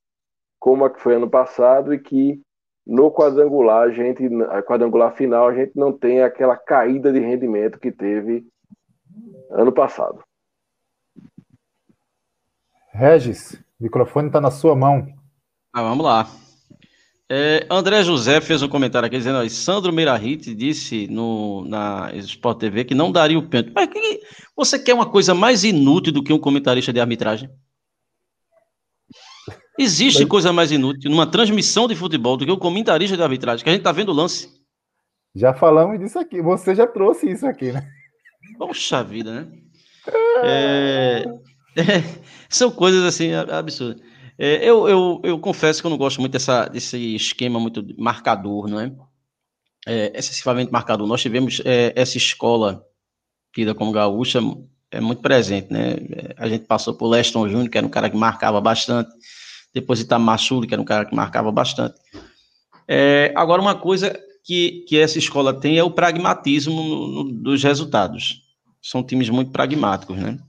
[0.59, 2.41] como a que foi ano passado, e que
[2.85, 7.79] no quadrangular, a gente, a quadrangular final, a gente não tenha aquela caída de rendimento
[7.79, 8.45] que teve
[9.51, 10.23] ano passado.
[12.91, 15.07] Regis, o microfone está na sua mão.
[15.73, 16.25] Ah, vamos lá.
[17.31, 22.57] É, André José fez um comentário aqui dizendo: ó, Sandro Meirahit disse no, na Sport
[22.57, 23.71] TV que não daria o pênalti.
[23.75, 24.21] Mas que,
[24.55, 27.47] você quer uma coisa mais inútil do que um comentarista de arbitragem?
[29.77, 33.69] Existe coisa mais inútil numa transmissão de futebol do que o comentarista de arbitragem, que
[33.69, 34.49] a gente tá vendo o lance.
[35.35, 36.41] Já falamos disso aqui.
[36.41, 37.87] Você já trouxe isso aqui, né?
[38.57, 39.47] Poxa vida, né?
[40.43, 41.25] É...
[41.77, 42.03] É...
[42.49, 44.01] São coisas assim absurdas.
[44.41, 48.69] É, eu, eu, eu confesso que eu não gosto muito dessa, desse esquema muito marcador,
[48.69, 48.89] não é?
[49.85, 51.05] é excessivamente marcador.
[51.05, 52.81] Nós tivemos é, essa escola
[53.53, 54.39] tida como gaúcha
[54.91, 55.97] é muito presente, né?
[56.37, 59.11] A gente passou por Leston Júnior, que era um cara que marcava bastante,
[59.73, 61.99] depois Itamar Sul, que era um cara que marcava bastante.
[62.87, 67.61] É, agora, uma coisa que, que essa escola tem é o pragmatismo no, no, dos
[67.61, 68.41] resultados.
[68.81, 70.39] São times muito pragmáticos, né?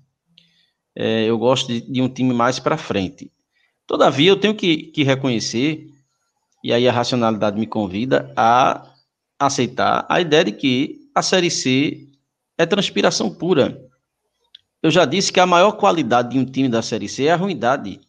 [0.94, 3.30] É, eu gosto de, de um time mais para frente.
[3.90, 5.92] Todavia, eu tenho que, que reconhecer,
[6.62, 8.88] e aí a racionalidade me convida a
[9.36, 12.08] aceitar a ideia de que a Série C
[12.56, 13.84] é transpiração pura.
[14.80, 17.36] Eu já disse que a maior qualidade de um time da Série C é a
[17.36, 18.00] ruindade.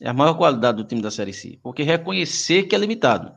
[0.00, 1.60] É a maior qualidade do time da Série C.
[1.62, 3.32] Porque reconhecer que é limitado.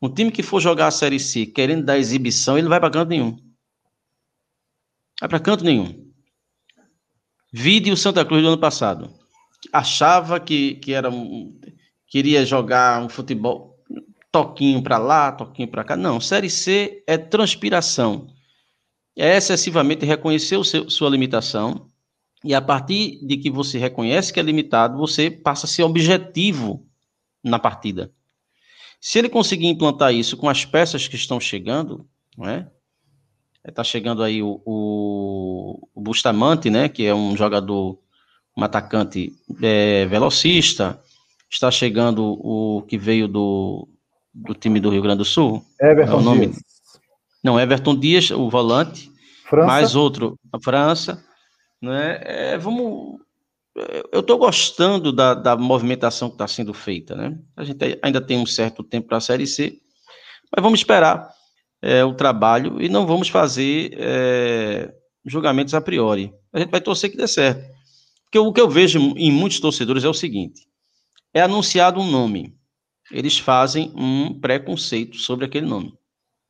[0.00, 2.88] Um time que for jogar a Série C querendo dar exibição, ele não vai para
[2.88, 3.36] canto nenhum.
[5.18, 6.08] Vai para canto nenhum.
[7.52, 9.21] Vide o Santa Cruz do ano passado
[9.72, 11.58] achava que, que era um,
[12.06, 13.78] queria jogar um futebol
[14.30, 15.96] toquinho para lá, toquinho para cá.
[15.96, 18.28] Não, Série C é transpiração.
[19.16, 21.90] É excessivamente reconhecer o seu, sua limitação
[22.44, 26.86] e a partir de que você reconhece que é limitado, você passa a ser objetivo
[27.42, 28.12] na partida.
[29.00, 32.06] Se ele conseguir implantar isso com as peças que estão chegando,
[32.36, 32.70] não é?
[33.64, 36.88] Está chegando aí o, o, o Bustamante, né?
[36.88, 37.98] Que é um jogador
[38.56, 41.00] um atacante é, velocista.
[41.50, 43.88] Está chegando o que veio do,
[44.32, 45.64] do time do Rio Grande do Sul.
[45.80, 46.46] Everton é o nome?
[46.48, 46.62] Dias.
[47.44, 49.10] Não, Everton Dias, o volante.
[49.48, 49.66] França.
[49.66, 51.22] Mais outro, a França.
[51.80, 52.20] Né?
[52.22, 53.20] É, vamos,
[54.10, 57.36] eu estou gostando da, da movimentação que está sendo feita, né?
[57.56, 59.78] A gente ainda tem um certo tempo para a Série C,
[60.54, 61.28] mas vamos esperar
[61.82, 64.92] é, o trabalho e não vamos fazer é,
[65.26, 66.32] julgamentos a priori.
[66.52, 67.62] A gente vai torcer que dê certo.
[68.32, 70.66] Porque o que eu vejo em muitos torcedores é o seguinte:
[71.34, 72.56] é anunciado um nome,
[73.10, 75.92] eles fazem um preconceito sobre aquele nome.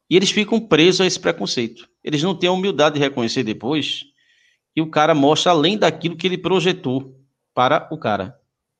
[0.08, 1.88] E eles ficam presos a esse preconceito.
[2.04, 4.04] Eles não têm a humildade de reconhecer depois
[4.72, 7.20] que o cara mostra além daquilo que ele projetou
[7.52, 8.38] para o cara.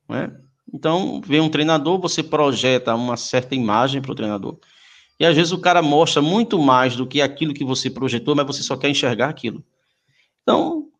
[0.09, 0.31] Né?
[0.73, 4.61] Então, vem um treinador, você projeta uma certa imagem para o treinador.
[5.19, 8.47] E às vezes o cara mostra muito mais do que aquilo que você projetou, mas
[8.47, 9.65] você só quer enxergar aquilo.
[10.43, 10.91] Então,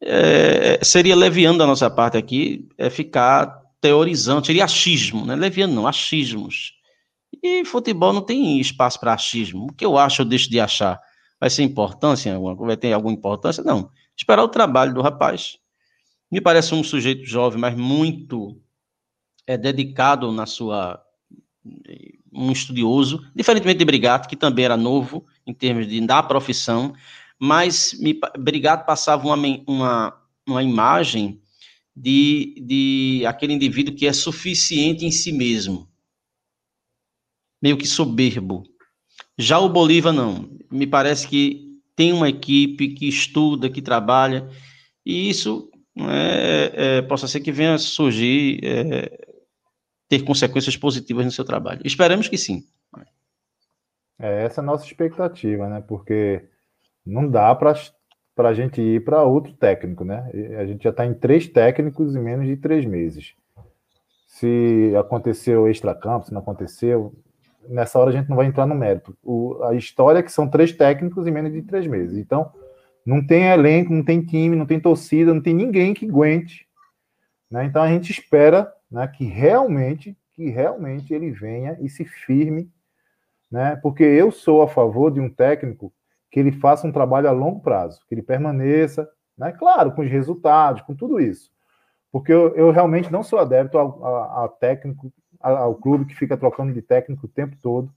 [0.00, 5.34] é, seria leviando da nossa parte aqui é ficar teorizando, seria achismo, né?
[5.34, 6.74] Leviando não, achismos.
[7.42, 9.66] E futebol não tem espaço para achismo.
[9.66, 11.00] O que eu acho, eu deixo de achar.
[11.40, 12.36] Vai ser importância?
[12.38, 13.62] Vai ter alguma importância?
[13.62, 13.90] Não.
[14.16, 15.58] Esperar o trabalho do rapaz.
[16.30, 18.60] Me parece um sujeito jovem, mas muito
[19.46, 21.00] é, dedicado na sua.
[22.32, 26.92] um estudioso, diferentemente de Brigato, que também era novo em termos de, da profissão,
[27.38, 29.36] mas me, Brigato passava uma,
[29.66, 31.40] uma, uma imagem
[31.94, 35.88] de, de aquele indivíduo que é suficiente em si mesmo,
[37.60, 38.64] meio que soberbo.
[39.36, 40.48] Já o Bolívar não.
[40.70, 44.48] Me parece que tem uma equipe que estuda, que trabalha,
[45.04, 49.26] e isso é, é, possa ser que venha surgir, é,
[50.08, 51.80] ter consequências positivas no seu trabalho.
[51.84, 52.64] Esperamos que sim.
[54.20, 55.80] É essa é a nossa expectativa, né?
[55.80, 56.48] Porque
[57.08, 57.74] não dá para
[58.36, 60.30] a gente ir para outro técnico, né?
[60.58, 63.34] A gente já está em três técnicos em menos de três meses.
[64.26, 67.14] Se aconteceu extra-campo, se não aconteceu,
[67.68, 69.16] nessa hora a gente não vai entrar no mérito.
[69.22, 72.16] O, a história é que são três técnicos em menos de três meses.
[72.18, 72.52] Então,
[73.04, 76.68] não tem elenco, não tem time, não tem torcida, não tem ninguém que aguente.
[77.50, 77.64] Né?
[77.64, 82.70] Então a gente espera né, que realmente, que realmente ele venha e se firme,
[83.50, 83.76] né?
[83.76, 85.90] Porque eu sou a favor de um técnico
[86.30, 89.52] que ele faça um trabalho a longo prazo, que ele permaneça, né?
[89.52, 91.50] Claro, com os resultados, com tudo isso.
[92.10, 96.82] Porque eu, eu realmente não sou adepto ao, técnico, ao clube que fica trocando de
[96.82, 97.92] técnico o tempo todo.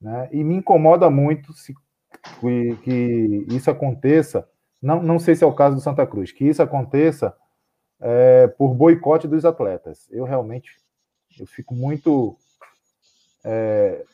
[0.00, 0.28] Né?
[0.32, 1.74] E me incomoda muito se,
[2.40, 4.48] que, que isso aconteça.
[4.82, 7.36] Não, não sei se é o caso do Santa Cruz, que isso aconteça
[8.00, 10.08] é, por boicote dos atletas.
[10.10, 10.80] Eu realmente
[11.38, 12.36] eu fico muito
[13.44, 14.04] é,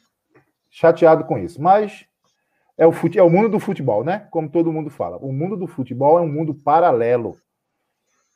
[0.70, 1.60] chateado com isso.
[1.62, 2.06] Mas
[2.78, 4.26] é o, fute, é o mundo do futebol, né?
[4.30, 5.16] Como todo mundo fala.
[5.18, 7.36] O mundo do futebol é um mundo paralelo.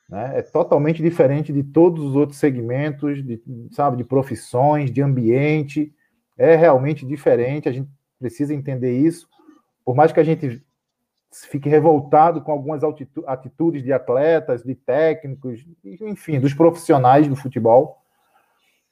[0.09, 0.39] Né?
[0.39, 3.41] É totalmente diferente de todos os outros segmentos, de,
[3.71, 5.93] sabe, de profissões, de ambiente.
[6.37, 7.69] É realmente diferente.
[7.69, 7.89] A gente
[8.19, 9.29] precisa entender isso.
[9.85, 10.63] Por mais que a gente
[11.31, 12.81] fique revoltado com algumas
[13.25, 18.01] atitudes de atletas, de técnicos, enfim, dos profissionais do futebol,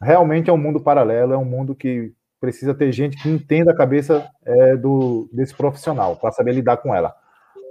[0.02, 3.76] realmente é um mundo paralelo, é um mundo que precisa ter gente que entenda a
[3.76, 7.16] cabeça é, do, desse profissional para saber lidar com ela.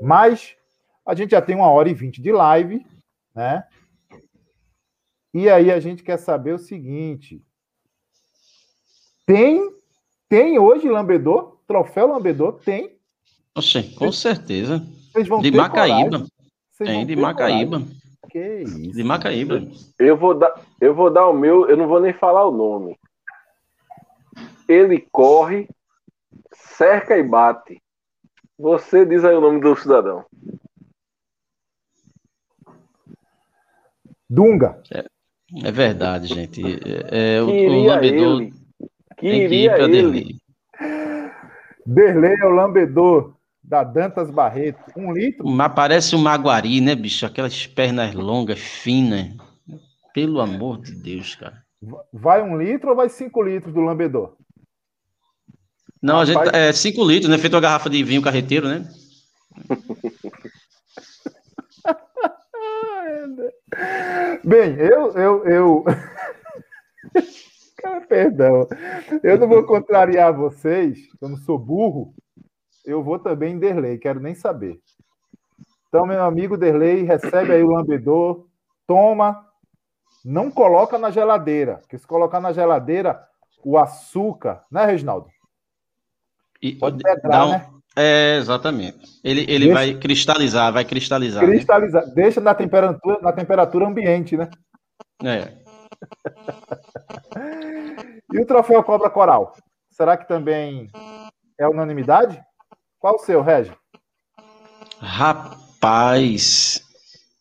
[0.02, 0.54] Mas
[1.06, 2.84] a gente já tem uma hora e vinte de live,
[3.34, 3.64] né?
[5.32, 7.42] E aí a gente quer saber o seguinte:
[9.26, 9.72] tem
[10.28, 11.58] tem hoje Lambedor?
[11.66, 12.60] Troféu Lambedor?
[12.64, 12.96] Tem.
[13.56, 14.86] Oxe, com certeza.
[15.10, 16.26] Vocês vão de Macaíba.
[16.78, 17.80] Tem, de Macaíba.
[17.80, 17.98] Coragem.
[18.30, 18.92] Que isso.
[18.92, 19.66] De Macaíba.
[19.98, 22.96] Eu vou, dar, eu vou dar o meu, eu não vou nem falar o nome
[24.68, 25.68] ele corre,
[26.52, 27.82] cerca e bate.
[28.58, 30.24] Você diz aí o nome do cidadão.
[34.28, 34.82] Dunga.
[34.92, 35.04] É,
[35.64, 36.62] é verdade, gente.
[36.62, 38.52] É, é o, o lambedor ele.
[39.16, 40.36] tem que Derlei.
[41.86, 43.34] Derlei é o lambedor
[43.64, 44.92] da Dantas Barreto.
[44.96, 45.46] Um litro.
[45.46, 47.24] Mas parece um maguari, né, bicho?
[47.24, 49.34] Aquelas pernas longas, finas.
[50.12, 51.62] Pelo amor de Deus, cara.
[52.12, 54.36] Vai um litro ou vai cinco litros do lambedor?
[56.02, 56.30] Não, Rapaz...
[56.30, 56.56] a gente.
[56.56, 57.38] É 5 litros, né?
[57.38, 58.88] Feito uma garrafa de vinho carreteiro, né?
[64.44, 65.12] Bem, eu.
[65.12, 65.84] eu, eu...
[68.08, 68.66] Perdão.
[69.22, 72.14] Eu não vou contrariar vocês, eu não sou burro.
[72.84, 74.80] Eu vou também em Derlei, quero nem saber.
[75.88, 78.46] Então, meu amigo Derlei, recebe aí o lambedor,
[78.86, 79.44] toma,
[80.24, 83.22] não coloca na geladeira, porque se colocar na geladeira,
[83.64, 85.28] o açúcar, né, Reginaldo?
[86.60, 87.50] E, Pode pedrar, um...
[87.50, 87.66] né?
[87.96, 88.98] É, exatamente.
[89.24, 89.74] Ele, ele deixa...
[89.74, 91.44] vai cristalizar, vai cristalizar.
[91.44, 92.06] Cristalizar.
[92.06, 92.12] Né?
[92.14, 94.48] Deixa na temperatura, na temperatura ambiente, né?
[95.24, 95.48] É.
[98.32, 99.52] e o troféu Cobra Coral?
[99.90, 100.88] Será que também
[101.58, 102.40] é unanimidade?
[103.00, 103.72] Qual o seu, Regi?
[105.00, 106.82] Rapaz,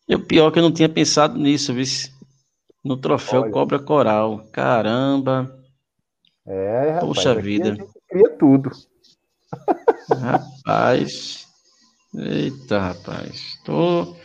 [0.08, 2.12] E o pior que eu não tinha pensado nisso, vice.
[2.84, 3.52] No troféu Olha.
[3.52, 4.44] Cobra Coral.
[4.52, 5.56] Caramba.
[6.48, 7.06] É, rapaz.
[7.06, 7.76] Poxa vida.
[8.08, 8.72] Cria tudo.
[10.10, 11.48] Rapaz.
[12.16, 13.60] Eita, rapaz.
[13.66, 14.16] Tô...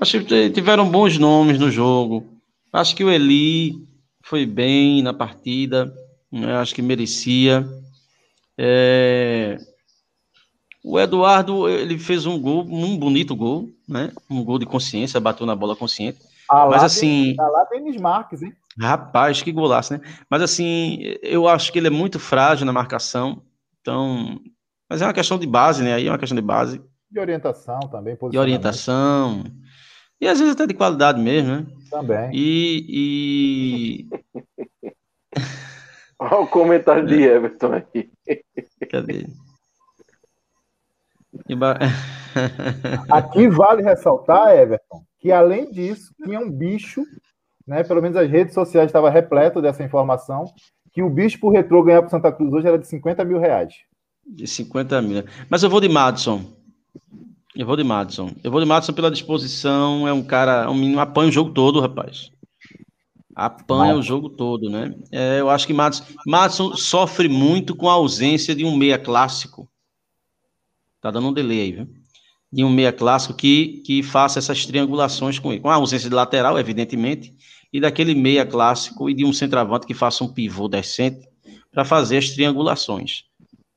[0.00, 2.26] Acho que tiveram bons nomes no jogo.
[2.72, 3.74] Acho que o Eli
[4.22, 5.92] foi bem na partida.
[6.32, 6.56] né?
[6.56, 7.64] Acho que merecia.
[8.58, 9.56] É,
[10.82, 14.12] O Eduardo, ele fez um gol, um bonito gol, né?
[14.28, 16.18] Um gol de consciência, bateu na bola consciente.
[16.50, 18.52] Ah, Mas assim, tá lá Denis Marques, hein?
[18.78, 20.00] Rapaz, que golaço, né?
[20.28, 23.42] Mas assim, eu acho que ele é muito frágil na marcação.
[23.80, 24.40] Então,
[24.94, 25.94] mas é uma questão de base, né?
[25.94, 26.80] Aí é uma questão de base,
[27.10, 28.16] De orientação também.
[28.30, 29.42] de orientação.
[30.20, 31.66] E às vezes até de qualidade mesmo, né?
[31.90, 32.30] Também.
[32.32, 34.08] E,
[36.18, 38.08] Olha o comentário de Everton aí.
[38.26, 38.86] e...
[38.86, 39.26] Cadê?
[41.48, 41.76] E ba-
[43.10, 47.02] Aqui vale ressaltar, Everton, que além disso, tinha um bicho,
[47.66, 47.82] né?
[47.82, 50.44] Pelo menos as redes sociais estavam repletas dessa informação,
[50.92, 53.74] que o bicho pro retrô ganhar pro Santa Cruz hoje era de 50 mil reais.
[54.26, 55.24] De 50 mil.
[55.48, 56.44] Mas eu vou de Madison.
[57.54, 58.32] Eu vou de Madison.
[58.42, 60.08] Eu vou de Madison pela disposição.
[60.08, 62.30] É um cara, um menino apanha o jogo todo, rapaz.
[63.34, 64.02] Apanha o Madison.
[64.02, 64.94] jogo todo, né?
[65.12, 69.68] É, eu acho que Madison, Madison sofre muito com a ausência de um meia clássico.
[71.00, 71.88] Tá dando um delay aí, viu?
[72.52, 75.60] De um meia clássico que, que faça essas triangulações com ele.
[75.60, 77.34] Com a ausência de lateral, evidentemente,
[77.72, 81.28] e daquele meia clássico e de um centroavante que faça um pivô decente
[81.72, 83.24] para fazer as triangulações.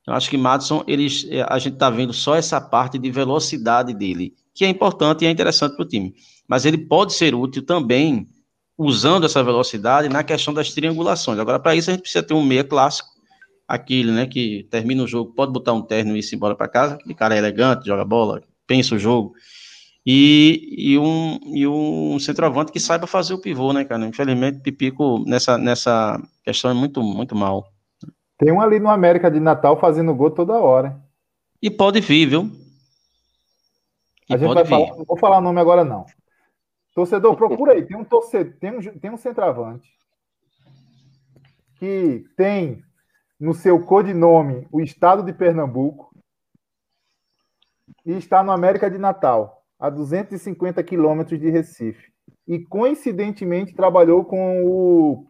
[0.08, 3.94] Eu acho que Madison, eles, eh, a gente está vendo só essa parte de velocidade
[3.94, 6.16] dele, que é importante e é interessante para o time.
[6.48, 8.26] Mas ele pode ser útil também
[8.78, 11.38] usando essa velocidade na questão das triangulações.
[11.40, 13.10] Agora, para isso, a gente precisa ter um meia clássico,
[13.68, 16.96] aquele né, que termina o jogo, pode botar um terno e ir embora para casa,
[16.96, 19.34] aquele cara é elegante, joga bola, pensa o jogo.
[20.06, 24.06] E, e, um, e um centroavante que saiba fazer o pivô, né, cara?
[24.06, 27.74] Infelizmente, Pipico nessa, nessa questão é muito, muito mal.
[28.38, 31.02] Tem um ali no América de Natal fazendo gol toda hora.
[31.62, 32.52] E pode vir, viu?
[34.30, 34.70] E A gente pode vai vir.
[34.70, 36.06] falar, não vou falar o nome agora, não.
[36.94, 37.86] Torcedor, procura aí.
[37.86, 39.98] Tem um torcedor, tem um, tem um centroavante
[41.80, 42.84] que tem
[43.40, 46.12] no seu codinome o estado de Pernambuco
[48.06, 52.12] e está no América de Natal, a 250 quilômetros de Recife.
[52.48, 55.28] E coincidentemente trabalhou com o,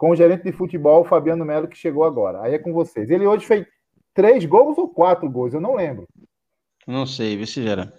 [0.00, 2.40] com o gerente de futebol, Fabiano Melo, que chegou agora.
[2.40, 3.10] Aí é com vocês.
[3.10, 3.66] Ele hoje fez
[4.14, 6.08] três gols ou quatro gols, eu não lembro.
[6.86, 7.92] Não sei, vê se gera.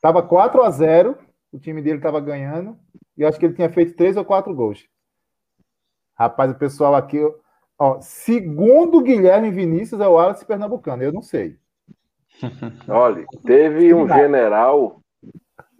[0.00, 1.18] Tava 4 a 0
[1.52, 2.78] o time dele tava ganhando,
[3.14, 4.86] e eu acho que ele tinha feito três ou quatro gols.
[6.18, 7.18] Rapaz, o pessoal aqui,
[7.78, 11.58] ó, segundo Guilherme Vinícius, é o Wallace Pernambucano, eu não sei.
[12.88, 15.01] Olha, teve um general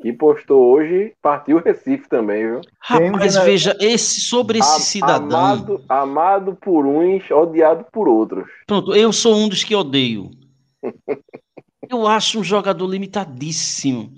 [0.03, 2.61] que postou hoje, partiu Recife também, viu?
[2.61, 2.71] Tem
[3.07, 5.39] Rapaz, general- veja, esse, sobre esse A- cidadão.
[5.39, 8.47] Amado, amado por uns, odiado por outros.
[8.67, 10.31] Pronto, eu sou um dos que odeio.
[11.91, 14.13] Eu acho um jogador limitadíssimo.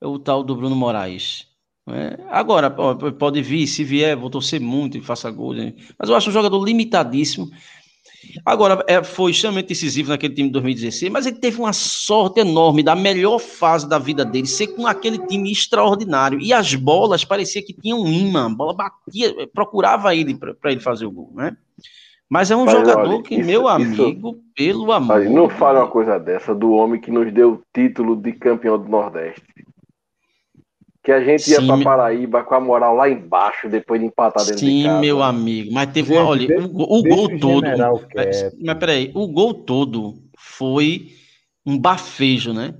[0.00, 1.46] É o tal do Bruno Moraes.
[1.86, 2.16] né?
[2.30, 5.52] Agora, pode vir, se vier, vou torcer muito e faça gol.
[5.52, 5.74] né?
[5.98, 7.50] Mas eu acho um jogador limitadíssimo.
[8.44, 12.82] Agora, é, foi extremamente decisivo naquele time de 2016, mas ele teve uma sorte enorme
[12.82, 16.40] da melhor fase da vida dele, ser com aquele time extraordinário.
[16.40, 20.80] E as bolas parecia que tinham um imã, a bola batia, procurava ele para ele
[20.80, 21.56] fazer o gol, né?
[22.28, 25.16] Mas é um jogador olha, que, isso- meu isso- amigo, pelo amor.
[25.18, 28.32] Mas não de fale uma coisa dessa do homem que nos deu o título de
[28.32, 29.42] campeão do Nordeste.
[31.08, 34.44] Que a gente ia Sim, pra Paraíba com a moral lá embaixo, depois de empatar
[34.44, 35.00] dentro de Sim, casa.
[35.00, 35.72] meu amigo.
[35.72, 36.28] Mas teve Gente, uma.
[36.28, 37.66] Olha, deixa- o, o gol o todo.
[38.14, 41.12] Mas, mas peraí, o gol todo foi
[41.64, 42.74] um bafejo, né?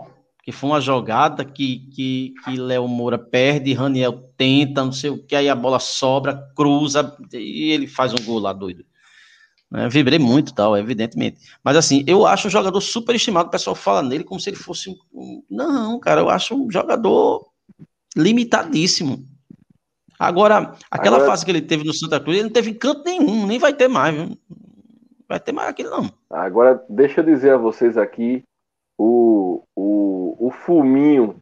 [0.44, 5.24] Que foi uma jogada que, que, que Léo Moura perde, Raniel tenta, não sei o
[5.24, 8.84] que, aí a bola sobra, cruza e ele faz um gol lá doido.
[9.70, 9.88] Né?
[9.88, 11.38] Vibrei muito, tal, evidentemente.
[11.64, 13.48] Mas assim, eu acho um jogador super estimado.
[13.48, 17.47] O pessoal fala nele como se ele fosse um- Não, cara, eu acho um jogador
[18.16, 19.18] limitadíssimo.
[20.18, 23.46] Agora, aquela Agora- fase que ele teve no Santa Cruz, ele não teve canto nenhum,
[23.46, 24.36] nem vai ter mais, viu?
[25.28, 26.10] Vai ter mais aquilo, não.
[26.30, 28.42] Agora, deixa eu dizer a vocês aqui
[28.98, 31.36] o, o, o fuminho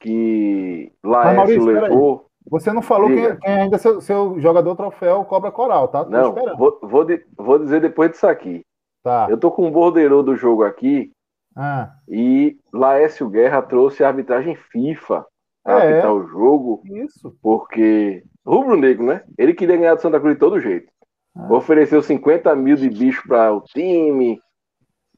[0.00, 2.26] que Laércio Maurício, levou.
[2.48, 3.36] Você não falou Diga.
[3.36, 6.04] quem ainda é seu, seu jogador troféu Cobra Coral, tá?
[6.04, 7.06] Tô Não, vou, vou,
[7.36, 8.62] vou dizer depois disso aqui.
[9.04, 9.26] Tá.
[9.28, 11.10] Eu tô com o bordeiro do jogo aqui
[11.56, 15.24] Ah, e Laércio Guerra trouxe a arbitragem FIFA
[15.64, 15.92] a É.
[15.92, 17.36] apitar o jogo, isso.
[17.40, 19.24] porque Rubro Negro, né?
[19.38, 20.90] Ele queria ganhar do Santa Cruz de todo jeito.
[21.36, 21.52] Ah.
[21.52, 24.40] Ofereceu 50 mil de bicho para o time.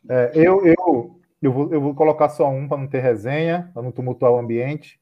[0.09, 3.83] É, eu, eu, eu, vou, eu vou colocar só um para não ter resenha, para
[3.83, 5.01] não tumultuar o ambiente.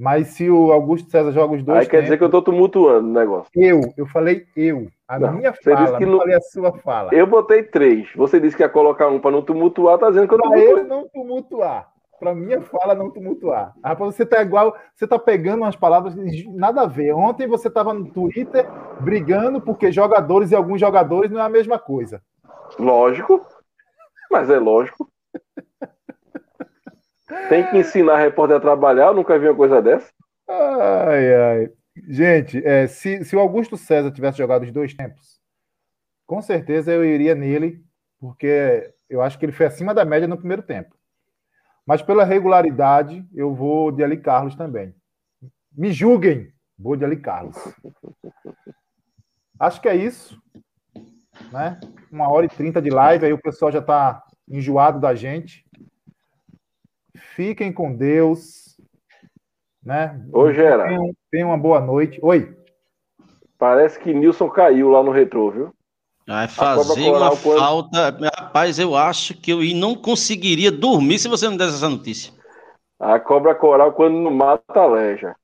[0.00, 3.08] Mas se o Augusto César joga os dois Aí quer dizer que eu estou tumultuando
[3.08, 3.50] o negócio.
[3.54, 6.40] eu, eu falei eu, a Não, minha você disse fala, que não não- falei a
[6.40, 7.12] sua fala.
[7.12, 8.08] Eu botei três.
[8.14, 10.82] Você disse que ia colocar um para não tumultuar, tá dizendo que eu Para tumultuei.
[10.84, 11.92] eu não tumultuar.
[12.18, 13.74] Para minha fala não tumultuar.
[13.82, 16.14] Rapaz, você tá igual, você tá pegando umas palavras
[16.46, 17.12] nada a ver.
[17.12, 18.66] Ontem você estava no Twitter
[19.00, 22.20] brigando porque jogadores e alguns jogadores não é a mesma coisa.
[22.78, 23.46] Lógico.
[24.30, 25.08] Mas é lógico.
[27.48, 29.06] Tem que ensinar a repórter a trabalhar.
[29.06, 30.12] Eu nunca vi uma coisa dessa.
[30.48, 31.72] Ai, ai.
[32.08, 35.40] Gente, é, se, se o Augusto César tivesse jogado os dois tempos,
[36.26, 37.82] com certeza eu iria nele,
[38.20, 40.97] porque eu acho que ele foi acima da média no primeiro tempo.
[41.88, 44.94] Mas pela regularidade, eu vou de Ali Carlos também.
[45.72, 47.56] Me julguem, vou de Ali Carlos.
[49.58, 50.38] Acho que é isso.
[51.50, 51.80] Né?
[52.12, 55.64] Uma hora e trinta de live, aí o pessoal já está enjoado da gente.
[57.34, 58.78] Fiquem com Deus.
[59.82, 60.22] Né?
[60.30, 60.88] Ô, Gera.
[60.88, 62.20] Tenham, tenham uma boa noite.
[62.22, 62.54] Oi.
[63.56, 65.74] Parece que Nilson caiu lá no retrô, viu?
[66.28, 68.10] Vai fazer uma quando- falta.
[68.36, 72.32] Rapaz, eu acho que eu não conseguiria dormir se você não desse essa notícia.
[73.00, 75.34] A cobra coral, quando não mata, aleja.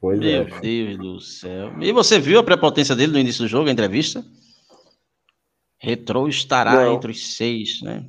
[0.00, 0.60] Pois Meu é.
[0.60, 1.72] Deus do céu.
[1.80, 4.24] E você viu a prepotência dele no início do jogo, a entrevista?
[5.80, 6.94] Retrô estará Não.
[6.94, 8.04] entre os seis, né?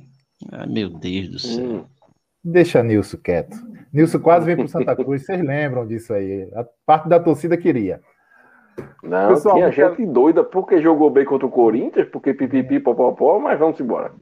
[0.52, 1.64] Ai, meu Deus do céu.
[1.64, 1.84] Hum.
[2.42, 3.56] Deixa Nilson quieto.
[3.92, 5.24] Nilson quase veio para Santa Cruz.
[5.24, 6.48] Vocês lembram disso aí?
[6.54, 8.00] A parte da torcida queria.
[9.02, 12.80] Não, Pessoal, tinha não quero- gente doida porque jogou bem contra o Corinthians, porque pipipi,
[12.80, 14.12] popopó, mas vamos embora.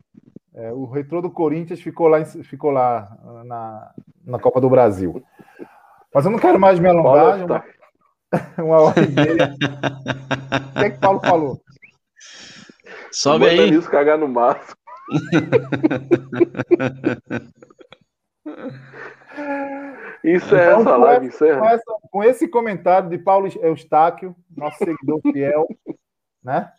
[0.55, 3.09] É, o retrô do Corinthians ficou lá, ficou lá
[3.45, 3.91] na,
[4.27, 5.23] na Copa do Brasil.
[6.15, 7.37] Mas eu não quero mais me alongar.
[7.39, 7.65] Uma, tá.
[8.63, 9.55] uma hora e meia.
[9.55, 11.61] O que é que Paulo falou?
[13.13, 13.71] Sobe aí.
[13.71, 14.77] Nilson cagar no mato.
[20.25, 21.61] Encerra Então, essa com live, essa- encerra.
[21.61, 25.67] com, essa- com esse comentário de Paulo Eustáquio, nosso seguidor fiel,
[26.43, 26.73] né?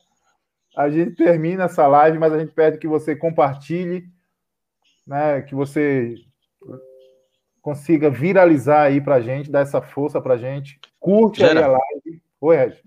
[0.78, 4.06] A gente termina essa live, mas a gente pede que você compartilhe,
[5.08, 5.42] né?
[5.42, 6.16] Que você
[7.62, 10.80] consiga viralizar aí pra gente, dar essa força pra gente.
[11.00, 11.66] Curte aí Gera.
[11.66, 12.22] a live.
[12.42, 12.80] Oi, Regis.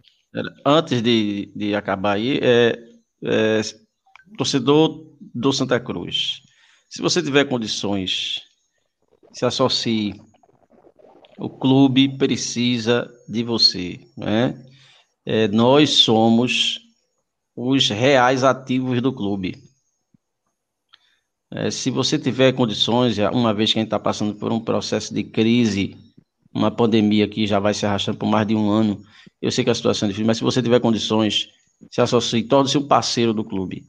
[0.64, 2.72] Antes de, de acabar aí, é,
[3.24, 3.60] é,
[4.38, 6.40] torcedor do Santa Cruz,
[6.88, 8.40] se você tiver condições,
[9.32, 10.14] se associe.
[11.38, 14.64] O clube precisa de você, né?
[15.24, 16.80] É, nós somos
[17.54, 19.62] os reais ativos do clube.
[21.50, 25.12] É, se você tiver condições, uma vez que a gente está passando por um processo
[25.12, 25.96] de crise,
[26.52, 29.02] uma pandemia que já vai se arrastando por mais de um ano,
[29.40, 31.48] eu sei que a situação é difícil, mas se você tiver condições,
[31.90, 33.84] se associe, torne-se um parceiro do clube.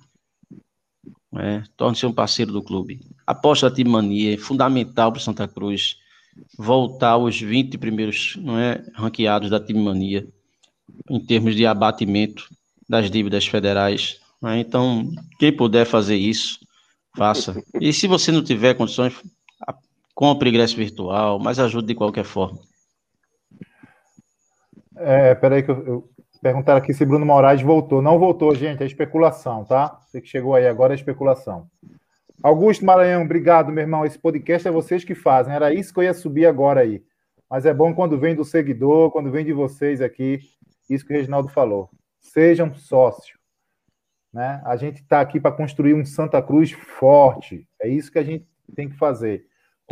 [1.32, 1.64] né?
[1.78, 3.00] Torne-se um parceiro do clube.
[3.26, 5.98] Aposta da Timania é fundamental para Santa Cruz
[6.58, 10.28] voltar aos 20 primeiros não é, ranqueados da Timania
[11.10, 12.48] em termos de abatimento
[12.88, 14.20] das dívidas federais.
[14.42, 14.60] né?
[14.60, 16.60] Então, quem puder fazer isso,
[17.16, 17.56] faça.
[17.80, 19.14] E se você não tiver condições,
[20.14, 22.60] compre ingresso virtual, mas ajude de qualquer forma.
[24.96, 26.10] É, peraí que eu, eu
[26.76, 28.02] aqui se Bruno Moraes voltou.
[28.02, 30.00] Não voltou, gente, é especulação, tá?
[30.06, 31.68] Você que chegou aí agora é especulação.
[32.44, 34.06] Augusto Maranhão, obrigado, meu irmão.
[34.06, 35.54] Esse podcast é vocês que fazem.
[35.54, 37.02] Era isso que eu ia subir agora aí.
[37.50, 40.42] Mas é bom quando vem do seguidor, quando vem de vocês aqui,
[40.90, 41.90] isso que o Reginaldo falou.
[42.20, 43.38] Sejam sócios.
[44.34, 44.62] Né?
[44.66, 47.66] A gente está aqui para construir um Santa Cruz forte.
[47.82, 48.46] É isso que a gente
[48.76, 49.46] tem que fazer.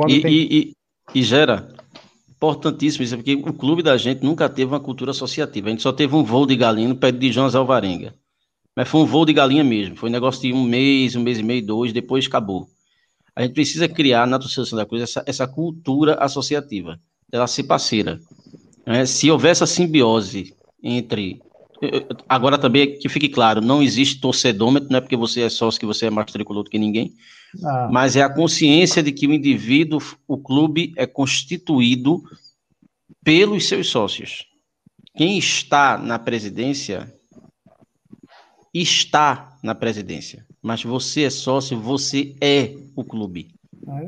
[0.09, 0.33] E, tem...
[0.33, 0.73] e, e,
[1.15, 1.69] e, gera
[2.29, 5.67] importantíssimo isso, porque o clube da gente nunca teve uma cultura associativa.
[5.67, 8.13] A gente só teve um voo de galinha no pé de Jonas Alvarenga.
[8.81, 9.95] Mas foi um voo de galinha mesmo.
[9.95, 12.67] Foi um negócio de um mês, um mês e meio, dois, depois acabou.
[13.35, 16.99] A gente precisa criar na torcida Santa Cruz essa, essa cultura associativa.
[17.31, 18.19] Ela ser parceira.
[18.83, 21.39] É, se houver essa simbiose entre
[22.27, 25.85] Agora também que fique claro, não existe torcedômetro, não é porque você é sócio que
[25.85, 27.13] você é mais tricolor do que ninguém,
[27.63, 27.87] ah.
[27.91, 32.23] mas é a consciência de que o indivíduo, o clube é constituído
[33.23, 34.45] pelos seus sócios.
[35.15, 37.11] Quem está na presidência
[38.73, 43.53] está na presidência, mas você é sócio, você é o clube.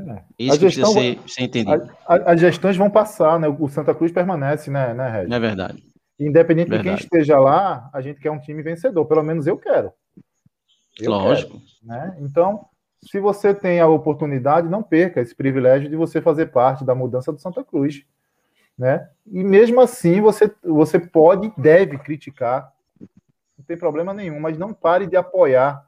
[0.07, 0.23] É.
[0.38, 1.90] Isso que precisa ser, ser entendido.
[2.07, 3.48] As gestões vão passar, né?
[3.48, 5.34] O Santa Cruz permanece, né, né Red?
[5.34, 5.84] É verdade.
[6.19, 6.90] Independente Verdade.
[6.90, 9.06] de quem esteja lá, a gente quer um time vencedor.
[9.06, 9.91] Pelo menos eu quero.
[10.99, 11.60] Eu Lógico.
[11.60, 12.18] Quero, né?
[12.19, 12.65] Então,
[13.02, 17.31] se você tem a oportunidade, não perca esse privilégio de você fazer parte da mudança
[17.31, 18.03] do Santa Cruz.
[18.77, 19.07] Né?
[19.27, 22.72] E mesmo assim, você, você pode e deve criticar.
[23.64, 25.88] Não tem problema nenhum, mas não pare de apoiar.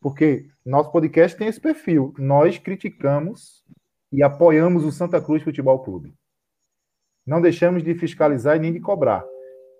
[0.00, 2.12] Porque nosso podcast tem esse perfil.
[2.18, 3.64] Nós criticamos
[4.10, 6.12] e apoiamos o Santa Cruz Futebol Clube.
[7.24, 9.24] Não deixamos de fiscalizar e nem de cobrar.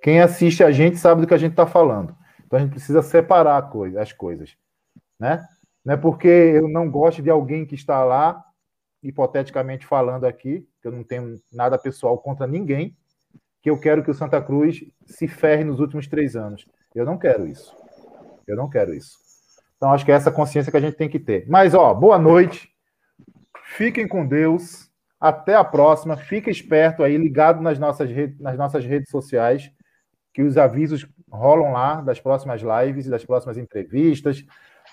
[0.00, 2.16] Quem assiste a gente sabe do que a gente está falando.
[2.44, 4.56] Então a gente precisa separar as coisas.
[5.18, 5.44] Né?
[5.84, 8.40] Não é porque eu não gosto de alguém que está lá,
[9.02, 12.96] hipoteticamente falando aqui, que eu não tenho nada pessoal contra ninguém,
[13.60, 16.64] que eu quero que o Santa Cruz se ferre nos últimos três anos.
[16.96, 17.76] Eu não quero isso.
[18.48, 19.18] Eu não quero isso.
[19.76, 21.46] Então acho que é essa consciência que a gente tem que ter.
[21.46, 22.70] Mas, ó, boa noite.
[23.76, 24.90] Fiquem com Deus.
[25.20, 26.16] Até a próxima.
[26.16, 29.70] Fique esperto aí, ligado nas nossas, redes, nas nossas redes sociais
[30.32, 34.44] que os avisos rolam lá das próximas lives, das próximas entrevistas,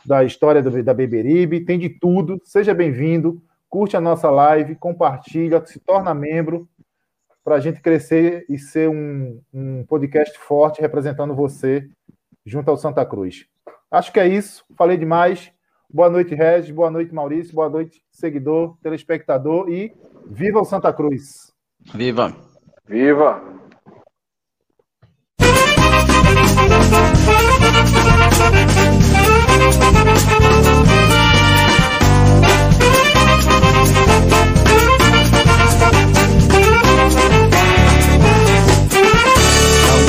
[0.06, 2.42] da história do, da Beberibe, tem de tudo.
[2.44, 6.68] Seja bem-vindo, curte a nossa live, compartilha, se torna membro
[7.44, 11.88] para a gente crescer e ser um, um podcast forte representando você
[12.46, 13.46] junto ao Santa Cruz.
[13.92, 14.64] Acho que é isso.
[14.78, 15.52] Falei demais.
[15.90, 16.72] Boa noite, Regis.
[16.72, 17.54] Boa noite, Maurício.
[17.54, 19.70] Boa noite, seguidor, telespectador.
[19.70, 19.94] E
[20.26, 21.54] viva o Santa Cruz!
[21.94, 22.36] Viva!
[22.88, 23.42] Viva!